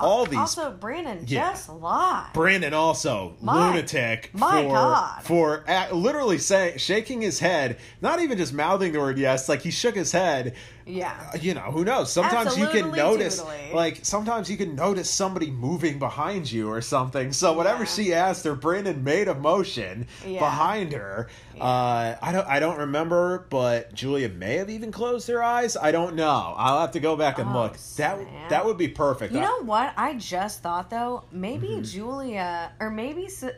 All 0.00 0.26
these 0.26 0.38
Also, 0.38 0.70
Brandon 0.72 1.24
Yeah. 1.26 1.50
just 1.52 1.68
lied. 1.68 2.32
Brandon 2.32 2.74
also 2.74 3.34
My- 3.40 3.68
lunatic 3.70 4.30
my 4.32 4.62
for 4.62 4.72
God. 4.72 5.22
for 5.22 5.64
uh, 5.68 5.86
literally 5.94 6.38
saying 6.38 6.78
shaking 6.78 7.20
his 7.20 7.38
head, 7.40 7.78
not 8.00 8.20
even 8.20 8.38
just 8.38 8.52
mouthing 8.52 8.92
the 8.92 8.98
word 9.00 9.18
yes, 9.18 9.48
like 9.48 9.62
he 9.62 9.70
shook 9.70 9.94
his 9.94 10.12
head. 10.12 10.54
Yeah. 10.90 11.30
Uh, 11.34 11.38
You 11.40 11.54
know, 11.54 11.60
who 11.70 11.84
knows? 11.84 12.12
Sometimes 12.12 12.58
you 12.58 12.66
can 12.68 12.90
notice, 12.90 13.40
toodly. 13.42 13.72
like 13.74 14.00
sometimes 14.02 14.50
you 14.50 14.56
can 14.56 14.74
notice 14.74 15.08
somebody 15.10 15.50
moving 15.50 15.98
behind 15.98 16.50
you 16.50 16.68
or 16.70 16.80
something. 16.80 17.32
So 17.32 17.52
whatever 17.52 17.84
Yeah. 17.84 17.90
she 17.90 18.14
asked 18.14 18.44
her, 18.44 18.54
Brandon 18.54 19.02
made 19.04 19.28
a 19.28 19.34
motion 19.34 20.06
Yeah. 20.26 20.40
behind 20.40 20.92
her. 20.92 21.28
Uh, 21.60 22.16
I 22.22 22.32
don't, 22.32 22.46
I 22.48 22.58
don't 22.60 22.78
remember, 22.78 23.46
but 23.50 23.94
Julia 23.94 24.28
may 24.28 24.56
have 24.56 24.70
even 24.70 24.90
closed 24.90 25.28
her 25.28 25.42
eyes. 25.42 25.76
I 25.76 25.92
don't 25.92 26.14
know. 26.16 26.54
I'll 26.56 26.80
have 26.80 26.92
to 26.92 27.00
go 27.00 27.16
back 27.16 27.38
and 27.38 27.50
Oh, 27.50 27.62
look. 27.62 27.76
That 27.96 28.18
that 28.48 28.64
would 28.64 28.78
be 28.78 28.88
perfect. 28.88 29.32
You 29.32 29.40
I- 29.40 29.42
know 29.44 29.62
what? 29.64 29.92
I 29.96 30.14
just 30.14 30.62
thought 30.62 30.90
though, 30.90 31.24
maybe 31.30 31.68
Mm-hmm. 31.68 31.82
Julia 31.82 32.72
or 32.80 32.90
maybe 32.90 33.28
fuck, 33.28 33.52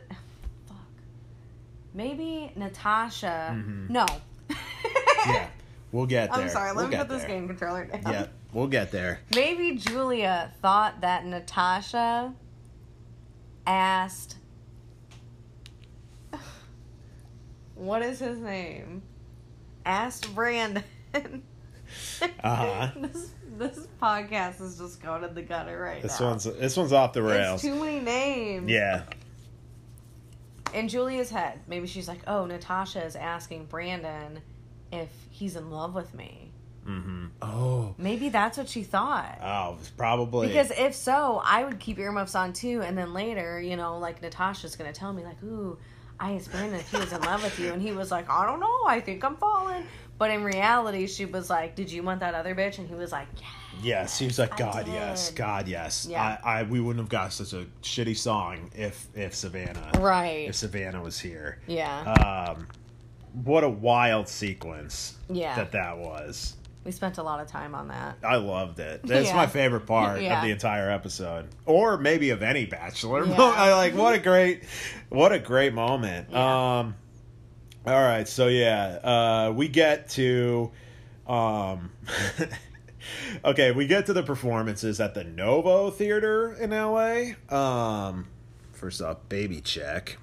maybe 1.93 2.51
Natasha. 2.55 3.61
No. 3.89 4.05
Mm-hmm. 4.05 4.53
yeah, 5.31 5.47
we'll 5.93 6.05
get 6.05 6.33
there. 6.33 6.43
I'm 6.43 6.49
sorry. 6.49 6.67
Let 6.71 6.75
We'll 6.75 6.85
me 6.87 6.91
get 6.91 7.07
put 7.07 7.09
this 7.13 7.21
there. 7.21 7.29
game 7.29 7.47
controller 7.47 7.85
down. 7.85 8.01
Yeah, 8.05 8.25
we'll 8.51 8.67
get 8.67 8.91
there. 8.91 9.21
Maybe 9.33 9.77
Julia 9.77 10.51
thought 10.61 10.99
that 11.01 11.25
Natasha 11.25 12.33
asked. 13.65 14.35
What 17.75 18.01
is 18.01 18.19
his 18.19 18.39
name? 18.39 19.01
Asked 19.85 20.33
Brandon. 20.35 20.83
Uh-huh. 22.43 22.89
this 22.95 23.29
this 23.59 23.87
podcast 24.01 24.59
is 24.61 24.79
just 24.79 24.99
going 24.99 25.23
in 25.23 25.35
the 25.35 25.43
gutter 25.43 25.79
right 25.79 26.01
This 26.01 26.19
now. 26.19 26.29
one's 26.29 26.45
this 26.45 26.75
one's 26.75 26.91
off 26.91 27.13
the 27.13 27.23
It's 27.23 27.31
rails. 27.37 27.61
too 27.61 27.75
many 27.75 27.99
names. 27.99 28.67
Yeah. 28.67 29.03
In 30.73 30.87
Julia's 30.87 31.29
head, 31.29 31.59
maybe 31.67 31.85
she's 31.85 32.07
like, 32.07 32.21
"Oh, 32.25 32.47
Natasha 32.47 33.03
is 33.03 33.15
asking 33.15 33.65
Brandon 33.65 34.39
if 34.93 35.09
he's 35.29 35.55
in 35.55 35.71
love 35.71 35.93
with 35.95 36.13
me." 36.13 36.51
Mm-hmm. 36.87 37.27
Oh. 37.41 37.95
Maybe 37.97 38.27
that's 38.29 38.57
what 38.57 38.67
she 38.67 38.83
thought. 38.83 39.39
Oh, 39.41 39.77
probably. 39.95 40.47
Because 40.47 40.69
if 40.71 40.93
so, 40.93 41.41
I 41.45 41.63
would 41.63 41.79
keep 41.79 41.97
earmuffs 41.97 42.35
on 42.35 42.51
too, 42.53 42.81
and 42.81 42.97
then 42.97 43.13
later, 43.13 43.59
you 43.61 43.75
know, 43.77 43.97
like 43.99 44.21
Natasha's 44.21 44.75
gonna 44.75 44.91
tell 44.93 45.13
me, 45.13 45.23
like, 45.23 45.41
"Ooh, 45.43 45.77
I 46.19 46.33
asked 46.33 46.51
Brandon 46.51 46.79
if 46.79 46.91
he 46.91 46.97
was 46.97 47.13
in 47.13 47.21
love 47.21 47.43
with 47.43 47.57
you," 47.59 47.71
and 47.71 47.81
he 47.81 47.91
was 47.93 48.11
like, 48.11 48.29
"I 48.29 48.45
don't 48.45 48.59
know, 48.59 48.81
I 48.85 48.99
think 48.99 49.23
I'm 49.23 49.37
falling." 49.37 49.85
But 50.17 50.29
in 50.29 50.43
reality, 50.43 51.07
she 51.07 51.25
was 51.25 51.49
like, 51.49 51.75
"Did 51.75 51.91
you 51.91 52.03
want 52.03 52.19
that 52.19 52.33
other 52.35 52.53
bitch?" 52.53 52.77
And 52.79 52.87
he 52.87 52.95
was 52.95 53.11
like, 53.11 53.27
"Yeah." 53.39 53.47
yes, 53.81 54.19
he 54.19 54.25
was 54.25 54.37
like, 54.37 54.55
God, 54.55 54.87
yes. 54.87 55.31
God, 55.31 55.67
yes. 55.67 56.07
Yeah. 56.09 56.37
I, 56.43 56.59
I, 56.59 56.63
we 56.63 56.79
wouldn't 56.79 57.01
have 57.03 57.09
got 57.09 57.33
such 57.33 57.53
a 57.53 57.65
shitty 57.81 58.15
song 58.15 58.69
if, 58.75 59.07
if 59.15 59.33
Savannah, 59.35 59.91
Right. 59.99 60.47
if 60.47 60.55
Savannah 60.55 61.01
was 61.01 61.19
here. 61.19 61.59
Yeah. 61.67 62.03
Um, 62.55 62.67
what 63.33 63.63
a 63.63 63.69
wild 63.69 64.27
sequence 64.27 65.15
yeah. 65.29 65.55
that 65.55 65.71
that 65.71 65.97
was. 65.97 66.55
we 66.85 66.91
spent 66.91 67.17
a 67.17 67.23
lot 67.23 67.39
of 67.39 67.47
time 67.47 67.73
on 67.73 67.87
that. 67.87 68.17
I 68.23 68.35
loved 68.35 68.79
it. 68.79 69.01
That's 69.03 69.29
Yeah. 69.29 69.35
my 69.35 69.47
favorite 69.47 69.85
part 69.87 70.21
Yeah. 70.21 70.37
of 70.37 70.43
the 70.43 70.51
entire 70.51 70.89
episode, 70.91 71.47
or 71.65 71.97
maybe 71.97 72.29
of 72.31 72.43
any 72.43 72.65
Bachelor. 72.65 73.25
Yeah. 73.25 73.35
I 73.41 73.73
like 73.75 73.95
what 73.95 74.13
a 74.15 74.19
great, 74.19 74.63
what 75.09 75.31
a 75.31 75.39
great 75.39 75.73
moment. 75.73 76.33
Um, 76.35 76.95
all 77.85 78.01
right, 78.01 78.27
so 78.27 78.47
yeah, 78.47 78.99
uh, 79.03 79.53
we 79.55 79.67
get 79.67 80.09
to, 80.11 80.71
um, 81.27 81.91
okay, 83.45 83.71
we 83.71 83.87
get 83.87 84.05
to 84.07 84.13
the 84.13 84.23
performances 84.23 84.99
at 84.99 85.13
the 85.13 85.23
Novo 85.23 85.89
Theater 85.89 86.53
in 86.53 86.71
L.A. 86.73 87.35
Um, 87.53 88.27
first 88.71 89.01
off, 89.01 89.17
baby 89.29 89.59
check. 89.61 90.17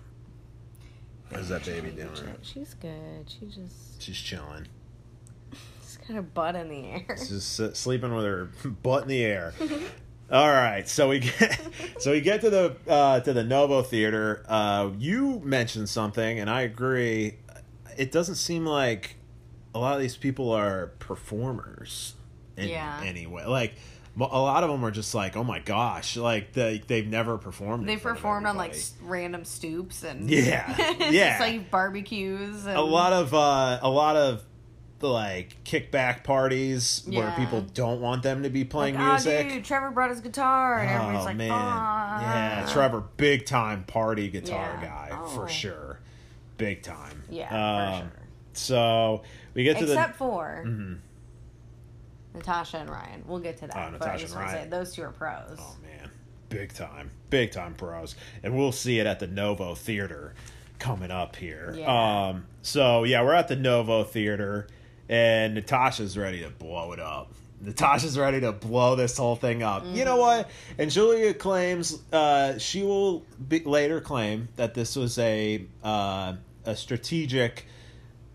What 1.31 1.41
is 1.41 1.49
that 1.49 1.65
baby 1.65 1.91
doing? 1.91 2.11
She's 2.43 2.75
good. 2.75 3.25
She 3.29 3.47
just 3.47 4.03
She's 4.03 4.17
chilling. 4.19 4.67
she's 5.83 5.97
got 5.99 6.15
her 6.15 6.23
butt 6.23 6.57
in 6.57 6.69
the 6.69 6.85
air. 6.87 7.17
She's 7.19 7.29
just 7.29 7.61
uh, 7.61 7.73
sleeping 7.75 8.15
with 8.15 8.25
her 8.25 8.51
butt 8.83 9.03
in 9.05 9.09
the 9.09 9.25
air. 9.25 9.55
All 10.33 10.49
right, 10.49 10.89
so 10.89 11.09
we 11.09 11.19
get 11.21 11.61
so 11.99 12.13
we 12.13 12.21
get 12.21 12.41
to 12.43 12.51
the 12.51 12.77
uh, 12.89 13.21
to 13.21 13.33
the 13.33 13.43
Novo 13.45 13.83
Theater. 13.83 14.45
Uh, 14.49 14.91
you 14.99 15.41
mentioned 15.41 15.89
something, 15.89 16.39
and 16.39 16.49
I 16.49 16.63
agree. 16.63 17.39
It 17.97 18.13
doesn't 18.13 18.37
seem 18.37 18.65
like 18.65 19.17
a 19.75 19.79
lot 19.79 19.95
of 19.97 20.01
these 20.01 20.17
people 20.17 20.51
are 20.53 20.89
performers 21.01 22.15
in 22.57 22.69
Yeah. 22.69 23.03
any 23.05 23.27
way. 23.27 23.45
Like 23.45 23.75
a 24.19 24.23
lot 24.41 24.65
of 24.65 24.71
them 24.71 24.85
are 24.85 24.91
just 24.91 25.15
like, 25.15 25.37
oh 25.37 25.45
my 25.45 25.61
gosh, 25.61 26.17
like 26.17 26.53
they 26.53 26.83
they've 26.87 27.07
never 27.07 27.39
performed. 27.39 27.89
They 27.89 27.97
performed 27.97 28.47
on 28.47 28.57
like 28.57 28.75
random 29.03 29.45
stoops 29.45 30.03
and 30.05 30.29
Yeah, 30.31 30.75
yeah. 31.11 31.39
like 31.41 31.71
barbecues. 31.71 32.67
And, 32.67 32.77
a 32.77 32.83
lot 32.83 33.13
of 33.13 33.33
uh, 33.35 33.79
a 33.83 33.89
lot 33.91 34.17
of 34.17 34.43
the 34.99 35.09
like 35.09 35.63
kickback 35.65 36.25
parties 36.25 37.03
where 37.09 37.33
people 37.39 37.63
don't 37.63 38.01
want 38.03 38.23
them 38.23 38.43
to 38.43 38.51
be 38.51 38.65
playing 38.65 38.97
like, 38.97 39.07
music. 39.25 39.47
Oh, 39.47 39.55
dude, 39.55 39.65
Trevor 39.65 39.91
brought 39.93 40.11
his 40.11 40.21
guitar, 40.21 40.79
and 40.79 40.91
everybody's 40.91 41.21
oh 41.23 41.25
like, 41.25 41.37
man, 41.37 41.51
"Ah." 41.53 42.21
yeah, 42.21 42.67
Trevor, 42.71 43.05
big 43.17 43.47
time 43.47 43.85
party 43.85 44.29
guitar 44.29 44.79
Yeah. 44.83 44.87
guy 44.87 45.09
Oh. 45.13 45.27
for 45.29 45.49
sure, 45.49 46.01
big 46.59 46.83
time. 46.83 47.23
Yeah, 47.31 47.45
Um, 47.49 47.93
for 47.93 47.99
sure. 48.09 48.17
So 48.53 49.23
we 49.55 49.63
get 49.65 49.79
to 49.79 49.85
Except 49.85 50.17
for 50.17 50.65
Mhm. 50.67 50.99
Natasha 52.35 52.79
and 52.79 52.91
Ryan. 52.91 53.25
We'll 53.27 53.41
get 53.41 53.57
to 53.59 53.67
that. 53.67 53.77
Oh, 53.77 53.97
but 53.99 54.07
I 54.09 54.13
Natasha 54.13 54.19
just 54.19 54.35
and 54.35 54.43
want 54.43 54.49
to 54.49 54.53
say 54.53 54.59
Ryan. 54.61 54.71
those 54.71 54.95
two 54.95 55.03
are 55.03 55.11
pros. 55.11 55.59
oh 55.59 55.77
man, 55.83 56.11
big 56.49 56.73
time, 56.73 57.11
big 57.31 57.51
time 57.51 57.75
pros, 57.75 58.15
and 58.43 58.57
we'll 58.57 58.73
see 58.73 58.99
it 58.99 59.07
at 59.07 59.21
the 59.21 59.27
Novo 59.27 59.75
Theater 59.75 60.35
coming 60.79 61.11
up 61.11 61.37
here. 61.37 61.75
Yeah. 61.77 62.29
Um, 62.29 62.47
so 62.63 63.05
yeah, 63.05 63.23
we're 63.23 63.35
at 63.35 63.49
the 63.49 63.57
Novo 63.57 64.05
Theater, 64.05 64.69
and 65.09 65.55
Natasha's 65.55 66.17
ready 66.17 66.41
to 66.43 66.51
blow 66.51 66.93
it 66.93 67.01
up. 67.01 67.33
Natasha's 67.63 68.19
ready 68.19 68.41
to 68.41 68.53
blow 68.53 68.97
this 68.97 69.19
whole 69.19 69.37
thing 69.37 69.63
up. 69.63 69.85
You 69.87 70.07
know 70.07 70.17
what? 70.17 70.49
And 70.79 70.91
Julia 70.91 71.35
claims 71.35 71.99
uh, 72.11 72.57
she 72.59 72.83
will 72.83 73.27
be, 73.49 73.61
later 73.61 74.01
claim 74.01 74.49
that 74.57 74.73
this 74.73 74.97
was 74.97 75.19
a 75.19 75.67
uh, 75.85 76.35
a 76.65 76.75
strategic 76.77 77.67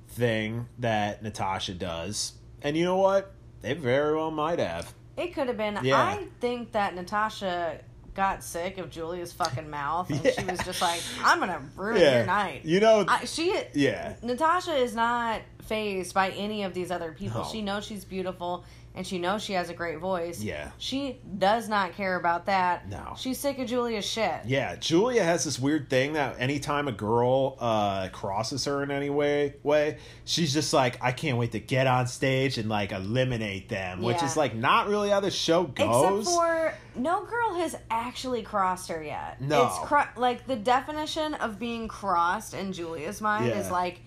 thing 0.09 0.67
that 0.79 1.23
Natasha 1.23 1.73
does. 1.73 2.33
And 2.61 2.77
you 2.77 2.83
know 2.83 2.97
what? 2.97 3.31
They 3.65 3.73
very 3.73 4.15
well 4.15 4.29
might 4.29 4.59
have. 4.59 4.93
It 5.17 5.33
could 5.33 5.47
have 5.47 5.57
been. 5.57 5.79
Yeah. 5.81 5.97
I 5.99 6.27
think 6.39 6.73
that 6.73 6.93
Natasha 6.93 7.79
got 8.13 8.43
sick 8.43 8.77
of 8.77 8.91
Julia's 8.91 9.33
fucking 9.33 9.67
mouth, 9.71 10.07
and 10.11 10.21
she 10.21 10.45
was 10.45 10.59
just 10.59 10.83
like, 10.83 11.01
"I'm 11.23 11.39
gonna 11.39 11.61
ruin 11.75 11.99
Yeah. 11.99 12.17
your 12.17 12.25
night." 12.27 12.63
You 12.63 12.79
know, 12.79 13.05
I, 13.07 13.25
she, 13.25 13.57
yeah. 13.73 14.17
Natasha 14.21 14.75
is 14.75 14.93
not 14.93 15.41
phased 15.63 16.13
by 16.13 16.29
any 16.29 16.61
of 16.61 16.75
these 16.75 16.91
other 16.91 17.11
people. 17.11 17.41
No. 17.41 17.47
She 17.51 17.63
knows 17.63 17.85
she's 17.85 18.05
beautiful, 18.05 18.65
and 18.95 19.05
she 19.05 19.19
knows 19.19 19.43
she 19.43 19.53
has 19.53 19.69
a 19.69 19.73
great 19.73 19.99
voice. 19.99 20.41
Yeah. 20.41 20.71
she 20.77 21.19
does 21.37 21.67
not 21.69 21.93
care 21.93 22.15
about 22.15 22.45
that. 22.47 22.89
No. 22.89 23.13
she's 23.17 23.37
sick 23.39 23.59
of 23.59 23.67
Julia's 23.67 24.05
shit. 24.05 24.41
Yeah, 24.45 24.75
Julia 24.77 25.23
has 25.23 25.43
this 25.43 25.59
weird 25.59 25.89
thing 25.89 26.13
that 26.13 26.37
anytime 26.39 26.87
a 26.87 26.91
girl 26.91 27.57
uh, 27.59 28.07
crosses 28.09 28.65
her 28.65 28.83
in 28.83 28.91
any 28.91 29.09
way, 29.09 29.55
way, 29.63 29.97
she's 30.23 30.53
just 30.53 30.73
like, 30.73 30.97
I 31.03 31.11
can't 31.11 31.37
wait 31.37 31.51
to 31.51 31.59
get 31.59 31.87
on 31.87 32.07
stage 32.07 32.57
and 32.57 32.69
like 32.69 32.91
eliminate 32.91 33.69
them, 33.69 34.01
which 34.01 34.23
is 34.23 34.37
like 34.37 34.55
not 34.55 34.87
really 34.87 35.09
how 35.09 35.19
the 35.19 35.31
show 35.31 35.63
goes. 35.63 36.21
Except 36.27 36.35
for 36.37 36.73
no 36.95 37.25
girl 37.25 37.55
has 37.55 37.75
actually 37.91 38.41
crossed 38.41 38.87
her 38.89 39.03
yet. 39.03 39.41
No. 39.41 39.67
it's 39.67 39.79
cro- 39.79 40.03
like 40.15 40.47
the 40.47 40.55
definition 40.55 41.33
of 41.35 41.59
being 41.59 41.87
crossed 41.87 42.53
in 42.53 42.71
Julia's 42.73 43.19
mind 43.21 43.47
Yeah. 43.47 43.59
is 43.59 43.69
like 43.69 43.99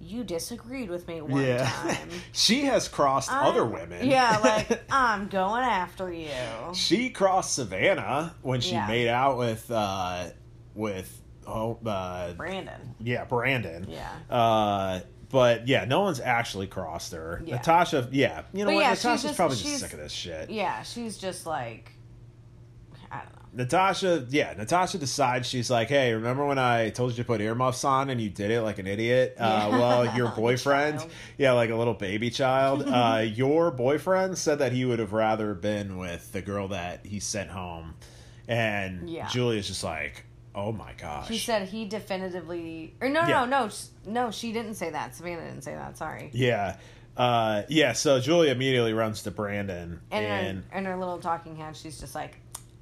you 0.00 0.24
disagreed 0.24 0.90
with 0.90 1.08
me 1.08 1.20
one 1.20 1.42
yeah, 1.42 1.68
time. 1.70 2.08
she 2.32 2.62
has 2.62 2.86
crossed 2.88 3.32
I'm- 3.32 3.46
other 3.46 3.64
women. 3.64 4.06
Yeah, 4.08 4.38
like 4.38 4.82
I'm 4.92 5.28
going 5.28 5.62
after 5.64 6.12
you. 6.12 6.28
she 6.74 7.10
crossed 7.10 7.54
Savannah 7.54 8.34
when 8.42 8.60
she 8.60 8.72
Yeah. 8.72 8.86
made 8.86 9.08
out 9.08 9.38
with 9.38 9.70
uh, 9.70 10.28
with 10.74 11.22
oh 11.46 11.78
uh, 11.86 12.32
Brandon. 12.34 12.94
yeah 13.00 13.24
Brandon. 13.24 13.86
Yeah. 13.88 14.10
Uh, 14.34 15.00
but 15.28 15.66
yeah, 15.66 15.84
no 15.86 16.02
one's 16.02 16.20
actually 16.20 16.66
crossed 16.68 17.12
her. 17.12 17.42
Yeah. 17.44 17.56
Natasha, 17.56 18.08
yeah, 18.12 18.42
you 18.52 18.60
know 18.60 18.66
But 18.66 18.74
what? 18.76 18.80
yeah, 18.82 18.90
Natasha's 18.90 19.22
just- 19.22 19.36
probably 19.36 19.56
just 19.56 19.80
sick 19.80 19.92
of 19.92 19.98
this 19.98 20.12
shit. 20.12 20.50
Yeah, 20.50 20.82
she's 20.82 21.18
just 21.18 21.46
like 21.46 21.90
I 21.90 21.90
don't 21.90 21.94
know. 21.94 21.95
Natasha, 23.56 24.26
yeah, 24.28 24.52
Natasha 24.56 24.98
decides 24.98 25.48
she's 25.48 25.70
like, 25.70 25.88
hey, 25.88 26.12
remember 26.12 26.44
when 26.46 26.58
I 26.58 26.90
told 26.90 27.12
you 27.12 27.16
to 27.16 27.24
put 27.24 27.40
earmuffs 27.40 27.84
on 27.84 28.10
and 28.10 28.20
you 28.20 28.28
did 28.28 28.50
it 28.50 28.60
like 28.60 28.78
an 28.78 28.86
idiot? 28.86 29.34
Uh, 29.38 29.68
Yeah. 29.70 29.78
well, 29.78 30.16
your 30.16 30.28
boyfriend, 30.28 31.04
yeah, 31.38 31.52
like 31.52 31.70
a 31.70 31.74
little 31.76 31.94
baby 31.94 32.28
child, 32.30 32.82
uh, 32.86 33.22
your 33.24 33.70
boyfriend 33.70 34.36
said 34.36 34.58
that 34.58 34.72
he 34.72 34.84
would 34.84 34.98
have 34.98 35.12
rather 35.14 35.54
been 35.54 35.96
with 35.96 36.30
the 36.32 36.42
girl 36.42 36.68
that 36.68 37.06
he 37.06 37.18
sent 37.18 37.50
home. 37.50 37.94
And 38.46 39.08
Yeah. 39.08 39.26
Julia's 39.28 39.66
just 39.66 39.82
like, 39.82 40.24
oh 40.54 40.72
my 40.72 40.92
gosh. 41.00 41.28
She 41.28 41.38
said 41.38 41.68
he 41.68 41.86
definitively 41.86 42.94
or 43.00 43.08
no 43.08 43.22
no 43.22 43.28
Yeah. 43.28 43.44
no 43.46 43.66
no 43.66 43.70
no 44.06 44.30
she 44.30 44.52
didn't 44.52 44.74
say 44.74 44.90
that. 44.90 45.16
Savannah 45.16 45.42
didn't 45.48 45.62
say 45.62 45.74
that. 45.74 45.96
Sorry. 45.98 46.30
yeah. 46.32 46.76
Uh, 47.16 47.62
yeah, 47.70 47.94
so 47.94 48.20
Julia 48.20 48.52
immediately 48.52 48.92
runs 48.92 49.22
to 49.22 49.30
Brandon. 49.30 50.00
And 50.10 50.26
And, 50.26 50.46
in, 50.58 50.62
her, 50.70 50.78
in 50.80 50.84
her 50.84 50.96
little 50.98 51.16
talking 51.16 51.56
head, 51.56 51.74
she's 51.74 51.98
just 51.98 52.14
like, 52.14 52.36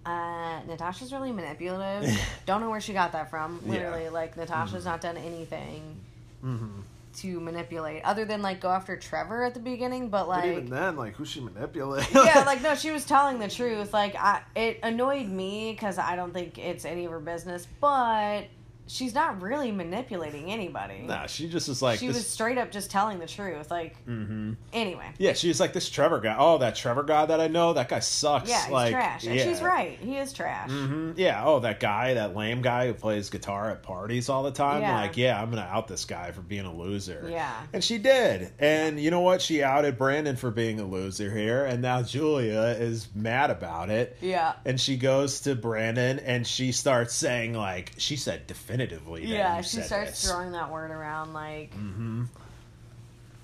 uh, 0.07 0.61
Natasha's 0.67 1.13
really 1.13 1.33
manipulative. 1.33 2.19
Don't 2.47 2.61
know 2.61 2.71
where 2.71 2.81
she 2.81 2.93
got 2.93 3.13
that 3.13 3.31
from. 3.31 3.61
Yeah. 3.65 3.73
Literally, 3.73 4.09
like 4.09 4.37
Natasha's 4.37 4.85
not 4.85 5.01
done 5.01 5.17
anything 5.17 5.97
Mhm. 6.45 6.83
to 7.17 7.41
manipulate 7.41 8.03
other 8.05 8.25
than 8.25 8.43
like 8.43 8.61
go 8.61 8.69
after 8.71 8.97
Trevor 8.97 9.45
at 9.45 9.55
the 9.55 9.61
beginning. 9.61 10.09
But 10.11 10.29
like, 10.29 10.45
even 10.45 10.69
then, 10.69 10.97
like, 10.97 11.15
who's 11.15 11.29
she 11.29 11.41
manipulating? 11.41 12.09
yeah, 12.15 12.45
like 12.45 12.61
no, 12.63 12.75
she 12.85 12.91
was 12.91 13.05
telling 13.07 13.39
the 13.39 13.49
truth. 13.49 13.93
Like, 13.93 14.15
I 14.17 14.43
it 14.55 14.81
annoyed 14.83 15.27
me 15.29 15.73
because 15.73 15.99
I 15.99 16.17
don't 16.17 16.33
think 16.35 16.59
it's 16.59 16.85
any 16.85 17.05
of 17.07 17.11
her 17.13 17.21
business. 17.21 17.67
But 17.81 18.45
she's 18.87 19.15
not 19.15 19.41
really 19.41 19.71
manipulating 19.71 20.51
anybody. 20.51 21.03
nah, 21.03 21.27
she 21.27 21.49
just 21.49 21.69
is 21.69 21.81
like, 21.81 21.99
she 21.99 22.09
this, 22.09 22.17
was 22.17 22.27
straight 22.27 22.59
up 22.59 22.71
just 22.71 22.91
telling 22.91 23.19
the 23.19 23.27
truth. 23.27 23.71
Like, 23.71 23.97
mm-hmm. 24.07 24.53
anyway. 24.73 25.11
Yeah, 25.19 25.33
she's 25.33 25.61
like 25.61 25.73
this 25.73 25.89
Trevor 25.89 26.21
guy. 26.21 26.37
Oh, 26.39 26.59
that 26.59 26.77
Trevor 26.77 27.03
guy 27.03 27.27
that 27.27 27.41
I 27.41 27.49
know, 27.49 27.73
that 27.73 27.89
guy 27.89 28.01
sucks. 28.01 28.49
Yeah, 28.49 28.63
he's 28.63 28.73
like, 28.73 28.93
trash. 28.93 29.25
And 29.27 29.37
yeah. 29.37 29.45
she's 29.45 29.63
right. 29.63 29.99
He 29.99 30.17
is 30.17 30.33
trash. 30.33 30.71
hmm 30.71 31.13
Yeah. 31.17 31.43
Oh, 31.45 31.61
that 31.61 31.81
guy, 31.81 32.15
that 32.15 32.37
lame 32.37 32.63
guy 32.63 32.87
who 32.87 32.95
plays 32.95 33.31
guitar 33.31 33.71
at 33.71 33.83
parties 33.83 34.29
all 34.29 34.43
the 34.43 34.51
time. 34.51 34.83
Yeah. 34.83 35.01
Like, 35.01 35.17
yeah, 35.17 35.41
I'm 35.41 35.51
gonna 35.51 35.63
out 35.63 35.89
this 35.89 36.05
guy 36.05 36.31
for 36.33 36.43
being 36.43 36.67
a 36.67 36.75
loser. 36.75 37.27
Yeah. 37.31 37.53
And 37.73 37.83
she 37.83 37.99
did. 37.99 38.53
And 38.59 39.01
you 39.01 39.11
know 39.11 39.21
what? 39.21 39.41
She 39.41 39.63
outed 39.63 39.99
Brandon 39.99 40.37
for 40.37 40.51
being 40.51 40.81
a 40.81 40.85
loser 40.85 41.31
here, 41.31 41.65
and 41.65 41.83
now 41.83 42.03
Julia 42.03 42.77
is 42.79 43.09
mad 43.15 43.51
about 43.51 43.91
it. 43.91 44.17
Yeah. 44.21 44.55
And 44.65 44.81
she 44.81 44.97
goes 44.97 45.41
to 45.41 45.55
Brandon 45.55 46.19
and 46.19 46.47
she 46.47 46.73
starts 46.73 47.15
saying 47.15 47.55
like 47.55 47.93
she 47.99 48.17
said 48.17 48.47
definitively. 48.77 49.27
Yeah, 49.27 49.61
she 49.61 49.81
starts 49.81 50.11
this. 50.11 50.31
throwing 50.31 50.53
that 50.53 50.71
word 50.71 50.91
around 50.91 51.33
like 51.33 51.75
Mm-hmm. 51.75 52.25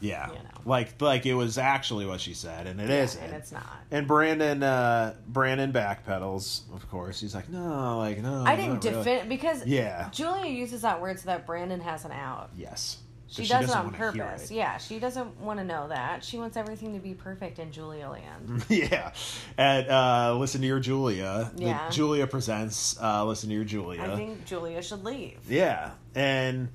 Yeah. 0.03 0.29
You 0.29 0.35
know. 0.35 0.41
Like 0.65 1.01
like 1.01 1.27
it 1.27 1.35
was 1.35 1.59
actually 1.59 2.07
what 2.07 2.21
she 2.21 2.33
said, 2.33 2.67
and 2.67 2.81
it 2.81 2.89
yeah, 2.89 3.05
not 3.05 3.17
and 3.23 3.35
it's 3.35 3.53
not. 3.53 3.77
And 3.91 4.07
Brandon, 4.07 4.63
uh, 4.63 5.15
Brandon 5.29 5.73
backpedals. 5.73 6.63
Of 6.75 6.89
course, 6.91 7.21
he's 7.21 7.35
like, 7.35 7.51
no, 7.51 7.99
like 7.99 8.19
no. 8.23 8.45
I 8.47 8.57
didn't 8.57 8.75
not 8.75 8.85
really." 8.85 8.97
defend 8.99 9.29
because 9.29 9.67
Yeah. 9.67 10.09
Julia 10.11 10.51
uses 10.51 10.83
that 10.83 11.01
word 11.03 11.19
so 11.19 11.27
that 11.27 11.47
Brandon 11.47 11.81
has 11.81 12.05
an 12.07 12.13
out. 12.13 12.51
Yes. 12.57 12.99
'Cause 13.37 13.47
She, 13.47 13.53
does 13.53 13.71
it 13.71 13.77
on 13.77 13.93
purpose. 13.93 14.51
it. 14.51 14.55
Yeah, 14.55 14.77
she 14.79 14.99
doesn't 14.99 15.39
want 15.41 15.61
to 15.61 15.65
know 15.65 15.87
that. 15.89 16.25
She 16.25 16.37
wants 16.39 16.57
everything 16.57 16.95
to 16.95 16.99
be 16.99 17.15
perfect 17.15 17.61
in 17.61 17.71
Julia 17.71 18.09
Land. 18.09 18.65
yeah. 18.69 19.13
And 19.57 19.89
uh, 19.89 20.37
listen 20.37 20.61
to 20.63 20.67
your 20.67 20.81
Julia. 20.81 21.53
The 21.55 21.63
Yeah. 21.65 21.91
Julia 21.91 22.27
presents. 22.27 23.01
Uh, 23.01 23.25
listen 23.25 23.49
to 23.51 23.55
your 23.55 23.65
Julia. 23.65 24.03
I 24.03 24.17
think 24.17 24.45
Julia 24.47 24.83
should 24.83 25.05
leave. 25.05 25.39
Yeah, 25.49 25.93
and 26.17 26.71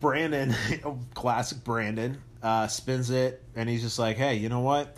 Brandon, 0.00 0.54
classic 1.14 1.62
Brandon, 1.62 2.20
uh, 2.42 2.66
spins 2.66 3.10
it, 3.10 3.42
and 3.54 3.68
he's 3.68 3.82
just 3.82 3.98
like, 3.98 4.16
"Hey, 4.16 4.34
you 4.34 4.48
know 4.48 4.60
what? 4.60 4.96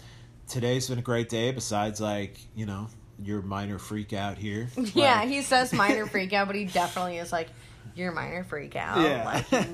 Today's 0.48 0.88
been 0.88 0.98
a 0.98 1.02
great 1.02 1.28
day. 1.28 1.52
Besides, 1.52 2.00
like, 2.00 2.38
you 2.54 2.64
know, 2.66 2.88
your 3.22 3.42
minor 3.42 3.78
freak 3.78 4.12
out 4.14 4.38
here. 4.38 4.68
yeah, 4.94 5.20
Like, 5.20 5.28
he 5.28 5.42
says 5.42 5.72
minor 5.74 6.06
freak 6.06 6.32
out, 6.32 6.46
but 6.46 6.56
he 6.56 6.64
definitely 6.64 7.18
is 7.18 7.32
like, 7.32 7.48
"You're 7.94 8.12
minor 8.12 8.44
freak 8.44 8.76
out." 8.76 9.00
Yeah. 9.00 9.24
like 9.52 9.66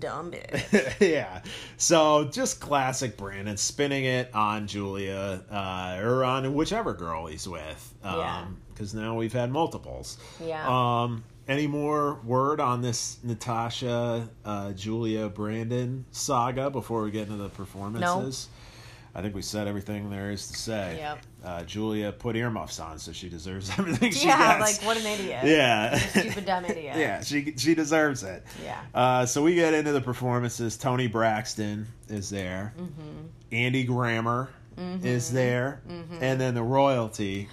dumb 0.00 0.30
bitch. 0.32 1.00
yeah. 1.00 1.42
So 1.76 2.24
just 2.24 2.60
classic 2.60 3.16
Brandon 3.16 3.56
spinning 3.56 4.04
it 4.04 4.34
on 4.34 4.66
Julia 4.66 5.42
uh, 5.50 5.98
or 6.02 6.24
on 6.24 6.52
whichever 6.54 6.92
girl 6.94 7.26
he's 7.26 7.46
with. 7.46 7.94
Um, 8.02 8.18
Yeah. 8.18 8.44
Because 8.72 8.94
now 8.94 9.14
we've 9.14 9.32
had 9.32 9.50
multiples. 9.52 10.16
Yeah. 10.42 10.66
Um, 10.66 11.22
any 11.46 11.66
more 11.66 12.14
word 12.24 12.60
on 12.60 12.80
this 12.80 13.18
Natasha, 13.22 14.26
uh, 14.44 14.72
Julia, 14.72 15.28
Brandon 15.28 16.06
saga 16.12 16.70
before 16.70 17.02
we 17.02 17.10
get 17.10 17.28
into 17.28 17.36
the 17.42 17.50
performances? 17.50 18.48
I 19.14 19.22
think 19.22 19.34
we 19.34 19.42
said 19.42 19.66
everything 19.66 20.08
there 20.10 20.30
is 20.30 20.46
to 20.48 20.56
say. 20.56 20.98
Yep. 20.98 21.18
Uh, 21.44 21.62
Julia 21.64 22.12
put 22.12 22.36
earmuffs 22.36 22.78
on, 22.78 22.98
so 22.98 23.12
she 23.12 23.28
deserves 23.28 23.70
everything 23.78 24.12
she 24.12 24.26
yeah, 24.28 24.58
gets. 24.58 24.78
like 24.78 24.86
what 24.86 24.96
an 24.96 25.06
idiot. 25.06 25.44
Yeah. 25.44 25.96
Stupid 25.98 26.44
dumb 26.46 26.64
idiot. 26.64 26.96
yeah, 26.98 27.20
she 27.22 27.54
she 27.56 27.74
deserves 27.74 28.22
it. 28.22 28.44
Yeah. 28.64 28.80
Uh, 28.94 29.26
so 29.26 29.42
we 29.42 29.54
get 29.54 29.74
into 29.74 29.92
the 29.92 30.00
performances. 30.00 30.76
Toni 30.76 31.08
Braxton 31.08 31.86
is 32.08 32.30
there. 32.30 32.72
Mm-hmm. 32.78 33.26
Andy 33.52 33.84
Grammer 33.84 34.50
is 35.02 35.30
there, 35.30 35.82
and 36.22 36.40
then 36.40 36.54
the 36.54 36.62
royalty, 36.62 37.48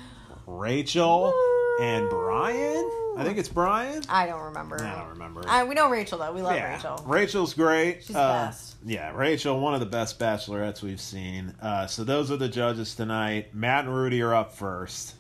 Rachel 0.46 1.34
and 1.82 2.10
Bryan. 2.10 2.90
I 3.18 3.24
think 3.24 3.38
it's 3.38 3.50
Bryan. 3.50 4.04
I 4.10 4.26
don't 4.28 4.42
remember. 4.42 4.82
I 4.82 5.00
don't 5.00 5.10
remember. 5.10 5.44
I, 5.48 5.64
we 5.64 5.76
know 5.76 5.90
Rachel 5.90 6.18
though. 6.20 6.32
We 6.34 6.42
love 6.42 6.56
yeah, 6.56 6.76
Rachel. 6.76 7.04
Rachel's 7.06 7.54
great. 7.54 8.04
She's 8.04 8.08
the 8.16 8.20
Uh, 8.20 8.46
best. 8.48 8.76
Yeah, 8.86 9.12
Rachel, 9.16 9.60
one 9.60 9.74
of 9.74 9.80
the 9.80 9.86
best 9.88 10.20
bachelorettes 10.20 10.82
we've 10.82 11.02
seen. 11.02 11.54
Uh, 11.62 11.88
so 11.88 12.04
those 12.04 12.30
are 12.32 12.38
the 12.38 12.48
judges 12.50 12.96
tonight. 12.96 13.54
Matt 13.56 13.86
and 13.86 13.96
Rudi 13.96 14.22
are 14.22 14.34
up 14.34 14.54
first, 14.54 15.16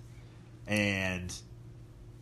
and 0.67 1.33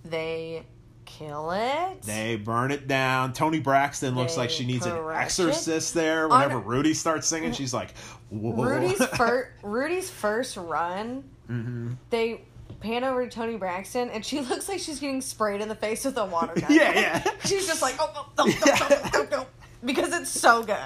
They 0.04 0.64
kill 1.06 1.52
it. 1.52 2.02
They 2.04 2.36
burn 2.36 2.72
it 2.72 2.88
down. 2.88 3.34
Toni 3.34 3.60
Braxton 3.60 4.16
looks 4.16 4.38
like 4.38 4.50
she 4.50 4.66
needs 4.66 4.86
an 4.86 4.98
exorcist 5.14 5.94
there. 5.94 6.28
Whenever 6.28 6.58
On- 6.58 6.66
Rudi 6.66 6.94
starts 6.94 7.28
singing, 7.28 7.54
she's 7.54 7.74
like, 7.74 7.94
Whoa. 8.30 8.54
Rudi's 8.54 9.06
first 9.18 9.50
Rudi's 9.64 10.10
first 10.10 10.58
run, 10.58 11.24
hmm 11.48 11.94
they 12.10 12.42
pan 12.86 13.04
over 13.04 13.26
to 13.26 13.30
Toni 13.32 13.58
Braxton, 13.58 14.10
and 14.10 14.26
she 14.26 14.40
looks 14.50 14.70
like 14.70 14.80
she's 14.80 15.00
getting 15.00 15.22
sprayed 15.22 15.62
in 15.62 15.68
the 15.70 15.76
face 15.76 16.06
with 16.06 16.18
a 16.18 16.26
water 16.26 16.54
gun. 16.60 16.72
Yeah, 16.72 16.94
yeah. 16.94 17.32
she's 17.46 17.68
just 17.68 17.82
like, 17.82 17.96
oh, 18.00 18.12
oh, 18.16 18.30
oh, 18.38 18.54
oh, 18.66 18.78
oh, 18.92 19.10
oh, 19.14 19.28
oh, 19.34 19.48
because 19.84 20.14
it's 20.14 20.30
so 20.32 20.64
good. 20.64 20.78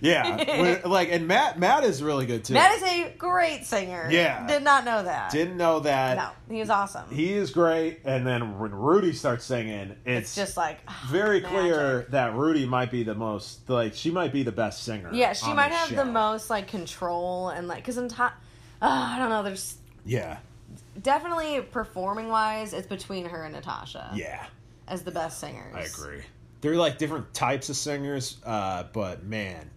Yeah, 0.00 0.36
When- 0.36 0.82
like, 0.90 1.10
and 1.10 1.26
Matt, 1.26 1.58
Matt 1.58 1.84
is 1.84 2.02
really 2.02 2.26
good 2.26 2.44
too. 2.44 2.52
Matt 2.54 2.72
is 2.76 2.82
a 2.82 3.14
great 3.16 3.64
singer. 3.64 4.08
Yeah. 4.10 4.46
did 4.46 4.62
not 4.62 4.84
know 4.84 5.02
that. 5.04 5.30
Didn't 5.30 5.56
know 5.56 5.80
that. 5.80 6.16
no, 6.18 6.54
he 6.54 6.60
was 6.60 6.68
awesome. 6.68 7.04
He 7.10 7.32
is 7.32 7.50
great, 7.50 8.00
and 8.04 8.26
then 8.26 8.58
when 8.58 8.72
Rudi 8.74 9.12
starts 9.14 9.44
singing, 9.44 9.92
it's, 10.04 10.28
it's 10.28 10.34
just 10.34 10.56
like 10.56 10.80
ah, 10.88 11.08
very 11.10 11.40
magic. 11.40 11.56
clear 11.58 12.06
that 12.10 12.34
Rudi 12.34 12.66
might 12.66 12.90
be 12.90 13.02
the 13.04 13.14
most, 13.14 13.68
like, 13.70 13.94
she 13.94 14.10
might 14.10 14.32
be 14.32 14.42
the 14.42 14.52
best 14.52 14.82
singer. 14.84 15.10
Yeah, 15.12 15.32
she 15.32 15.52
might 15.54 15.70
this 15.70 15.78
have 15.88 15.96
the 15.96 16.10
most 16.12 16.50
like 16.50 16.66
control 16.68 17.48
and 17.50 17.68
like 17.68 17.78
because 17.78 17.96
in 17.98 18.08
time. 18.08 18.32
uh, 18.82 18.86
I 19.14 19.18
don't 19.18 19.30
know. 19.30 19.42
There's 19.42 19.76
Yeah. 20.04 20.38
Definitely 21.00 21.60
performing 21.62 22.28
wise, 22.28 22.72
it's 22.72 22.86
between 22.86 23.24
her 23.26 23.44
and 23.44 23.54
Natasha 23.54 24.10
Yeah. 24.14 24.44
as 24.88 25.02
the 25.02 25.10
best 25.10 25.38
singers. 25.40 25.74
I 25.74 25.80
agree. 25.82 26.22
They're 26.60 26.76
like 26.76 26.98
different 26.98 27.32
types 27.34 27.68
of 27.70 27.76
singers, 27.76 28.38
uh, 28.44 28.84
but 28.92 29.24
man, 29.24 29.70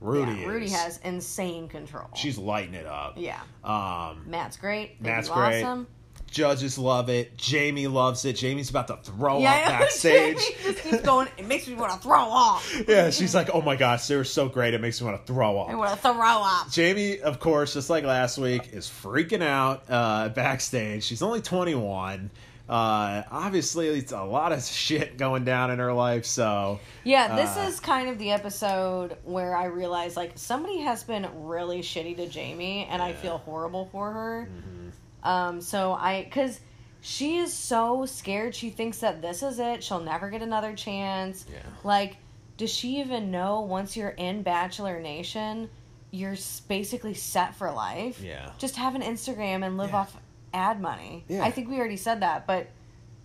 Rudi 0.00 0.32
Yeah, 0.40 0.46
Rudi 0.46 0.66
is- 0.66 0.72
has 0.72 0.98
insane 0.98 1.68
control. 1.68 2.08
she's 2.14 2.38
lighting 2.38 2.74
it 2.74 2.86
up. 2.86 3.14
yeah. 3.16 3.40
Um, 3.64 4.24
Matt's 4.28 4.56
great. 4.56 5.00
Matt's 5.00 5.28
great. 5.28 5.62
awesome. 5.62 5.86
Judges 6.32 6.78
love 6.78 7.08
it. 7.08 7.36
Jamie 7.36 7.86
loves 7.86 8.24
it. 8.24 8.34
Jamie's 8.36 8.70
about 8.70 8.88
to 8.88 8.96
throw 8.96 9.38
Yeah, 9.40 9.50
up 9.52 9.66
backstage. 9.80 10.36
Jamie 10.38 10.54
just 10.64 10.78
keeps 10.82 11.02
going. 11.02 11.28
It 11.38 11.46
makes 11.46 11.68
me 11.68 11.74
want 11.74 11.92
to 11.92 11.98
throw 11.98 12.28
up. 12.30 12.62
yeah, 12.88 13.10
she's 13.10 13.34
like, 13.34 13.50
"Oh 13.54 13.62
my 13.62 13.76
gosh, 13.76 14.06
they 14.06 14.16
were 14.16 14.24
so 14.24 14.48
great. 14.48 14.74
It 14.74 14.80
makes 14.80 15.00
me 15.00 15.06
want 15.08 15.24
to 15.24 15.32
throw 15.32 15.58
I 15.60 15.74
want 15.74 15.90
to 15.92 15.96
throw 15.98 16.12
up. 16.20 16.70
Jamie, 16.70 17.20
of 17.20 17.38
course, 17.38 17.74
just 17.74 17.90
like 17.90 18.04
last 18.04 18.38
week, 18.38 18.70
is 18.72 18.86
freaking 18.88 19.42
out 19.42 19.84
uh, 19.88 20.30
backstage. 20.30 21.04
She's 21.04 21.22
only 21.22 21.40
21. 21.40 22.30
Uh, 22.68 23.22
obviously, 23.30 23.88
it's 23.88 24.12
a 24.12 24.22
lot 24.22 24.52
of 24.52 24.62
shit 24.62 25.18
going 25.18 25.44
down 25.44 25.70
in 25.70 25.78
her 25.78 25.92
life. 25.92 26.24
So 26.24 26.80
Yeah, 27.04 27.36
this 27.36 27.54
Uh, 27.56 27.68
is 27.68 27.80
kind 27.80 28.08
of 28.08 28.18
the 28.18 28.30
episode 28.30 29.16
where 29.24 29.54
I 29.54 29.66
realize 29.66 30.16
like 30.16 30.32
somebody 30.36 30.78
has 30.80 31.02
been 31.04 31.26
really 31.44 31.80
shitty 31.82 32.16
to 32.16 32.28
Jamie, 32.28 32.86
and 32.88 33.02
I 33.02 33.12
feel 33.12 33.38
horrible 33.38 33.86
for 33.92 34.10
her. 34.12 34.48
Mm-hmm. 34.50 34.81
Um, 35.22 35.60
so 35.60 35.92
I 35.92 36.24
because 36.24 36.60
she 37.00 37.38
is 37.38 37.52
so 37.52 38.06
scared. 38.06 38.54
She 38.54 38.70
thinks 38.70 38.98
that 38.98 39.22
this 39.22 39.42
is 39.42 39.58
it. 39.58 39.82
She'll 39.82 40.00
never 40.00 40.30
get 40.30 40.42
another 40.42 40.74
chance. 40.74 41.44
Yeah. 41.52 41.58
Like, 41.84 42.16
does 42.56 42.72
she 42.72 43.00
even 43.00 43.30
know 43.30 43.60
once 43.62 43.96
you're 43.96 44.08
in 44.10 44.42
Bachelor 44.42 45.00
Nation, 45.00 45.68
you're 46.10 46.36
basically 46.68 47.14
set 47.14 47.54
for 47.56 47.70
life? 47.72 48.20
Yeah. 48.20 48.50
Just 48.58 48.76
have 48.76 48.94
an 48.94 49.02
Instagram 49.02 49.64
and 49.66 49.76
live 49.78 49.90
Yeah. 49.90 49.96
off 49.96 50.16
ad 50.54 50.80
money. 50.80 51.24
Yeah. 51.28 51.42
I 51.44 51.50
think 51.50 51.68
we 51.70 51.78
already 51.78 51.96
said 51.96 52.20
that, 52.20 52.46
but 52.46 52.68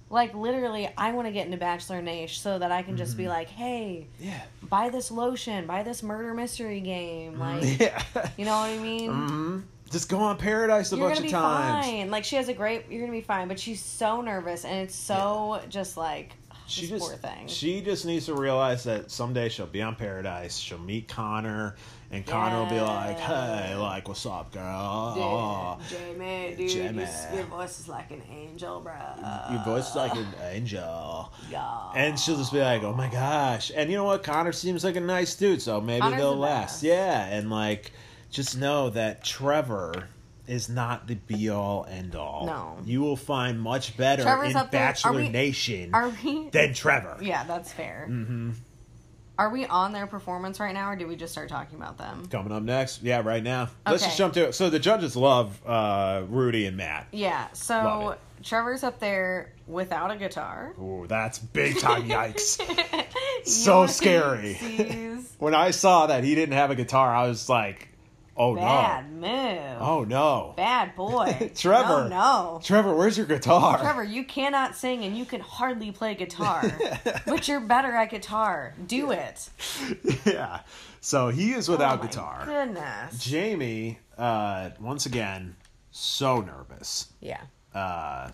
like 0.09 0.33
literally, 0.33 0.89
I 0.97 1.11
want 1.11 1.27
to 1.27 1.31
get 1.33 1.45
into 1.45 1.57
Bachelor 1.57 2.01
Nation 2.01 2.41
so 2.41 2.57
that 2.59 2.71
I 2.71 2.81
can 2.81 2.95
just 2.97 3.11
Mm-hmm. 3.11 3.23
be 3.23 3.27
like, 3.27 3.49
hey, 3.49 4.07
yeah, 4.19 4.41
buy 4.63 4.89
this 4.89 5.11
lotion, 5.11 5.67
buy 5.67 5.83
this 5.83 6.01
murder 6.01 6.33
mystery 6.33 6.79
game, 6.79 7.37
like, 7.37 7.79
yeah. 7.79 8.01
you 8.37 8.45
know 8.45 8.57
what 8.57 8.69
I 8.69 8.77
mean? 8.77 9.11
hmm 9.11 9.59
Just 9.89 10.09
go 10.09 10.17
on 10.19 10.38
Paradise 10.38 10.91
a 10.91 10.97
You're 10.97 11.07
bunch 11.07 11.19
gonna 11.19 11.27
of 11.27 11.31
be 11.31 11.31
times. 11.31 11.85
fine. 11.85 12.11
Like 12.11 12.23
she 12.23 12.35
has 12.35 12.49
a 12.49 12.53
great. 12.53 12.85
You're 12.89 13.01
gonna 13.01 13.11
be 13.11 13.21
fine, 13.21 13.47
but 13.47 13.59
she's 13.59 13.81
so 13.81 14.21
nervous, 14.21 14.65
and 14.65 14.75
it's 14.79 14.95
so 14.95 15.61
just 15.69 15.95
like 15.97 16.33
She 16.67 16.81
this 16.81 16.89
just 16.89 17.05
poor 17.05 17.15
thing. 17.15 17.47
she 17.47 17.81
just 17.81 18.05
needs 18.05 18.25
to 18.25 18.33
realize 18.35 18.83
that 18.83 19.09
someday 19.11 19.47
she'll 19.49 19.65
be 19.65 19.81
on 19.81 19.95
Paradise. 19.95 20.57
She'll 20.57 20.77
meet 20.77 21.07
Connor, 21.07 21.75
and 22.11 22.25
Connor 22.25 22.59
will 22.59 22.69
be 22.69 22.81
like, 22.81 23.17
"Hey, 23.17 23.75
like, 23.75 24.09
what's 24.09 24.25
up, 24.25 24.51
girl? 24.51 25.13
Oh. 25.17 25.79
Dude, 25.89 25.99
Jamie, 26.17 26.55
dude, 26.57 26.69
Jamie. 26.69 27.03
Your, 27.29 27.35
your 27.35 27.45
voice 27.45 27.79
is 27.79 27.88
like 27.88 28.11
an 28.11 28.21
angel, 28.29 28.81
bro. 28.81 28.93
Your 29.51 29.63
voice 29.63 29.89
is 29.91 29.95
like 29.95 30.15
an 30.15 30.27
angel." 30.51 31.31
yeah. 31.49 31.91
And 31.95 32.19
she'll 32.19 32.35
just 32.38 32.51
be 32.51 32.59
like, 32.59 32.83
"Oh 32.83 32.93
my 32.93 33.07
gosh!" 33.09 33.71
And 33.73 33.89
you 33.89 33.95
know 33.95 34.03
what? 34.03 34.23
Connor 34.23 34.51
seems 34.51 34.83
like 34.83 34.97
a 34.97 35.01
nice 35.01 35.33
dude, 35.35 35.61
so 35.61 35.79
maybe 35.79 36.01
Connor's 36.01 36.19
they'll 36.19 36.31
the 36.33 36.39
last. 36.41 36.73
best. 36.73 36.83
Yeah, 36.83 37.25
and 37.27 37.49
like, 37.49 37.93
just 38.38 38.55
know 38.57 38.91
that 38.91 39.23
Trevor 39.23 40.07
is 40.45 40.69
not 40.69 41.07
the 41.07 41.15
be 41.15 41.49
all 41.49 41.85
end 41.89 42.15
all. 42.15 42.45
No. 42.45 42.77
you 42.85 43.01
will 43.01 43.17
find 43.17 43.59
much 43.59 43.97
better 43.97 44.21
Trevor's 44.23 44.51
in 44.51 44.57
up 44.57 44.69
there. 44.71 44.81
Are 44.83 44.88
Bachelor 44.89 45.11
we- 45.21 45.29
Nation 45.29 45.89
Are 45.93 46.09
we? 46.23 46.47
than 46.51 46.73
Trevor. 46.75 47.17
Yeah, 47.19 47.43
that's 47.45 47.73
fair. 47.73 48.05
Mm-hmm. 48.09 48.51
Are 49.39 49.49
we 49.49 49.65
on 49.65 49.91
their 49.91 50.05
performance 50.07 50.59
right 50.59 50.73
now, 50.73 50.91
or 50.91 50.95
did 50.95 51.07
we 51.07 51.15
just 51.15 51.31
start 51.31 51.49
talking 51.49 51.77
about 51.77 51.97
them? 51.97 52.27
Coming 52.27 52.51
up 52.51 52.61
next, 52.63 53.01
yeah, 53.03 53.21
right 53.23 53.43
now. 53.43 53.63
Okay. 53.63 53.71
Let's 53.88 54.03
just 54.03 54.17
jump 54.17 54.33
to 54.35 54.47
it. 54.49 54.53
So 54.55 54.69
the 54.69 54.79
judges 54.79 55.15
love 55.15 55.59
uh, 55.67 56.23
Rudi 56.29 56.65
and 56.67 56.77
Matt. 56.77 57.07
Yeah. 57.11 57.47
So. 57.53 58.15
Trevor's 58.43 58.83
up 58.83 58.99
there 58.99 59.51
without 59.65 60.11
a 60.11 60.15
guitar. 60.15 60.75
Ooh, 60.79 61.05
that's 61.07 61.39
big 61.39 61.79
time 61.79 62.07
yikes. 62.07 62.61
So 63.45 63.88
scary. 63.88 64.53
When 65.39 65.55
I 65.55 65.71
saw 65.71 66.05
that 66.07 66.23
he 66.23 66.35
didn't 66.35 66.53
have 66.53 66.69
a 66.69 66.75
guitar, 66.75 67.15
I 67.15 67.27
was 67.27 67.49
like, 67.49 67.89
"Oh 68.38 68.55
Bad 68.55 69.11
no, 69.11 69.27
move. 69.27 69.81
oh 69.81 70.03
no, 70.03 70.53
Bad 70.55 70.95
boy. 70.95 71.51
Trevor. 71.55 72.07
No, 72.09 72.53
no. 72.55 72.59
Trevor, 72.63 72.95
where's 72.95 73.17
your 73.17 73.25
guitar?" 73.25 73.79
Trevor, 73.79 74.03
you 74.03 74.23
cannot 74.23 74.75
sing 74.75 75.03
and 75.03 75.17
you 75.17 75.25
can 75.25 75.41
hardly 75.41 75.91
play 75.91 76.15
guitar, 76.15 76.63
but 77.25 77.47
you're 77.47 77.59
better 77.59 77.91
at 77.93 78.09
guitar. 78.11 78.73
Do 78.85 79.11
it. 79.11 79.49
yeah. 80.25 80.61
So 81.01 81.29
he 81.29 81.53
is 81.53 81.67
without 81.69 81.99
Oh 81.99 82.03
my 82.03 82.07
guitar. 82.07 82.43
Goodness. 82.45 83.23
Jamie, 83.23 83.99
uh, 84.17 84.69
once 84.79 85.05
again, 85.05 85.55
so 85.91 86.41
nervous. 86.41 87.07
Yeah. 87.21 87.41
Uh, 87.73 88.31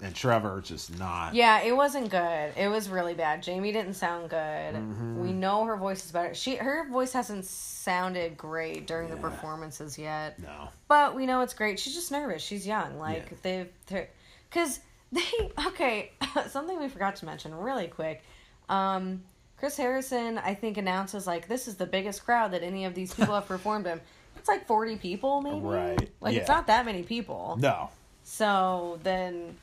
and 0.00 0.14
Trevor 0.14 0.60
just 0.64 0.96
not. 0.98 1.34
Yeah, 1.34 1.60
it 1.62 1.74
wasn't 1.76 2.10
good. 2.10 2.52
It 2.56 2.68
was 2.68 2.88
really 2.88 3.14
bad. 3.14 3.42
Jamie 3.42 3.72
didn't 3.72 3.94
sound 3.94 4.30
good. 4.30 4.38
Mm-hmm. 4.74 5.20
We 5.20 5.32
know 5.32 5.64
her 5.64 5.76
voice 5.76 6.04
is 6.04 6.12
better. 6.12 6.34
She 6.34 6.56
her 6.56 6.88
voice 6.88 7.12
hasn't 7.12 7.44
sounded 7.44 8.36
great 8.36 8.86
during 8.86 9.10
the 9.10 9.16
performances 9.16 9.98
yet. 9.98 10.38
No. 10.38 10.68
But 10.86 11.14
we 11.14 11.26
know 11.26 11.40
it's 11.40 11.54
great. 11.54 11.78
She's 11.80 11.94
just 11.94 12.12
nervous. 12.12 12.42
She's 12.42 12.66
young. 12.66 12.98
Like 12.98 13.28
Yeah. 13.30 13.36
they've 13.42 13.68
they're 13.86 14.08
because 14.50 14.80
they 15.10 15.22
okay. 15.66 16.12
something 16.48 16.78
we 16.78 16.88
forgot 16.88 17.16
to 17.16 17.26
mention 17.26 17.54
really 17.54 17.88
quick. 17.88 18.22
Um, 18.68 19.22
Chris 19.58 19.76
Harrison, 19.76 20.38
I 20.38 20.54
think, 20.54 20.76
announces 20.76 21.26
like 21.26 21.48
this 21.48 21.66
is 21.66 21.74
the 21.76 21.86
biggest 21.86 22.24
crowd 22.24 22.52
that 22.52 22.62
any 22.62 22.84
of 22.84 22.94
these 22.94 23.12
people 23.12 23.34
have 23.34 23.46
performed 23.48 23.86
in. 23.88 24.00
It's 24.36 24.46
like 24.48 24.66
forty 24.68 24.94
people, 24.96 25.40
maybe. 25.40 25.58
Right. 25.58 26.10
Like 26.20 26.36
it's 26.36 26.48
not 26.48 26.68
that 26.68 26.86
many 26.86 27.02
people. 27.02 27.56
No. 27.60 27.90
So 28.22 29.00
then, 29.02 29.56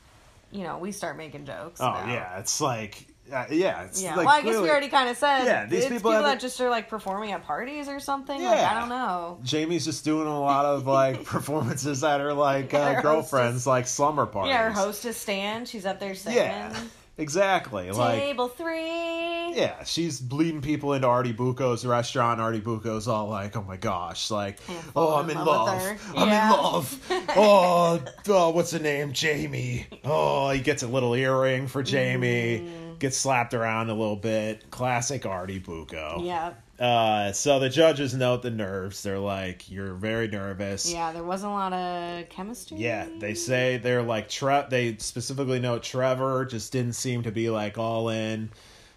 you 0.50 0.62
know, 0.64 0.78
we 0.78 0.92
start 0.92 1.16
making 1.16 1.44
jokes. 1.46 1.80
Oh 1.80 1.88
about- 1.88 2.08
yeah, 2.08 2.38
it's 2.38 2.60
like 2.60 3.06
uh, 3.32 3.44
yeah, 3.50 3.82
it's 3.82 4.00
Yeah, 4.00 4.14
like 4.14 4.26
well, 4.26 4.36
I 4.36 4.42
guess 4.42 4.60
we 4.62 4.70
already 4.70 4.88
kind 4.88 5.08
of 5.10 5.16
said. 5.16 5.44
Yeah, 5.46 5.66
these 5.66 5.80
it's 5.84 5.92
people 5.92 6.12
people, 6.12 6.22
that 6.22 6.38
just 6.38 6.60
are 6.60 6.70
like 6.70 6.88
performing 6.88 7.32
at 7.32 7.42
parties 7.44 7.88
or 7.88 7.98
something. 7.98 8.40
Like 8.40 8.56
Yeah. 8.58 8.70
I 8.70 8.78
don't 8.78 8.88
know. 8.88 9.40
Jamie's 9.42 9.84
just 9.84 10.04
doing 10.04 10.28
a 10.28 10.40
lot 10.40 10.64
of 10.64 10.86
like 10.86 11.24
performances 11.24 12.04
at 12.04 12.20
her 12.20 12.32
like 12.32 12.72
uh, 12.72 12.94
her 12.94 13.02
girlfriends 13.02 13.64
hostess- 13.64 13.66
like 13.66 13.86
slumber 13.88 14.26
parties. 14.26 14.50
Yeah, 14.52 14.62
her 14.64 14.70
hostess 14.70 15.16
stand. 15.16 15.66
She's 15.66 15.84
up 15.84 15.98
there 15.98 16.14
singing. 16.14 16.38
Yeah, 16.38 16.80
exactly. 17.18 17.90
Like 17.90 18.20
Table 18.20 18.48
three. 18.48 19.54
yeah, 19.54 19.84
she's 19.84 20.20
bleeding 20.20 20.60
people 20.60 20.92
into 20.92 21.06
Artie 21.06 21.32
Bucco's 21.32 21.84
restaurant. 21.86 22.40
Artie 22.40 22.60
Bucco's 22.60 23.08
all 23.08 23.28
like, 23.28 23.56
"Oh 23.56 23.62
my 23.62 23.76
gosh, 23.76 24.30
like, 24.30 24.58
oh, 24.94 25.14
I'm 25.16 25.30
in 25.30 25.38
in 25.38 25.44
love 25.44 25.66
love. 25.82 26.12
I'm 26.16 26.28
Yeah. 26.28 26.52
in 26.54 26.62
love. 26.62 27.00
oh, 27.36 28.02
oh, 28.28 28.50
what's 28.50 28.70
the 28.70 28.78
name? 28.80 29.12
Jamie. 29.12 29.86
Oh, 30.04 30.50
he 30.50 30.60
gets 30.60 30.82
a 30.82 30.88
little 30.88 31.14
earring 31.14 31.66
for 31.68 31.82
Jamie. 31.82 32.60
Mm. 32.60 32.98
Gets 32.98 33.16
slapped 33.18 33.52
around 33.54 33.90
a 33.90 33.94
little 33.94 34.16
bit. 34.16 34.70
Classic 34.70 35.24
Artie 35.26 35.58
Bucco. 35.58 36.20
Yeah, 36.22 36.54
Uh, 36.78 37.32
so 37.32 37.58
the 37.58 37.70
judges 37.70 38.12
note 38.14 38.42
the 38.42 38.50
nerves. 38.50 39.02
They're 39.02 39.18
like, 39.18 39.70
"You're 39.70 39.94
very 39.94 40.28
nervous." 40.28 40.92
yeah. 40.92 41.10
There 41.12 41.22
wasn't 41.24 41.52
a 41.52 41.54
lot 41.54 41.72
of 41.72 42.28
chemistry. 42.28 42.76
Yeah, 42.78 43.06
they 43.18 43.32
say 43.34 43.78
they're 43.78 44.02
like 44.02 44.28
Tre- 44.28 44.66
they 44.68 44.96
specifically 44.98 45.58
note 45.58 45.82
Trevor 45.82 46.44
just 46.44 46.72
didn't 46.72 46.92
seem 46.94 47.22
to 47.22 47.32
be 47.32 47.48
like 47.48 47.78
all 47.78 48.10
in. 48.10 48.50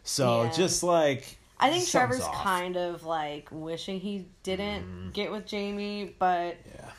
So 0.03 0.43
Yeah. 0.43 0.51
just 0.51 0.83
like 0.83 1.37
I 1.57 1.69
think 1.69 1.87
Trevor's 1.87 2.21
off. 2.21 2.43
kind 2.43 2.75
of 2.75 3.05
like 3.05 3.47
wishing 3.51 3.99
he 4.01 4.25
didn't 4.43 5.11
get 5.13 5.31
with 5.31 5.45
Jamie, 5.45 6.13
but 6.19 6.57
Yeah. 6.75 6.91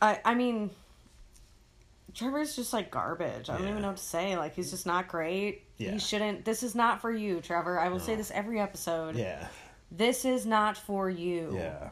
I 0.00 0.20
I 0.24 0.34
mean 0.34 0.70
Trevor's 2.14 2.54
just 2.56 2.72
like 2.72 2.90
garbage. 2.90 3.48
I 3.48 3.54
don't 3.54 3.64
Yeah. 3.64 3.70
even 3.70 3.82
know 3.82 3.88
what 3.88 3.96
to 3.96 4.02
say. 4.02 4.36
Like 4.36 4.54
he's 4.54 4.70
just 4.70 4.86
not 4.86 5.08
great. 5.08 5.64
Yeah. 5.78 5.92
He 5.92 5.98
shouldn't 5.98 6.44
this 6.44 6.62
is 6.62 6.74
not 6.74 7.00
for 7.00 7.10
you, 7.12 7.40
Trevor. 7.40 7.78
I 7.78 7.88
will 7.88 8.00
say 8.00 8.14
this 8.14 8.30
every 8.30 8.60
episode. 8.60 9.16
Yeah. 9.16 9.46
This 9.90 10.24
is 10.24 10.46
not 10.46 10.76
for 10.76 11.08
you. 11.10 11.52
Yeah. 11.54 11.90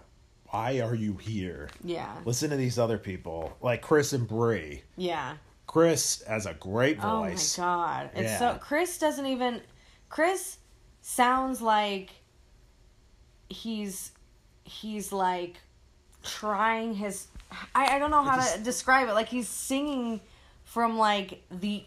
Why 0.50 0.80
are 0.80 0.94
you 0.94 1.16
here? 1.16 1.68
Yeah. 1.84 2.12
Listen 2.24 2.50
to 2.50 2.56
these 2.56 2.78
other 2.78 2.98
people, 2.98 3.56
like 3.60 3.82
Chris 3.82 4.12
and 4.12 4.26
Bri. 4.26 4.82
Yeah. 4.96 5.36
Chris 5.66 6.22
has 6.26 6.46
a 6.46 6.54
great 6.54 6.96
voice. 7.00 7.58
Oh 7.58 7.62
my 7.62 7.66
god. 7.68 8.10
It's 8.14 8.22
Yeah. 8.32 8.38
so 8.38 8.58
Chris 8.58 8.98
doesn't 8.98 9.26
even 9.26 9.60
Chris 10.08 10.58
sounds 11.02 11.62
like 11.62 12.10
he's 13.48 14.12
he's 14.64 15.12
like 15.12 15.56
trying 16.22 16.94
his 16.94 17.26
I, 17.74 17.96
I 17.96 17.98
don't 17.98 18.10
know 18.10 18.22
how 18.22 18.38
It 18.38 18.58
to 18.58 18.62
describe 18.62 19.08
it. 19.08 19.12
Like 19.14 19.28
he's 19.28 19.48
singing 19.48 20.20
from 20.64 20.98
like 20.98 21.42
the 21.50 21.84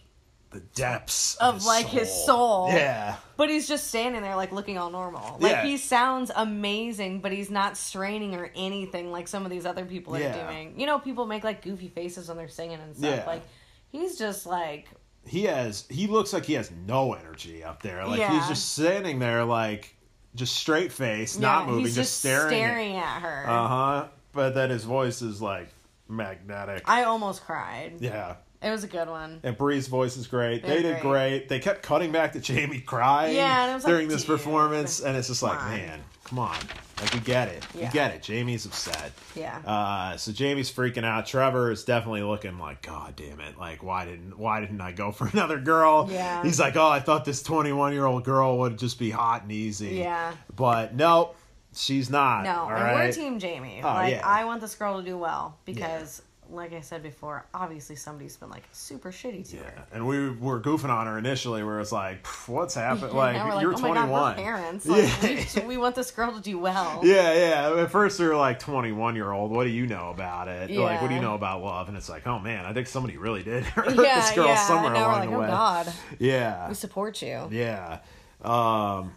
the 0.52 0.60
depths 0.76 1.36
Of, 1.38 1.66
like, 1.66 1.88
his 1.88 2.12
soul. 2.26 2.68
Yeah. 2.72 3.16
but 3.38 3.50
he's 3.50 3.68
just 3.68 3.88
standing 3.88 4.22
there 4.22 4.36
like 4.36 4.52
looking 4.52 4.78
all 4.78 4.92
normal. 4.92 5.38
Like 5.40 5.52
Yeah. 5.52 5.64
he 5.64 5.78
sounds 5.78 6.30
amazing, 6.36 7.22
but 7.22 7.32
he's 7.32 7.50
not 7.50 7.76
straining 7.76 8.36
or 8.36 8.52
anything 8.56 9.12
like 9.12 9.28
some 9.28 9.46
of 9.46 9.50
these 9.52 9.66
other 9.66 9.84
people 9.84 10.16
Yeah. 10.20 10.28
are 10.48 10.52
doing. 10.52 10.80
You 10.80 10.86
know, 10.86 11.00
people 11.00 11.26
make 11.26 11.44
like 11.44 11.64
goofy 11.64 11.88
faces 11.88 12.28
when 12.28 12.38
they're 12.38 12.50
singing 12.50 12.78
and 12.80 12.96
stuff. 12.96 13.16
Yeah. 13.16 13.26
Like 13.26 13.42
he's 13.90 14.16
just 14.20 14.46
like 14.46 14.90
He 15.26 15.44
has 15.46 15.86
he 15.90 16.06
looks 16.06 16.34
like 16.34 16.46
he 16.46 16.54
has 16.54 16.70
no 16.86 17.14
energy 17.14 17.64
up 17.64 17.82
there. 17.82 18.06
Like 18.06 18.20
Yeah. 18.20 18.38
he's 18.38 18.48
just 18.48 18.74
standing 18.74 19.18
there 19.18 19.44
like 19.46 19.96
just 20.36 20.56
straight 20.56 20.92
face, 20.92 21.40
not 21.40 21.68
moving, 21.68 21.86
he's 21.86 21.96
just, 21.96 22.20
staring. 22.20 22.50
staring 22.50 22.96
at 22.98 23.22
her. 23.22 23.46
Uh 23.48 23.68
huh. 23.68 24.08
But 24.34 24.56
then 24.56 24.70
his 24.70 24.84
voice 24.84 25.22
is 25.22 25.42
like 25.42 25.70
magnetic. 26.08 26.84
I 26.86 27.04
almost 27.04 27.44
cried. 27.46 27.94
yeah. 28.00 28.36
It 28.62 28.70
was 28.72 28.86
a 28.86 28.88
good 28.88 29.10
one. 29.10 29.42
And 29.44 29.58
Bri's 29.58 29.88
voice 29.88 30.16
is 30.16 30.26
great. 30.28 30.62
They're 30.64 30.78
They 30.78 30.82
did 30.84 31.02
great. 31.02 31.02
great. 31.02 31.50
They 31.50 31.60
kept 31.60 31.84
cutting 31.84 32.14
back 32.14 32.32
to 32.32 32.40
Jamie 32.40 32.80
crying 32.80 33.36
Yeah, 33.36 33.76
was 33.76 33.84
like, 33.84 33.92
during 33.92 34.08
this 34.08 34.24
performance, 34.24 35.02
and 35.02 35.18
it's 35.18 35.28
just 35.28 35.44
like, 35.44 35.60
on. 35.62 35.70
man, 35.72 36.00
come 36.24 36.40
on, 36.40 36.56
like 37.02 37.14
we 37.14 37.20
get 37.20 37.50
it, 37.50 37.68
we 37.76 37.82
Yeah. 37.82 37.92
get 37.92 38.12
it. 38.16 38.24
Jamie's 38.24 38.66
upset. 38.66 39.12
Yeah. 39.36 39.58
Uh, 39.66 40.16
so 40.16 40.32
Jamie's 40.32 40.72
freaking 40.72 41.04
out. 41.04 41.26
Trevor 41.26 41.72
is 41.72 41.84
definitely 41.84 42.24
looking 42.24 42.58
like, 42.58 42.82
God 42.82 43.18
damn 43.18 43.42
it! 43.42 43.60
Like, 43.60 43.84
why 43.84 44.06
didn't 44.06 44.40
why 44.40 44.62
didn't 44.62 44.80
I 44.80 44.94
go 44.94 45.12
for 45.12 45.28
another 45.34 45.60
girl? 45.60 46.08
Yeah. 46.10 46.42
He's 46.42 46.58
like, 46.58 46.78
oh, 46.78 46.88
I 46.88 47.02
thought 47.02 47.26
this 47.26 47.44
twenty 47.44 47.74
one 47.74 47.92
year 47.92 48.06
old 48.06 48.24
girl 48.24 48.60
would 48.60 48.80
just 48.80 48.98
be 48.98 49.10
hot 49.10 49.42
and 49.42 49.52
easy. 49.52 49.96
Yeah. 49.98 50.32
But 50.56 50.96
nope, 50.96 51.36
she's 51.76 52.10
not. 52.10 52.44
No, 52.44 52.64
and 52.70 52.74
right? 52.74 52.94
we're 53.08 53.12
Team 53.12 53.40
Jamie. 53.40 53.82
Oh, 53.84 53.88
like 53.88 54.14
yeah. 54.14 54.28
I 54.28 54.46
want 54.46 54.62
this 54.62 54.76
girl 54.76 55.00
to 55.00 55.04
do 55.06 55.18
well 55.18 55.58
because, 55.66 56.22
like 56.50 56.74
I 56.74 56.82
said 56.82 57.02
before, 57.02 57.46
obviously 57.54 57.96
somebody's 57.96 58.36
been 58.38 58.50
like 58.50 58.64
super 58.74 59.12
shitty 59.12 59.50
to 59.52 59.56
Yeah, 59.58 59.64
her. 59.64 59.86
and 59.94 60.06
we 60.06 60.30
were 60.30 60.60
goofing 60.62 60.90
on 60.90 61.08
her 61.08 61.18
initially, 61.18 61.64
where 61.64 61.80
it's 61.80 61.92
like, 61.92 62.26
what's 62.48 62.76
happened? 62.76 63.14
Like, 63.14 63.36
now 63.36 63.46
we're 63.48 63.54
like, 63.56 63.62
you're 63.64 63.74
oh 63.74 63.78
21. 63.78 64.10
my 64.10 64.16
god, 64.16 64.36
parents. 64.36 64.86
Like, 64.86 65.10
Yeah. 65.24 65.62
we, 65.62 65.68
we 65.70 65.78
want 65.78 65.96
this 65.96 66.12
girl 66.12 66.32
to 66.34 66.42
do 66.42 66.60
well. 66.60 67.00
Yeah, 67.04 67.34
yeah. 67.74 67.82
At 67.84 67.92
first, 67.92 68.20
we 68.20 68.28
were 68.28 68.36
like 68.36 68.60
21 68.60 69.16
year 69.16 69.32
old. 69.32 69.52
What 69.52 69.64
do 69.64 69.70
you 69.72 69.88
know 69.88 70.10
about 70.12 70.48
it? 70.50 70.70
Yeah. 70.70 70.82
Like, 70.82 71.02
what 71.02 71.08
do 71.10 71.16
you 71.16 71.22
know 71.22 71.34
about 71.36 71.64
love? 71.64 71.88
And 71.88 71.98
it's 71.98 72.10
like, 72.10 72.28
oh 72.28 72.40
man, 72.40 72.66
I 72.66 72.74
think 72.74 72.88
somebody 72.88 73.18
really 73.18 73.42
did 73.42 73.64
hurt 73.76 73.96
yeah, 73.96 74.20
this 74.22 74.32
girl 74.34 74.48
yeah. 74.48 74.56
somewhere 74.68 74.88
and 74.88 74.94
now 74.96 75.08
we're 75.08 75.14
along 75.14 75.20
like, 75.22 75.30
the 75.30 75.36
oh 75.36 75.40
way. 75.40 75.48
god, 75.48 75.94
Yeah, 76.20 76.68
we 76.68 76.74
support 76.76 77.22
you. 77.22 77.48
yeah. 77.52 78.00
Um, 78.44 79.14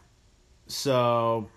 so, 0.69 1.49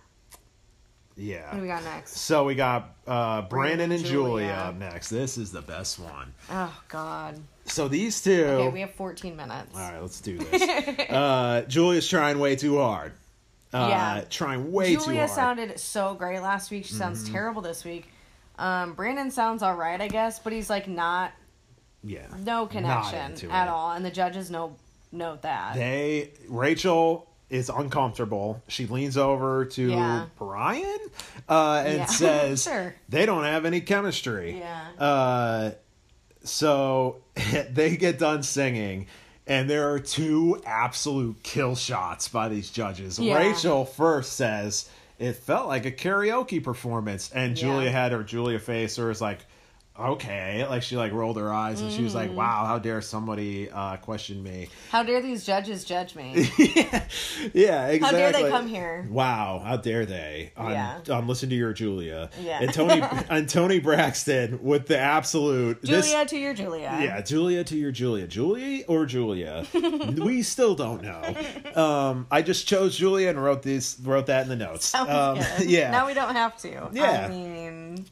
What 1.20 1.56
do 1.56 1.62
we 1.62 1.68
yeah. 1.68 1.76
got 1.76 1.84
next? 1.84 2.18
So 2.18 2.46
we 2.46 2.56
got 2.56 2.96
uh, 3.08 3.42
Brandon 3.44 3.92
and 3.92 4.04
Julia. 4.04 4.48
Julia. 4.48 4.54
up 4.54 4.76
next. 4.76 5.10
This 5.10 5.38
is 5.38 5.52
the 5.52 5.62
best 5.62 6.00
one. 6.00 6.34
Oh 6.50 6.82
god. 6.88 7.40
So 7.66 7.88
these 7.88 8.22
two. 8.22 8.44
Okay, 8.46 8.70
we 8.70 8.80
have 8.82 8.92
14 8.96 9.36
minutes. 9.36 9.76
all 9.76 9.82
right, 9.92 10.02
let's 10.02 10.22
do 10.22 10.38
this. 10.40 10.62
uh, 11.10 11.66
Julia's 11.68 12.08
trying 12.08 12.40
way 12.40 12.56
too 12.56 12.78
hard. 12.80 13.12
Uh, 13.74 13.88
Yeah. 13.90 14.24
Trying 14.30 14.72
way 14.72 14.96
too 14.96 15.02
Julia 15.06 15.28
sounded 15.28 15.80
so 15.80 16.16
great 16.16 16.42
last 16.42 16.72
week. 16.72 16.86
She 16.86 16.94
sounds 16.94 17.24
Mm-hmm. 17.24 17.34
terrible 17.34 17.62
this 17.62 17.84
week. 17.86 18.08
Um, 18.58 18.94
Brandon 18.94 19.30
sounds 19.32 19.62
all 19.62 19.76
right, 19.76 20.00
I 20.02 20.08
guess, 20.08 20.40
but 20.40 20.52
he's 20.54 20.70
like 20.70 20.88
not 20.88 21.32
yeah. 22.04 22.26
no 22.44 22.66
connection 22.66 23.50
at 23.52 23.68
all, 23.68 23.92
and 23.92 24.04
the 24.04 24.10
judges 24.12 24.50
know 24.50 24.76
note 25.12 25.44
that. 25.44 25.76
They 25.76 26.32
Rachel 26.48 27.29
is 27.50 27.70
uncomfortable. 27.70 28.62
She 28.68 28.86
leans 28.86 29.18
over 29.18 29.66
to 29.66 29.90
Yeah. 29.90 30.26
Bryan 30.38 31.00
uh, 31.48 31.84
and 31.86 31.98
Yeah. 32.00 32.06
says, 32.24 32.64
Sure. 32.64 32.96
"They 33.10 33.26
don't 33.26 33.44
have 33.44 33.66
any 33.66 33.82
chemistry." 33.82 34.60
Yeah. 34.60 34.88
Uh, 35.04 35.72
so 36.44 37.18
they 37.72 37.98
get 37.98 38.20
done 38.20 38.44
singing. 38.44 39.08
And 39.48 39.68
there 39.68 39.92
are 39.94 40.00
two 40.00 40.62
absolute 40.64 41.42
kill 41.42 41.76
shots 41.76 42.28
by 42.28 42.50
these 42.50 42.70
judges. 42.70 43.18
Yeah. 43.18 43.36
Rachel 43.38 43.84
first 43.84 44.34
says 44.34 44.88
it 45.18 45.34
felt 45.38 45.68
like 45.68 45.86
a 45.86 45.92
karaoke 45.92 46.64
performance, 46.64 47.32
and. 47.32 47.56
Julia 47.56 47.90
had 47.90 48.12
her 48.12 48.22
Julia 48.24 48.60
face, 48.60 49.00
or 49.00 49.08
was 49.08 49.22
like, 49.22 49.40
okay, 50.00 50.66
like 50.68 50.82
she 50.84 50.96
like 50.98 51.12
rolled 51.12 51.38
her 51.38 51.52
eyes, 51.54 51.82
and 51.82 51.92
she 51.92 52.04
was 52.04 52.16
like, 52.16 52.32
wow, 52.34 52.66
how 52.66 52.80
dare 52.80 53.02
somebody 53.02 53.70
uh, 53.70 53.98
question 53.98 54.42
me? 54.42 54.70
How 54.90 55.04
dare 55.04 55.22
these 55.22 55.46
judges 55.46 55.84
judge 55.84 56.16
me? 56.16 56.50
yeah, 56.58 57.06
yeah, 57.54 57.88
exactly. 57.88 58.00
How 58.00 58.12
dare 58.12 58.32
they 58.32 58.50
come 58.50 58.68
here? 58.68 59.08
Wow, 59.10 59.62
how 59.64 59.78
dare 59.78 60.06
they? 60.06 60.52
On, 60.58 60.72
Yeah. 60.72 61.00
on 61.12 61.28
listen 61.28 61.50
to 61.50 61.56
your 61.56 61.74
Julia. 61.74 62.30
Yeah. 62.42 62.60
And 62.62 62.74
Toni 62.74 63.02
and 63.30 63.48
Toni 63.48 63.80
Braxton 63.80 64.64
with 64.64 64.88
the 64.88 64.98
absolute 64.98 65.82
this- 65.82 66.10
Julia 66.10 66.26
to 66.26 66.38
your 66.38 66.54
Julia. 66.54 66.98
yeah, 67.02 67.22
Julia 67.22 67.64
to 67.66 67.78
your 67.78 67.92
Julia. 67.92 68.28
Julie 68.28 68.84
or 68.86 69.06
Julia? 69.06 69.66
we 70.18 70.42
still 70.42 70.76
don't 70.76 71.02
know. 71.04 71.82
Um, 71.82 72.28
I 72.32 72.42
just 72.42 72.68
chose 72.68 72.98
Julia 72.98 73.30
and 73.30 73.42
wrote 73.42 73.62
this 73.62 74.00
wrote 74.00 74.26
that 74.28 74.44
in 74.44 74.50
the 74.50 74.56
notes. 74.56 74.94
Um. 74.96 75.40
Yeah. 75.60 75.92
Now 75.92 76.08
we 76.08 76.14
don't 76.14 76.36
have 76.36 76.58
to. 76.62 76.90
Yeah. 76.94 77.26
I 77.26 77.30
mean, 77.30 77.69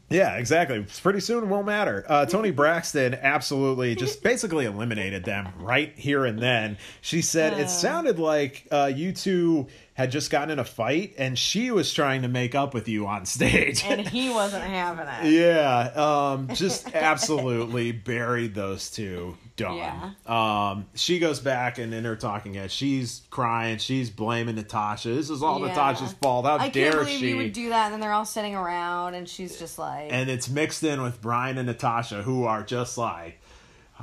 Yeah, 0.10 0.36
exactly. 0.38 0.86
Pretty 1.02 1.20
soon 1.20 1.44
it 1.44 1.48
won't 1.48 1.66
matter. 1.66 2.06
Uh, 2.08 2.26
Toni 2.26 2.52
Braxton 2.52 3.14
absolutely 3.16 3.96
just 3.96 4.24
basically 4.32 4.66
eliminated 4.66 5.24
them 5.26 5.50
right 5.60 5.94
here 5.98 6.26
and 6.26 6.40
then. 6.40 6.78
She 7.02 7.22
said 7.22 7.54
Uh. 7.54 7.58
it 7.58 7.70
sounded 7.70 8.20
like 8.20 8.68
uh, 8.72 8.92
you 8.94 9.12
two 9.12 9.68
had 9.98 10.12
just 10.12 10.30
gotten 10.30 10.52
in 10.52 10.60
a 10.60 10.64
fight 10.64 11.16
and 11.18 11.38
she 11.40 11.72
was 11.72 11.92
trying 11.92 12.22
to 12.22 12.28
make 12.28 12.54
up 12.54 12.72
with 12.76 12.88
you 12.88 13.08
on 13.08 13.26
stage. 13.26 13.84
and 13.84 14.02
he 14.08 14.30
wasn't 14.30 14.64
having 14.64 15.08
it. 15.08 15.34
yeah, 15.34 15.92
um, 15.96 16.48
just 16.54 16.94
absolutely 16.96 17.92
buried 17.92 18.54
those 18.54 18.92
two. 18.92 19.36
Done. 19.56 19.78
Yeah. 19.78 20.12
Um, 20.28 20.86
she 20.94 21.18
goes 21.18 21.40
back 21.40 21.80
and 21.80 21.92
in 21.92 22.06
her 22.06 22.16
talking 22.16 22.54
head, 22.54 22.70
she's 22.70 23.24
crying. 23.32 23.80
She's 23.80 24.12
blaming 24.12 24.54
Natasha. 24.56 25.10
This 25.10 25.32
is 25.32 25.42
all 25.42 25.60
Yeah. 25.62 25.70
Natasha's 25.70 26.14
fault. 26.14 26.46
How 26.46 26.58
I 26.58 26.70
dare 26.70 26.92
can't 26.92 27.06
believe 27.06 27.20
she? 27.20 27.30
you 27.30 27.38
would 27.38 27.54
do 27.54 27.70
that, 27.70 27.86
and 27.86 27.94
then 27.94 28.00
they're 28.00 28.14
all 28.14 28.24
sitting 28.24 28.54
around, 28.56 29.16
and 29.16 29.28
she's 29.28 29.58
just 29.58 29.80
like, 29.80 30.14
and 30.14 30.30
it's 30.30 30.48
mixed 30.48 30.84
in 30.84 31.02
with 31.02 31.20
Brian 31.24 31.58
and 31.58 31.66
Natasha, 31.66 32.22
who 32.22 32.44
are 32.44 32.62
just 32.62 33.00
like 33.00 33.40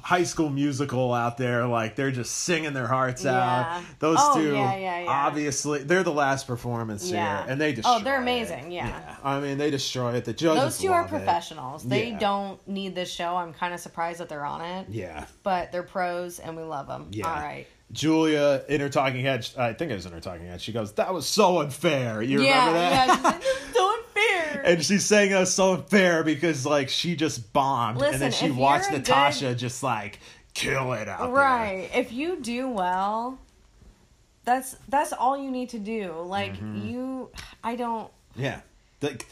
high 0.03 0.24
school 0.24 0.51
musical 0.51 1.12
out 1.12 1.38
there. 1.38 1.66
Like 1.66 1.97
they're 1.97 2.11
just 2.11 2.32
singing 2.34 2.72
their 2.72 2.86
hearts 2.86 3.24
Yeah. 3.24 3.76
out. 3.78 3.82
Those 4.01 4.18
Oh, 4.20 4.34
two, 4.36 4.53
yeah, 4.55 4.76
yeah, 4.76 5.05
obviously, 5.09 5.82
they're 5.84 6.03
the 6.03 6.12
last 6.12 6.47
performance 6.47 7.09
here, 7.09 7.18
and 7.49 7.61
they 7.61 7.72
destroy. 7.72 7.95
Oh, 7.95 8.01
they're 8.01 8.20
amazing, 8.20 8.70
yeah. 8.72 9.16
I 9.22 9.40
mean, 9.40 9.59
they 9.59 9.70
destroy 9.70 10.14
it. 10.14 10.24
The 10.24 10.32
judges. 10.32 10.62
those 10.62 10.78
two 10.78 10.92
are 10.92 11.03
love 11.03 11.07
it. 11.07 11.16
professionals. 11.16 11.84
They 11.84 12.11
don't 12.12 12.66
need 12.68 12.95
this 12.95 13.11
show. 13.11 13.36
I'm 13.36 13.53
kind 13.55 13.72
of 13.74 13.80
surprised 13.80 14.20
that 14.20 14.28
they're 14.28 14.45
on 14.45 14.61
it, 14.61 14.86
Yeah. 14.90 15.24
but 15.42 15.72
they're 15.72 15.82
pros, 15.82 16.38
and 16.38 16.57
we 16.57 16.62
love 16.62 16.86
them. 16.88 17.09
Yeah. 17.11 17.28
All 17.28 17.36
right. 17.40 17.66
Julia 17.92 18.62
in 18.68 18.80
her 18.80 18.88
talking 18.88 19.20
head, 19.22 19.49
I 19.57 19.72
think 19.72 19.92
it 19.92 19.95
was 19.95 20.07
in 20.07 20.12
her 20.12 20.20
talking 20.20 20.47
head. 20.47 20.61
She 20.61 20.72
goes, 20.72 20.92
"That 20.95 21.14
was 21.14 21.26
so 21.26 21.61
unfair." 21.61 22.22
You 22.22 22.38
remember 22.40 22.72
that? 22.72 23.07
yeah. 23.09 23.22
Like, 23.22 23.42
so 23.72 23.88
unfair. 23.88 24.01
and 24.65 24.85
she's 24.85 25.05
saying 25.05 25.31
that 25.31 25.41
was 25.41 25.53
so 25.55 25.75
unfair 25.75 26.23
because 26.25 26.65
like 26.67 26.89
she 26.89 27.17
just 27.17 27.53
bombed, 27.53 28.01
and 28.03 28.21
then 28.21 28.33
she 28.33 28.51
watched 28.51 28.91
Natasha 28.91 29.55
just 29.55 29.83
like 29.83 30.21
kill 30.55 30.93
it 30.93 31.09
out 31.09 31.21
there. 31.21 31.29
right. 31.31 31.91
If 31.95 32.13
you 32.13 32.37
do 32.41 32.69
well, 32.69 33.39
that's 34.45 34.77
that's 34.89 35.13
all 35.13 35.37
you 35.37 35.51
need 35.51 35.71
to 35.71 35.79
do. 35.79 36.13
Like 36.25 36.55
Mm-hmm. 36.55 36.87
you, 36.87 37.31
I 37.63 37.77
don't. 37.77 38.11
Yeah. 38.37 38.61
Like, 39.01 39.27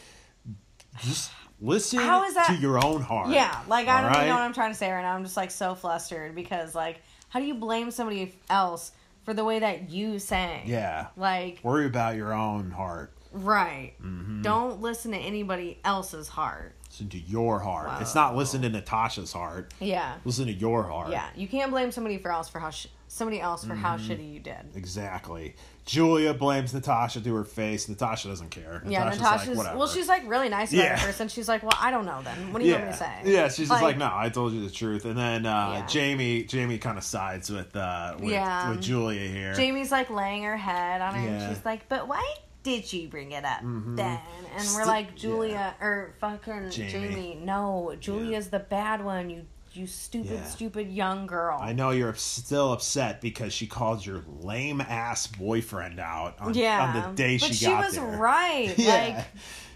just 1.01 1.31
listen 1.61 1.99
How 2.01 2.25
is 2.25 2.35
that- 2.35 2.47
to 2.49 2.55
your 2.55 2.85
own 2.85 3.03
heart. 3.03 3.31
Yeah, 3.31 3.57
like 3.68 3.89
I 3.89 4.03
don't 4.03 4.12
even 4.16 4.27
know 4.29 4.35
what 4.35 4.43
I'm 4.43 4.53
trying 4.55 4.73
to 4.73 4.79
say 4.79 4.91
right 4.91 5.03
now. 5.03 5.14
I'm 5.14 5.25
just 5.25 5.37
like 5.37 5.51
so 5.51 5.75
flustered 5.75 6.35
because 6.35 6.75
like, 6.75 7.01
how 7.29 7.41
do 7.41 7.47
you 7.47 7.55
blame 7.55 7.91
somebody 7.91 8.35
else 8.51 8.93
for 9.25 9.33
the 9.35 9.45
way 9.45 9.61
that 9.61 9.91
you 9.91 10.18
sang? 10.18 10.62
Yeah. 10.66 11.07
Like 11.16 11.61
Worry 11.62 11.87
about 11.87 12.16
your 12.16 12.33
own 12.33 12.70
heart. 12.70 13.12
Right. 13.33 13.93
Mm-hmm. 14.03 14.43
Don't 14.43 14.80
listen 14.80 15.12
to 15.12 15.18
anybody 15.18 15.78
else's 15.85 16.28
heart. 16.28 16.74
Listen 16.89 17.09
to 17.11 17.18
your 17.18 17.59
heart. 17.59 17.89
Wow. 17.89 17.99
It's 18.01 18.14
not 18.14 18.37
listen 18.37 18.61
to 18.62 18.68
Natasha's 18.68 19.33
heart. 19.33 19.72
Yeah. 19.80 20.14
Listen 20.24 20.47
to 20.47 20.53
your 20.53 20.83
heart. 20.83 21.11
Yeah. 21.11 21.26
You 21.35 21.49
can't 21.49 21.70
blame 21.70 21.91
somebody 21.91 22.18
for 22.18 22.30
else 22.30 22.49
for 22.51 22.59
how 22.59 22.68
sh- 22.70 22.89
somebody 23.09 23.41
else 23.41 23.64
for 23.64 23.72
Mm-hmm. 23.72 23.83
how 23.83 23.97
shitty 23.97 24.30
you 24.35 24.41
did. 24.41 24.57
Exactly. 24.74 25.55
Julia 25.87 26.35
blames 26.35 26.72
Natasha 26.74 27.20
to 27.22 27.35
her 27.35 27.45
face. 27.45 27.89
Natasha 27.89 28.28
doesn't 28.28 28.51
care. 28.51 28.83
Yeah, 28.87 29.05
Natasha's 29.05 29.20
Natasha's 29.20 29.49
like, 29.49 29.57
whatever. 29.57 29.78
well, 29.78 29.89
she's 29.89 30.07
like 30.09 30.28
really 30.28 30.49
nice 30.51 30.72
about 30.72 30.85
Yeah. 30.85 30.95
it 30.95 31.01
first, 31.01 31.20
and 31.20 31.30
she's 31.30 31.49
like, 31.49 31.62
"Well, 31.62 31.72
I 31.80 31.91
don't 31.91 32.05
know 32.05 32.20
then. 32.22 32.53
What 32.53 32.61
do 32.61 32.66
you 32.68 32.72
want 32.74 32.85
me 32.85 32.91
yeah. 32.91 32.97
to 32.97 33.24
say?" 33.24 33.33
Yeah, 33.33 33.49
she's 33.49 33.68
just 33.68 33.83
like, 33.83 33.97
no, 33.97 34.11
I 34.12 34.28
told 34.28 34.53
you 34.53 34.62
the 34.62 34.70
truth. 34.70 35.07
And 35.07 35.16
then 35.18 35.45
uh, 35.47 35.78
Yeah. 35.80 35.87
Jamie, 35.87 36.45
Jamie 36.45 36.78
kind 36.78 36.99
of 36.99 37.05
sides 37.05 37.51
with 37.51 37.74
uh, 37.74 38.14
with, 38.20 38.30
Yeah. 38.30 38.68
with 38.70 38.83
Julia 38.83 39.26
here. 39.28 39.55
Jamie's 39.55 39.91
like 39.91 40.09
laying 40.11 40.45
her 40.45 40.57
head 40.59 41.01
on 41.01 41.14
her, 41.14 41.20
Yeah. 41.22 41.30
And 41.41 41.57
she's 41.57 41.64
like, 41.64 41.89
"But 41.89 42.07
why 42.07 42.35
did 42.62 42.84
she 42.84 43.06
bring 43.06 43.32
it 43.32 43.44
up 43.44 43.60
then?" 43.62 44.18
And 44.56 44.68
we're 44.74 44.84
like, 44.86 45.14
"Julia 45.16 45.74
or 45.80 46.14
fucking 46.20 46.70
Jamie. 46.70 46.90
Jamie, 46.90 47.40
no, 47.42 47.94
Julia's 48.00 48.48
the 48.50 48.58
bad 48.60 49.04
one. 49.04 49.30
You, 49.30 49.46
you 49.72 49.86
stupid, 49.86 50.30
Yeah. 50.32 50.44
stupid 50.44 50.90
young 50.90 51.26
girl." 51.26 51.58
I 51.60 51.72
know 51.72 51.90
you're 51.90 52.14
still 52.14 52.72
upset 52.72 53.20
because 53.20 53.52
she 53.52 53.66
called 53.66 54.04
your 54.04 54.22
lame 54.40 54.80
ass 54.80 55.26
boyfriend 55.26 55.98
out 56.00 56.36
on, 56.40 56.54
yeah, 56.54 56.82
on 56.84 57.10
the 57.10 57.16
day 57.16 57.38
she 57.38 57.46
but 57.46 57.48
she 57.48 57.54
she 57.54 57.66
got 57.66 57.84
was 57.86 57.94
there. 57.94 58.04
right. 58.18 58.74
Yeah. 58.78 59.14
Like, 59.16 59.26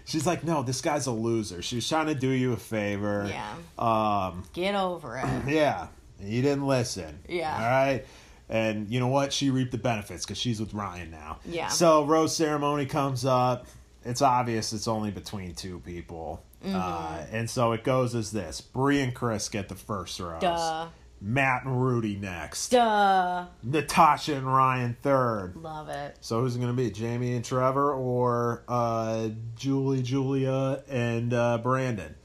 She's 0.05 0.25
like, 0.25 0.45
no, 0.45 0.63
this 0.63 0.79
guy's 0.79 1.05
a 1.07 1.11
loser. 1.11 1.61
She 1.61 1.75
was 1.75 1.89
trying 1.89 2.05
to 2.05 2.15
do 2.15 2.29
you 2.29 2.53
a 2.53 2.57
favor. 2.57 3.27
yeah, 3.29 3.55
Um, 3.77 4.43
get 4.53 4.73
over 4.73 5.17
it. 5.17 5.25
yeah. 5.53 5.87
You 6.21 6.41
didn't 6.41 6.65
listen. 6.65 7.19
Yeah. 7.27 7.53
All 7.53 7.59
right. 7.69 8.05
And 8.49 8.89
you 8.89 8.99
know 8.99 9.07
what? 9.07 9.33
She 9.33 9.49
reaped 9.49 9.71
the 9.71 9.77
benefits 9.77 10.25
because 10.25 10.37
she's 10.37 10.59
with 10.59 10.73
Ryan 10.73 11.11
now. 11.11 11.39
Yeah. 11.45 11.67
So 11.67 12.05
rose 12.05 12.35
ceremony 12.35 12.85
comes 12.85 13.25
up. 13.25 13.65
It's 14.05 14.21
obvious 14.21 14.71
it's 14.71 14.87
only 14.87 15.11
between 15.11 15.53
two 15.53 15.79
people. 15.79 16.43
Mm-hmm. 16.65 16.75
Uh, 16.75 17.17
and 17.31 17.49
so 17.49 17.73
it 17.73 17.83
goes 17.83 18.15
as 18.15 18.31
this: 18.31 18.61
Bri 18.61 19.01
and 19.01 19.13
Chris 19.13 19.49
get 19.49 19.67
the 19.69 19.75
first 19.75 20.19
rose. 20.19 20.41
Duh, 20.41 20.87
Matt 21.19 21.65
and 21.65 21.81
Rudi 21.83 22.15
next. 22.15 22.69
duh, 22.69 23.45
Natasha 23.63 24.35
and 24.35 24.47
Ryan 24.47 24.95
third. 25.01 25.55
love 25.57 25.89
it. 25.89 26.17
So 26.21 26.41
who's 26.41 26.55
it 26.55 26.59
going 26.59 26.75
to 26.75 26.77
be? 26.81 26.89
Jamie 26.89 27.35
and 27.35 27.43
Trevor 27.43 27.93
or 27.93 28.63
uh, 28.67 29.29
Julie, 29.55 30.01
Julia, 30.03 30.83
and 30.89 31.33
uh, 31.33 31.57
Brandon? 31.57 32.15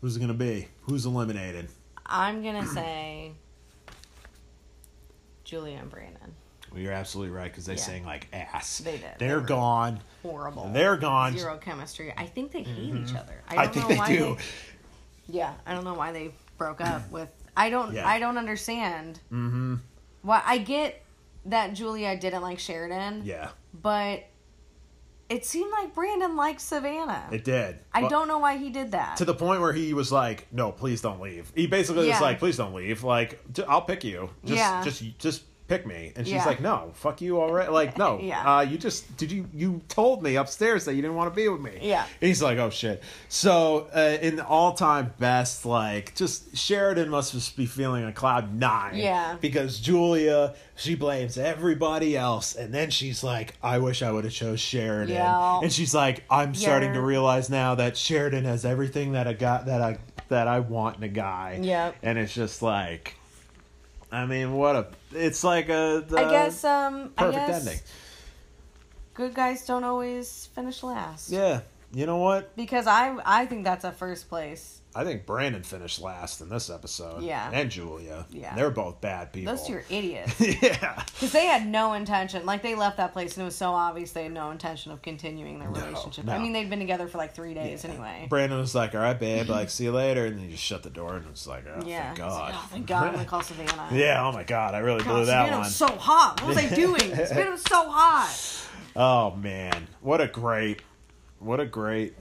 Who's 0.00 0.16
it 0.16 0.20
gonna 0.20 0.34
be? 0.34 0.68
Who's 0.82 1.06
eliminated? 1.06 1.68
I'm 2.06 2.42
gonna 2.42 2.66
say 2.66 3.32
Julia 5.48 5.78
and 5.78 5.88
Brandon. 5.90 6.34
Well, 6.70 6.78
you're 6.82 6.92
absolutely 6.92 7.34
right 7.34 7.50
because 7.50 7.64
they 7.64 7.72
Yeah. 7.72 7.80
sang 7.80 8.04
like 8.04 8.28
ass. 8.34 8.78
They 8.78 8.98
did. 8.98 9.12
They're 9.18 9.40
They 9.40 9.46
gone. 9.46 10.00
Horrible. 10.22 10.68
They're 10.74 10.98
gone. 10.98 11.36
Zero 11.38 11.56
chemistry. 11.56 12.12
I 12.18 12.26
think 12.26 12.52
they 12.52 12.62
hate 12.62 12.94
each 12.94 13.14
other. 13.14 13.42
I, 13.48 13.56
I, 13.56 13.64
don't 13.64 13.72
think 13.72 13.84
know 13.84 13.88
they 13.88 13.98
why 13.98 14.08
do. 14.08 14.36
yeah, 15.26 15.54
I 15.64 15.72
don't 15.72 15.84
know 15.84 15.94
why 15.94 16.12
they 16.12 16.34
broke 16.58 16.82
up 16.82 17.10
with. 17.10 17.30
I 17.56 17.70
don't. 17.70 17.94
Yeah. 17.94 18.06
I 18.06 18.18
don't 18.18 18.36
understand. 18.36 19.20
Mm-hmm. 19.32 19.76
Why 20.20 20.42
I 20.44 20.58
get 20.58 21.02
that 21.46 21.72
Julia 21.72 22.14
didn't 22.18 22.42
like 22.42 22.58
Sheridan, 22.58 23.22
Yeah, 23.24 23.48
but 23.72 24.24
it 25.28 25.44
seemed 25.44 25.70
like 25.70 25.94
Brandon 25.94 26.36
liked 26.36 26.60
Savannah. 26.60 27.28
it 27.30 27.44
did. 27.44 27.78
I 27.92 28.00
Well, 28.02 28.10
don't 28.10 28.28
know 28.28 28.38
why 28.38 28.56
he 28.56 28.70
did 28.70 28.92
that. 28.92 29.16
to 29.18 29.24
the 29.24 29.34
point 29.34 29.60
where 29.60 29.72
he 29.72 29.92
was 29.94 30.10
like, 30.10 30.46
"No, 30.52 30.72
please 30.72 31.00
don't 31.00 31.20
leave." 31.20 31.52
He 31.54 31.66
basically 31.66 32.08
was 32.08 32.20
like, 32.20 32.38
"Please 32.38 32.56
don't 32.56 32.74
leave. 32.74 33.04
Like, 33.04 33.38
I'll 33.68 33.82
pick 33.82 34.04
you. 34.04 34.30
Just, 34.44 34.56
Yeah. 34.58 34.82
just, 34.84 35.18
just 35.18 35.42
pick 35.68 35.86
me." 35.86 36.12
And 36.16 36.26
she's 36.26 36.34
Yeah. 36.36 36.44
like, 36.46 36.60
"No, 36.60 36.90
fuck 36.94 37.20
you 37.20 37.40
already. 37.40 37.70
Like, 37.70 37.96
no. 37.98 38.18
Yeah. 38.22 38.56
Uh, 38.56 38.60
you 38.62 38.78
just 38.78 39.16
did 39.16 39.30
you 39.30 39.46
you 39.54 39.80
told 39.88 40.22
me 40.22 40.36
upstairs 40.36 40.84
that 40.86 40.94
you 40.94 41.02
didn't 41.02 41.16
want 41.16 41.30
to 41.32 41.36
be 41.36 41.48
with 41.48 41.60
me." 41.60 41.78
Yeah. 41.82 42.04
He's 42.20 42.42
like, 42.42 42.58
"Oh 42.58 42.70
shit." 42.70 43.02
So, 43.28 43.88
uh, 43.94 44.18
in 44.20 44.36
the 44.36 44.46
all-time 44.46 45.12
best, 45.18 45.64
like, 45.66 46.14
just 46.14 46.56
Sheridan 46.56 47.08
must 47.10 47.32
just 47.32 47.56
be 47.56 47.66
feeling 47.66 48.04
a 48.04 48.12
cloud 48.12 48.54
nine. 48.54 48.96
Yeah. 48.96 49.36
Because 49.40 49.78
Julia, 49.78 50.54
she 50.76 50.94
blames 50.94 51.36
everybody 51.38 52.16
else, 52.16 52.54
and 52.54 52.72
then 52.72 52.90
she's 52.90 53.22
like, 53.22 53.54
"I 53.62 53.78
wish 53.78 54.02
I 54.02 54.10
would 54.10 54.24
have 54.24 54.32
chose 54.32 54.60
Sheridan." 54.60 55.14
Yeah. 55.14 55.60
And 55.62 55.72
she's 55.72 55.94
like, 55.94 56.24
"I'm 56.30 56.54
starting 56.54 56.94
to 56.94 57.00
realize 57.00 57.50
now 57.50 57.74
that 57.76 57.96
Sheridan 57.96 58.44
has 58.44 58.64
everything 58.64 59.12
that 59.12 59.26
I 59.28 59.32
got 59.34 59.66
that 59.66 59.80
I 59.82 59.98
that 60.28 60.48
I 60.48 60.60
want 60.60 60.96
in 60.98 61.02
a 61.04 61.08
guy." 61.08 61.58
Yep. 61.62 61.96
And 62.02 62.18
it's 62.18 62.32
just 62.34 62.62
like, 62.62 63.14
I 64.10 64.26
mean, 64.26 64.54
what 64.54 64.76
a! 64.76 64.86
It's 65.12 65.44
like 65.44 65.68
a. 65.68 66.04
The 66.06 66.18
I 66.18 66.30
guess. 66.30 66.64
Um. 66.64 67.12
I 67.16 67.24
perfect 67.24 67.46
guess 67.46 67.66
ending. 67.66 67.80
Good 69.14 69.34
guys 69.34 69.66
don't 69.66 69.84
always 69.84 70.48
finish 70.54 70.82
last. 70.82 71.30
Yeah. 71.30 71.60
You 71.92 72.06
know 72.06 72.18
what? 72.18 72.54
Because 72.56 72.86
I 72.86 73.16
I 73.24 73.46
think 73.46 73.64
that's 73.64 73.84
a 73.84 73.92
first 73.92 74.28
place. 74.28 74.80
I 74.98 75.04
think 75.04 75.26
Brandon 75.26 75.62
finished 75.62 76.00
last 76.00 76.40
in 76.40 76.48
this 76.48 76.68
episode. 76.70 77.22
Yeah. 77.22 77.48
And 77.52 77.70
Julia. 77.70 78.26
Yeah. 78.30 78.56
They're 78.56 78.70
both 78.72 79.00
bad 79.00 79.32
people. 79.32 79.54
Those 79.54 79.64
two 79.64 79.74
are 79.74 79.84
idiots. 79.90 80.40
yeah. 80.40 81.04
Because 81.06 81.30
they 81.30 81.46
had 81.46 81.68
no 81.68 81.92
intention. 81.92 82.44
Like 82.44 82.62
they 82.62 82.74
left 82.74 82.96
that 82.96 83.12
place 83.12 83.36
and 83.36 83.42
it 83.42 83.44
was 83.44 83.54
so 83.54 83.70
obvious 83.70 84.10
they 84.10 84.24
had 84.24 84.32
no 84.32 84.50
intention 84.50 84.90
of 84.90 85.00
continuing 85.00 85.60
their 85.60 85.70
No, 85.70 85.80
relationship. 85.80 86.24
no. 86.24 86.32
I 86.32 86.38
mean, 86.40 86.52
they'd 86.52 86.68
been 86.68 86.80
together 86.80 87.06
for 87.06 87.16
like 87.18 87.32
three 87.32 87.54
days 87.54 87.84
anyway. 87.84 88.26
Brandon 88.28 88.58
was 88.58 88.74
like, 88.74 88.96
"All 88.96 89.00
right, 89.00 89.16
babe, 89.18 89.48
like, 89.48 89.70
see 89.70 89.84
you 89.84 89.92
later," 89.92 90.24
and 90.26 90.36
then 90.36 90.46
he 90.46 90.50
just 90.50 90.64
shut 90.64 90.82
the 90.82 90.90
door 90.90 91.14
and 91.14 91.30
was 91.30 91.46
like, 91.46 91.64
"Oh, 91.68 91.80
yeah. 91.86 92.06
thank 92.14 92.18
like, 92.18 92.28
God." 92.28 92.52
oh, 92.56 92.68
thank 92.72 92.86
God. 92.88 93.04
I'm 93.06 93.12
gonna 93.14 93.24
call 93.28 93.42
Savannah. 93.42 93.88
yeah. 93.92 94.26
Oh 94.26 94.32
my 94.32 94.42
God, 94.42 94.74
I 94.74 94.78
really 94.80 95.04
God, 95.04 95.12
blew 95.14 95.26
that 95.26 95.44
Savannah 95.44 95.50
one. 95.58 95.60
was 95.60 95.76
so 95.76 95.86
hot. 95.86 96.40
What 96.42 96.48
was 96.48 96.56
I 96.56 96.74
doing? 96.74 97.00
Savannah 97.14 97.52
was 97.52 97.62
so 97.62 97.88
hot. 97.88 98.64
Oh 98.96 99.36
man, 99.36 99.86
what 100.00 100.20
a 100.20 100.26
great, 100.26 100.82
what 101.38 101.60
a 101.60 101.66
great 101.66 102.14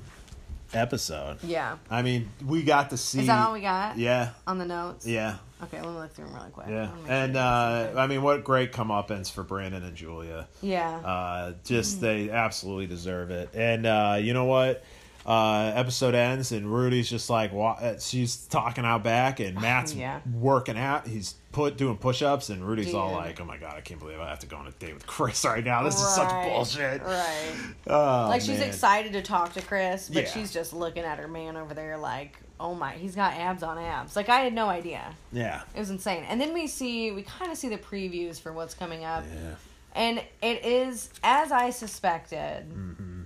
episode. 0.74 1.38
Yeah. 1.44 1.78
I 1.90 2.02
mean, 2.02 2.30
we 2.46 2.64
got 2.64 2.90
to 2.92 2.98
see. 2.98 3.22
Is 3.22 3.28
that 3.28 3.46
all 3.46 3.54
we 3.54 3.62
got 3.62 3.98
Yeah, 3.98 4.30
on 4.46 4.58
the 4.58 4.66
notes? 4.66 5.06
yeah, 5.08 5.38
Okay, 5.64 5.82
let 5.82 5.90
me 5.90 5.96
look 5.96 6.12
through 6.14 6.26
them 6.26 6.36
really 6.36 6.50
quick. 6.52 6.68
Yeah. 6.70 6.90
And 7.08 7.34
sure 7.34 7.42
uh, 7.42 7.94
I 7.98 8.08
mean, 8.08 8.22
what 8.22 8.44
great 8.44 8.72
comeuppance 8.72 9.32
for 9.32 9.44
Brandon 9.44 9.84
and 9.84 9.96
Julia. 9.96 10.48
yeah. 10.62 10.98
Uh, 10.98 11.54
just 11.64 12.00
they 12.02 12.30
absolutely 12.30 12.88
deserve 12.88 13.32
it. 13.32 13.50
And 13.56 13.86
uh, 13.86 14.18
you 14.20 14.34
know 14.34 14.46
what? 14.46 14.84
Uh, 15.26 15.74
episode 15.76 16.16
ends 16.16 16.54
and 16.54 16.68
Rudi's 16.68 17.10
just 17.10 17.30
like 17.30 17.52
uh, 17.54 18.00
she's 18.00 18.38
talking 18.48 18.86
out 18.86 19.04
back 19.04 19.42
and 19.42 19.60
Matt's 19.60 19.94
Yeah. 19.96 20.22
working 20.34 20.78
out. 20.78 21.06
He's 21.06 21.36
put 21.58 21.76
doing 21.78 21.98
push 21.98 22.22
ups 22.22 22.50
and 22.50 22.64
Rudi's 22.66 22.94
all 22.94 23.12
like, 23.12 23.42
"Oh 23.42 23.46
my 23.46 23.58
god, 23.58 23.76
I 23.76 23.82
can't 23.82 24.00
believe 24.00 24.20
I 24.20 24.30
have 24.30 24.40
to 24.40 24.48
go 24.48 24.58
on 24.58 24.68
a 24.68 24.72
date 24.72 24.94
with 24.94 25.08
Chris 25.08 25.44
right 25.54 25.64
now. 25.64 25.84
This 25.84 25.96
is 26.00 26.08
such 26.16 26.30
bullshit." 26.44 27.02
Right. 27.02 27.54
Oh, 27.90 28.28
like 28.30 28.42
she's 28.42 28.60
man. 28.60 28.68
excited 28.68 29.14
to 29.14 29.22
talk 29.22 29.54
to 29.54 29.62
Chris, 29.62 30.10
but 30.10 30.24
Yeah. 30.24 30.30
she's 30.30 30.52
just 30.54 30.72
looking 30.74 31.04
at 31.04 31.18
her 31.20 31.28
man 31.28 31.56
over 31.58 31.74
there 31.74 31.98
like, 31.98 32.38
oh 32.60 32.76
my, 32.76 32.92
he's 32.94 33.16
got 33.16 33.34
abs 33.34 33.64
on 33.64 33.78
abs. 33.78 34.16
Like 34.16 34.28
I 34.30 34.40
had 34.42 34.54
no 34.54 34.68
idea. 34.68 35.16
Yeah, 35.32 35.62
It 35.76 35.80
was 35.80 35.90
insane. 35.90 36.24
And 36.30 36.40
then 36.42 36.54
we 36.54 36.68
see, 36.68 37.12
we 37.12 37.24
kind 37.24 37.50
of 37.52 37.58
see 37.58 37.70
the 37.70 37.78
previews 37.78 38.40
for 38.42 38.52
what's 38.54 38.74
coming 38.74 39.04
up, 39.06 39.24
yeah, 39.34 39.56
and 39.96 40.20
it 40.42 40.66
is 40.66 41.10
as 41.24 41.52
I 41.52 41.70
suspected. 41.72 42.66
hmm 42.72 43.22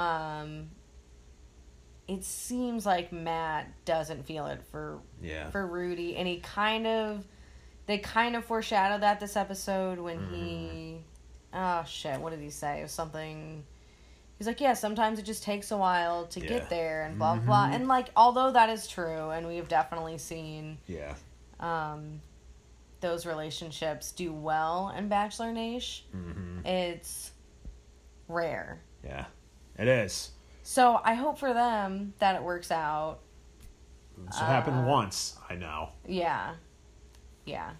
Um, 0.00 0.70
it 2.06 2.24
seems 2.24 2.86
like 2.86 3.12
Matt 3.12 3.66
doesn't 3.84 4.24
feel 4.26 4.46
it 4.46 4.62
for 4.70 5.00
yeah, 5.20 5.50
for 5.50 5.66
Rudi, 5.66 6.16
and 6.16 6.26
he 6.28 6.38
kind 6.38 6.86
of, 6.86 7.24
they 7.88 7.98
kind 7.98 8.36
of 8.36 8.44
foreshadowed 8.44 9.00
that 9.02 9.18
this 9.18 9.36
episode 9.36 9.98
when 9.98 10.20
he, 10.30 10.98
oh 11.52 11.82
shit, 11.88 12.20
what 12.20 12.30
did 12.30 12.38
he 12.40 12.50
say? 12.50 12.78
It 12.78 12.82
was 12.84 12.92
something. 12.92 13.64
He's 14.38 14.46
like, 14.46 14.60
yeah, 14.60 14.74
sometimes 14.74 15.18
it 15.18 15.24
just 15.24 15.42
takes 15.42 15.72
a 15.72 15.76
while 15.76 16.26
to 16.26 16.38
Yeah. 16.40 16.46
get 16.48 16.70
there, 16.70 17.02
and 17.02 17.18
blah 17.18 17.34
blah 17.34 17.44
blah. 17.44 17.70
And 17.74 17.88
like, 17.88 18.10
although 18.14 18.52
that 18.52 18.68
is 18.70 18.86
true, 18.86 19.30
and 19.30 19.48
we've 19.48 19.66
definitely 19.66 20.18
seen 20.18 20.78
yeah, 20.86 21.14
um, 21.58 22.20
those 23.00 23.26
relationships 23.26 24.12
do 24.12 24.32
well 24.32 24.94
in 24.96 25.08
Bachelor 25.08 25.52
Nation, 25.52 26.04
hmm 26.12 26.66
it's 26.66 27.32
rare. 28.28 28.80
yeah. 29.04 29.24
It 29.78 29.88
is. 29.88 30.30
So 30.62 31.00
I 31.04 31.14
hope 31.14 31.38
for 31.38 31.54
them 31.54 32.12
that 32.18 32.34
it 32.36 32.42
works 32.42 32.70
out. 32.70 33.20
It's 34.26 34.38
happened 34.38 34.80
Uh, 34.80 34.90
once. 34.90 35.36
I 35.48 35.54
know. 35.54 35.90
Yeah, 36.06 36.54
yeah. 37.48 37.70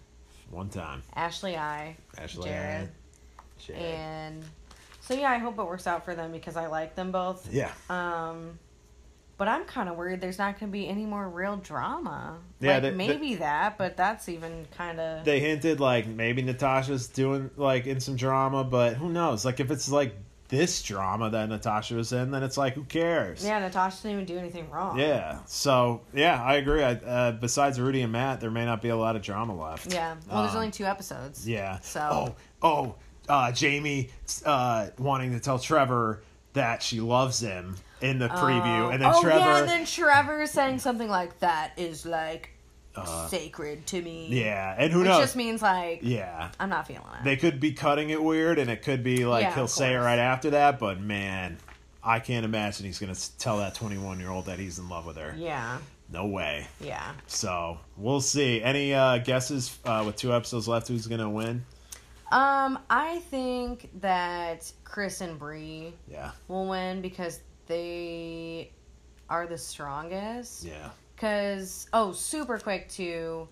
One 0.51 0.69
time. 0.71 1.03
Ashley, 1.15 1.57
I, 1.57 1.97
Ashley, 2.17 2.49
Jared, 2.49 2.89
Jared. 3.59 3.83
and 3.83 4.45
so 5.01 5.15
yeah, 5.15 5.31
I 5.31 5.39
hope 5.39 5.59
it 5.59 5.65
works 5.65 5.87
out 5.87 6.05
for 6.05 6.15
them 6.15 6.33
because 6.33 6.57
I 6.57 6.67
like 6.69 6.95
them 6.95 7.13
both. 7.13 7.53
Yeah. 7.53 7.71
Um, 7.91 8.59
but 9.37 9.47
I'm 9.47 9.65
kind 9.65 9.89
of 9.89 9.97
worried 9.97 10.21
there's 10.21 10.39
not 10.39 10.59
going 10.59 10.71
to 10.71 10.73
be 10.73 10.89
any 10.89 11.05
more 11.07 11.29
real 11.29 11.57
drama. 11.57 12.39
Yeah, 12.61 12.75
like 12.75 12.83
the- 12.83 12.91
the- 12.91 12.97
maybe 12.97 13.35
that, 13.37 13.79
but 13.79 13.97
that's 13.97 14.29
even 14.29 14.67
kind 14.77 14.99
of 14.99 15.25
they 15.25 15.39
hinted 15.41 15.81
like 15.81 16.07
maybe 16.07 16.43
Natasha's 16.43 17.09
doing 17.09 17.51
like 17.57 17.87
in 17.87 18.01
some 18.01 18.17
drama, 18.17 18.65
but 18.65 18.95
who 18.95 19.11
knows? 19.11 19.45
Like 19.45 19.61
if 19.61 19.71
it's 19.71 19.91
like 19.91 20.17
this 20.49 20.83
drama 20.83 21.29
that 21.31 21.49
Natasha 21.49 21.95
was 21.95 22.13
in, 22.13 22.31
then 22.31 22.43
it's 22.43 22.57
like 22.57 22.75
who 22.75 22.85
cares? 22.85 23.45
yeah. 23.45 23.59
Natasha 23.59 23.97
didn't 24.03 24.13
even 24.13 24.25
do 24.25 24.39
anything 24.39 24.71
wrong. 24.71 24.99
Yeah. 24.99 25.41
So 25.47 26.01
yeah, 26.15 26.43
I 26.43 26.55
agree. 26.57 26.83
I, 26.83 26.93
uh, 26.95 27.33
besides 27.33 27.79
Rudi 27.81 28.03
and 28.03 28.13
Matt, 28.13 28.41
there 28.41 28.51
may 28.51 28.65
not 28.65 28.81
be 28.83 28.89
a 28.89 28.97
lot 28.97 29.15
of 29.17 29.23
drama 29.23 29.55
left. 29.55 29.93
Yeah. 29.93 30.15
Well, 30.31 30.43
there's 30.43 30.53
Um, 30.53 30.59
only 30.59 30.71
two 30.71 30.85
episodes. 30.87 31.47
Yeah. 31.49 31.79
So- 31.81 32.35
Oh, 32.63 32.67
oh, 32.69 32.95
uh, 33.29 33.53
Jamie 33.53 34.09
uh, 34.47 34.89
wanting 34.99 35.33
to 35.33 35.41
tell 35.41 35.59
Trevor 35.59 36.23
that 36.55 36.83
she 36.83 37.01
loves 37.01 37.41
him 37.41 37.77
in 38.01 38.19
the 38.19 38.29
preview, 38.29 38.91
and 38.93 39.03
then 39.03 39.13
oh 39.15 39.21
Trevor. 39.21 39.39
yeah, 39.39 39.59
and 39.59 39.69
then 39.69 39.85
Trevor 39.85 40.47
saying 40.47 40.79
something 40.79 41.09
like 41.11 41.39
that 41.41 41.73
is 41.77 42.07
like 42.07 42.51
Uh, 43.07 43.29
sacred 43.29 43.87
to 43.89 44.01
me. 44.03 44.29
yeah, 44.31 44.75
and 44.79 44.93
who 44.93 45.01
which 45.01 45.09
knows? 45.09 45.21
just 45.21 45.37
means 45.37 45.63
like 45.63 46.01
yeah. 46.03 46.51
I'm 46.59 46.69
not 46.71 46.87
feeling 46.87 47.05
it. 47.21 47.25
They 47.25 47.37
could 47.37 47.61
be 47.61 47.73
cutting 47.73 48.11
it 48.11 48.23
weird, 48.23 48.59
and 48.59 48.71
it 48.71 48.83
could 48.83 49.03
be 49.05 49.25
like 49.27 49.43
Yeah, 49.45 49.55
he'll 49.55 49.65
of 49.65 49.71
say 49.71 49.93
it 49.93 49.97
course. 49.97 50.05
right 50.07 50.19
after 50.19 50.51
that. 50.51 50.79
But 50.79 51.01
man, 51.01 51.59
I 52.03 52.21
can't 52.21 52.45
imagine 52.45 52.87
he's 52.87 52.99
gonna 52.99 53.13
s- 53.13 53.31
tell 53.39 53.59
that 53.59 53.75
21 53.75 54.21
year 54.21 54.31
old 54.31 54.47
that 54.47 54.59
he's 54.59 54.79
in 54.79 54.89
love 54.89 55.05
with 55.07 55.17
her. 55.17 55.35
yeah, 55.37 55.79
No 56.11 56.27
way. 56.27 56.67
yeah. 56.81 57.13
So 57.27 57.79
we'll 57.97 58.21
see. 58.21 58.63
Any 58.63 58.95
uh, 58.95 59.19
guesses 59.19 59.77
uh, 59.85 60.03
with 60.07 60.17
two 60.17 60.33
episodes 60.33 60.67
left? 60.69 60.89
Who's 60.89 61.07
gonna 61.07 61.29
win? 61.31 61.65
Um, 62.31 62.79
I 62.91 63.21
think 63.31 63.89
that 64.03 64.71
Chris 64.85 65.23
and 65.23 65.39
Bri 65.39 65.95
Yeah, 66.07 66.31
will 66.47 66.69
win 66.69 67.01
because 67.01 67.41
they 67.67 68.71
are 69.31 69.47
the 69.47 69.57
strongest. 69.59 70.65
yeah, 70.65 70.91
Because 71.19 71.89
oh, 71.93 72.13
super 72.13 72.59
quick 72.59 72.89
too. 72.89 73.49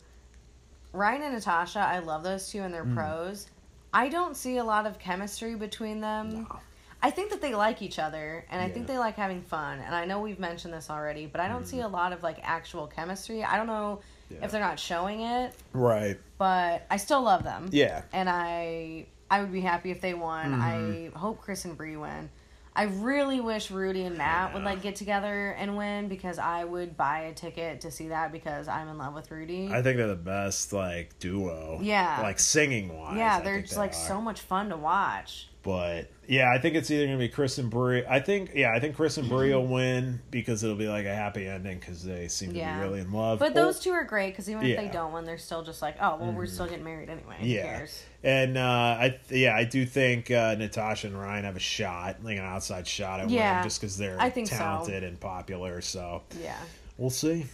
Ryan 0.93 1.23
and 1.23 1.35
Natasha, 1.35 1.81
I 1.81 1.99
love 1.99 2.23
those 2.23 2.49
two 2.49 2.61
and 2.63 2.73
their 2.73 2.85
Mm. 2.85 2.95
pros. 2.95 3.49
I 3.93 4.09
don't 4.09 4.37
see 4.37 4.59
a 4.59 4.65
lot 4.65 4.87
of 4.87 5.01
chemistry 5.01 5.57
between 5.57 6.01
them. 6.01 6.45
No. 6.49 6.59
I 7.03 7.11
think 7.11 7.31
that 7.31 7.41
they 7.43 7.55
like 7.55 7.83
each 7.83 7.99
other 7.99 8.45
and 8.51 8.61
I 8.63 8.69
think 8.71 8.87
they 8.87 8.99
like 8.99 9.17
having 9.17 9.43
fun. 9.43 9.81
And 9.81 9.95
I 9.95 10.05
know 10.07 10.21
we've 10.21 10.39
mentioned 10.39 10.73
this 10.73 10.89
already, 10.91 11.27
but 11.27 11.41
I 11.41 11.49
don't 11.49 11.67
see 11.67 11.81
a 11.81 11.89
lot 11.89 12.13
of 12.13 12.23
like 12.23 12.39
actual 12.43 12.87
chemistry. 12.87 13.43
I 13.45 13.57
don't 13.57 13.67
know 13.67 14.01
Yeah. 14.31 14.45
if 14.45 14.51
they're 14.53 14.61
not 14.61 14.79
showing 14.79 15.21
it, 15.23 15.53
right. 15.73 16.17
but 16.39 16.87
I 16.91 16.97
still 16.99 17.23
love 17.23 17.43
them. 17.43 17.69
Yeah, 17.73 18.03
And 18.13 18.29
I 18.31 19.07
I 19.29 19.41
would 19.41 19.51
be 19.53 19.61
happy 19.61 19.91
if 19.91 20.01
they 20.01 20.15
won. 20.15 20.53
Mm-hmm. 20.53 21.17
I 21.17 21.19
hope 21.19 21.41
Chris 21.43 21.65
and 21.65 21.77
Bri 21.77 21.97
win. 21.97 22.31
I 22.77 22.83
really 22.83 23.41
wish 23.41 23.71
Rudi 23.71 24.03
and 24.03 24.19
Matt 24.19 24.53
would 24.53 24.63
like 24.63 24.83
get 24.83 24.97
together 24.97 25.57
and 25.59 25.79
win 25.79 26.09
because 26.09 26.39
I 26.39 26.65
would 26.65 26.95
buy 26.95 27.21
a 27.21 27.33
ticket 27.33 27.81
to 27.81 27.91
see 27.91 28.09
that 28.09 28.33
because 28.33 28.69
I'm 28.69 28.89
in 28.89 28.99
love 28.99 29.15
with 29.15 29.31
Rudi. 29.31 29.71
I 29.73 29.81
think 29.81 29.97
they're 29.97 30.07
the 30.07 30.15
best 30.15 30.75
like 30.75 31.19
duo. 31.19 31.79
Yeah. 31.81 32.21
like 32.21 32.39
singing 32.39 32.97
wise. 32.97 33.17
yeah, 33.17 33.41
they're 33.41 33.63
just 33.63 33.75
they 33.75 33.81
like 33.81 33.93
are. 33.93 33.95
so 33.95 34.21
much 34.21 34.43
fun 34.43 34.69
to 34.69 34.77
watch. 34.77 35.49
But 35.63 36.11
Yeah, 36.29 36.51
I 36.53 36.59
think 36.59 36.75
it's 36.75 36.91
either 36.91 37.07
gonna 37.07 37.19
be 37.19 37.29
Chris 37.29 37.59
and 37.59 37.71
Bri. 37.71 38.05
I 38.07 38.21
think 38.21 38.51
yeah, 38.55 38.73
I 38.73 38.81
think 38.81 38.97
Chris 38.97 39.17
and 39.17 39.29
Bri 39.29 39.55
will 39.55 39.67
win 39.67 40.21
because 40.31 40.65
it'll 40.65 40.77
be 40.77 40.89
like 40.89 41.07
a 41.07 41.15
happy 41.15 41.47
ending 41.47 41.79
because 41.79 42.03
they 42.05 42.27
seem 42.29 42.53
to 42.53 42.59
Yeah. 42.59 42.75
be 42.77 42.81
really 42.83 43.01
in 43.01 43.13
love. 43.13 43.39
But 43.39 43.53
Or- 43.53 43.55
those 43.55 43.79
two 43.81 43.93
are 43.93 44.05
great 44.05 44.31
because 44.31 44.51
even 44.51 44.65
if 44.67 44.77
they 44.77 44.89
don't 44.89 45.13
win, 45.13 45.25
they're 45.25 45.39
still 45.39 45.63
just 45.63 45.83
like, 45.83 45.97
oh, 46.01 46.17
well, 46.17 46.33
we're 46.33 46.47
still 46.47 46.67
getting 46.67 46.85
married 46.85 47.09
anyway. 47.11 47.37
Who 47.41 47.47
Yeah. 47.47 47.63
cares? 47.63 48.03
And 48.25 48.59
uh, 48.59 48.61
I 48.63 49.19
yeah, 49.31 49.55
I 49.55 49.65
do 49.65 49.87
think 49.87 50.31
uh, 50.31 50.57
Natasha 50.57 51.07
and 51.07 51.19
Ryan 51.21 51.45
have 51.45 51.57
a 51.57 51.61
shot, 51.61 52.25
like 52.25 52.39
an 52.39 52.45
outside 52.45 52.87
shot 52.89 53.21
at 53.21 53.31
Yeah, 53.31 53.51
winning, 53.51 53.65
just 53.65 53.81
because 53.81 53.97
they're 53.97 54.21
I 54.21 54.31
think 54.31 54.49
so. 54.49 54.57
talented 54.57 55.05
and 55.05 55.21
popular. 55.21 55.81
So 55.81 56.23
Yeah. 56.43 56.57
we'll 56.99 57.11
see. 57.11 57.47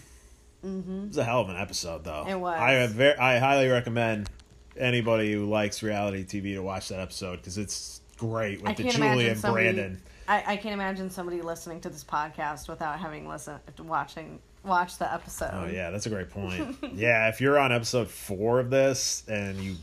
Mm-hmm. 0.64 1.04
It 1.04 1.08
was 1.08 1.18
a 1.18 1.24
hell 1.24 1.40
of 1.40 1.48
an 1.48 1.56
episode, 1.56 2.04
though. 2.04 2.24
It 2.28 2.36
was. 2.38 2.58
I 2.58 2.86
very, 2.86 3.16
I 3.18 3.38
highly 3.38 3.68
recommend 3.68 4.30
anybody 4.76 5.32
who 5.32 5.44
likes 5.46 5.82
reality 5.82 6.24
TV 6.24 6.54
to 6.54 6.60
watch 6.62 6.88
that 6.88 7.00
episode 7.00 7.36
because 7.38 7.58
it's 7.58 8.00
great 8.30 8.62
with 8.62 8.76
the 8.76 8.84
Julie 8.84 9.28
and 9.28 9.38
somebody. 9.40 9.64
Brandon. 9.72 10.00
I, 10.28 10.44
I 10.52 10.56
can't 10.56 10.74
imagine 10.74 11.10
somebody 11.10 11.42
listening 11.42 11.80
to 11.80 11.88
this 11.88 12.04
podcast 12.04 12.68
without 12.68 12.98
having 13.00 13.28
listened, 13.28 13.58
watching, 13.80 14.38
watch 14.64 14.98
the 14.98 15.12
episode. 15.12 15.50
Oh 15.52 15.66
yeah, 15.66 15.90
that's 15.90 16.06
a 16.06 16.10
great 16.10 16.30
point. 16.30 16.76
yeah, 16.94 17.28
if 17.28 17.40
you're 17.40 17.58
on 17.58 17.72
episode 17.72 18.08
four 18.08 18.60
of 18.60 18.70
this 18.70 19.24
and 19.28 19.58
you 19.58 19.74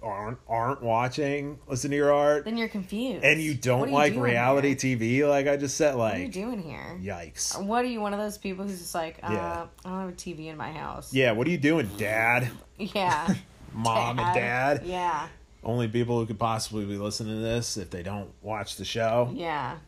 aren't 0.00 0.38
aren't 0.48 0.80
watching 0.80 1.58
Listen 1.66 1.90
to 1.90 1.96
Your 1.96 2.12
Heart 2.12 2.44
Then 2.44 2.56
you're 2.56 2.68
confused. 2.68 3.24
and 3.24 3.40
you 3.42 3.54
don't 3.54 3.88
you 3.88 3.94
like 3.94 4.14
reality 4.14 4.76
here? 4.80 4.96
TV, 4.96 5.28
like 5.28 5.48
I 5.48 5.56
just 5.56 5.76
said, 5.76 5.96
like 5.96 6.12
What 6.12 6.20
are 6.20 6.24
you 6.24 6.28
doing 6.28 6.62
here? 6.62 6.96
yikes. 7.02 7.60
What 7.60 7.84
are 7.84 7.88
you, 7.88 8.00
one 8.00 8.12
of 8.14 8.20
those 8.20 8.38
people 8.38 8.64
who's 8.64 8.78
just 8.78 8.94
like, 8.94 9.18
uh, 9.24 9.32
Yeah. 9.32 9.66
I 9.84 9.88
don't 9.88 10.00
have 10.02 10.08
a 10.10 10.12
TV 10.12 10.46
in 10.46 10.56
my 10.56 10.70
house? 10.70 11.12
Yeah, 11.12 11.32
what 11.32 11.48
are 11.48 11.50
you 11.50 11.58
doing, 11.58 11.90
Dad, 11.96 12.48
Yeah. 12.78 13.34
Mom, 13.74 14.20
and 14.20 14.34
Dad? 14.34 14.82
Yeah. 14.86 15.26
Only 15.64 15.88
people 15.88 16.18
who 16.18 16.26
could 16.26 16.38
possibly 16.38 16.84
be 16.86 16.96
listening 16.96 17.34
to 17.36 17.42
this 17.42 17.76
if 17.76 17.90
they 17.90 18.02
don't 18.02 18.30
watch 18.42 18.76
the 18.76 18.84
show. 18.84 19.30
Yeah. 19.34 19.78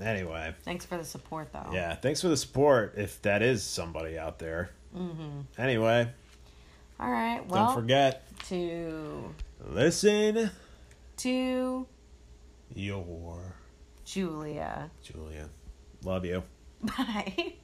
Anyway, 0.00 0.54
Thanks 0.62 0.84
for 0.84 0.98
the 0.98 1.04
support, 1.04 1.52
though. 1.52 1.70
yeah, 1.72 1.94
thanks 1.94 2.20
for 2.20 2.28
the 2.28 2.36
support. 2.36 2.94
If 2.98 3.22
that 3.22 3.42
is 3.42 3.62
somebody 3.62 4.18
out 4.18 4.38
there. 4.38 4.70
Mm-hmm. 4.94 5.40
Anyway, 5.58 6.08
All 7.00 7.10
right. 7.10 7.44
Well, 7.46 7.66
don't 7.66 7.74
forget 7.74 8.22
to 8.48 9.34
listen 9.66 10.50
to 11.18 11.86
your 12.74 13.40
Julia. 14.04 14.90
Julia. 15.02 15.48
Love 16.04 16.24
you. 16.26 16.42
Bye. 16.82 17.54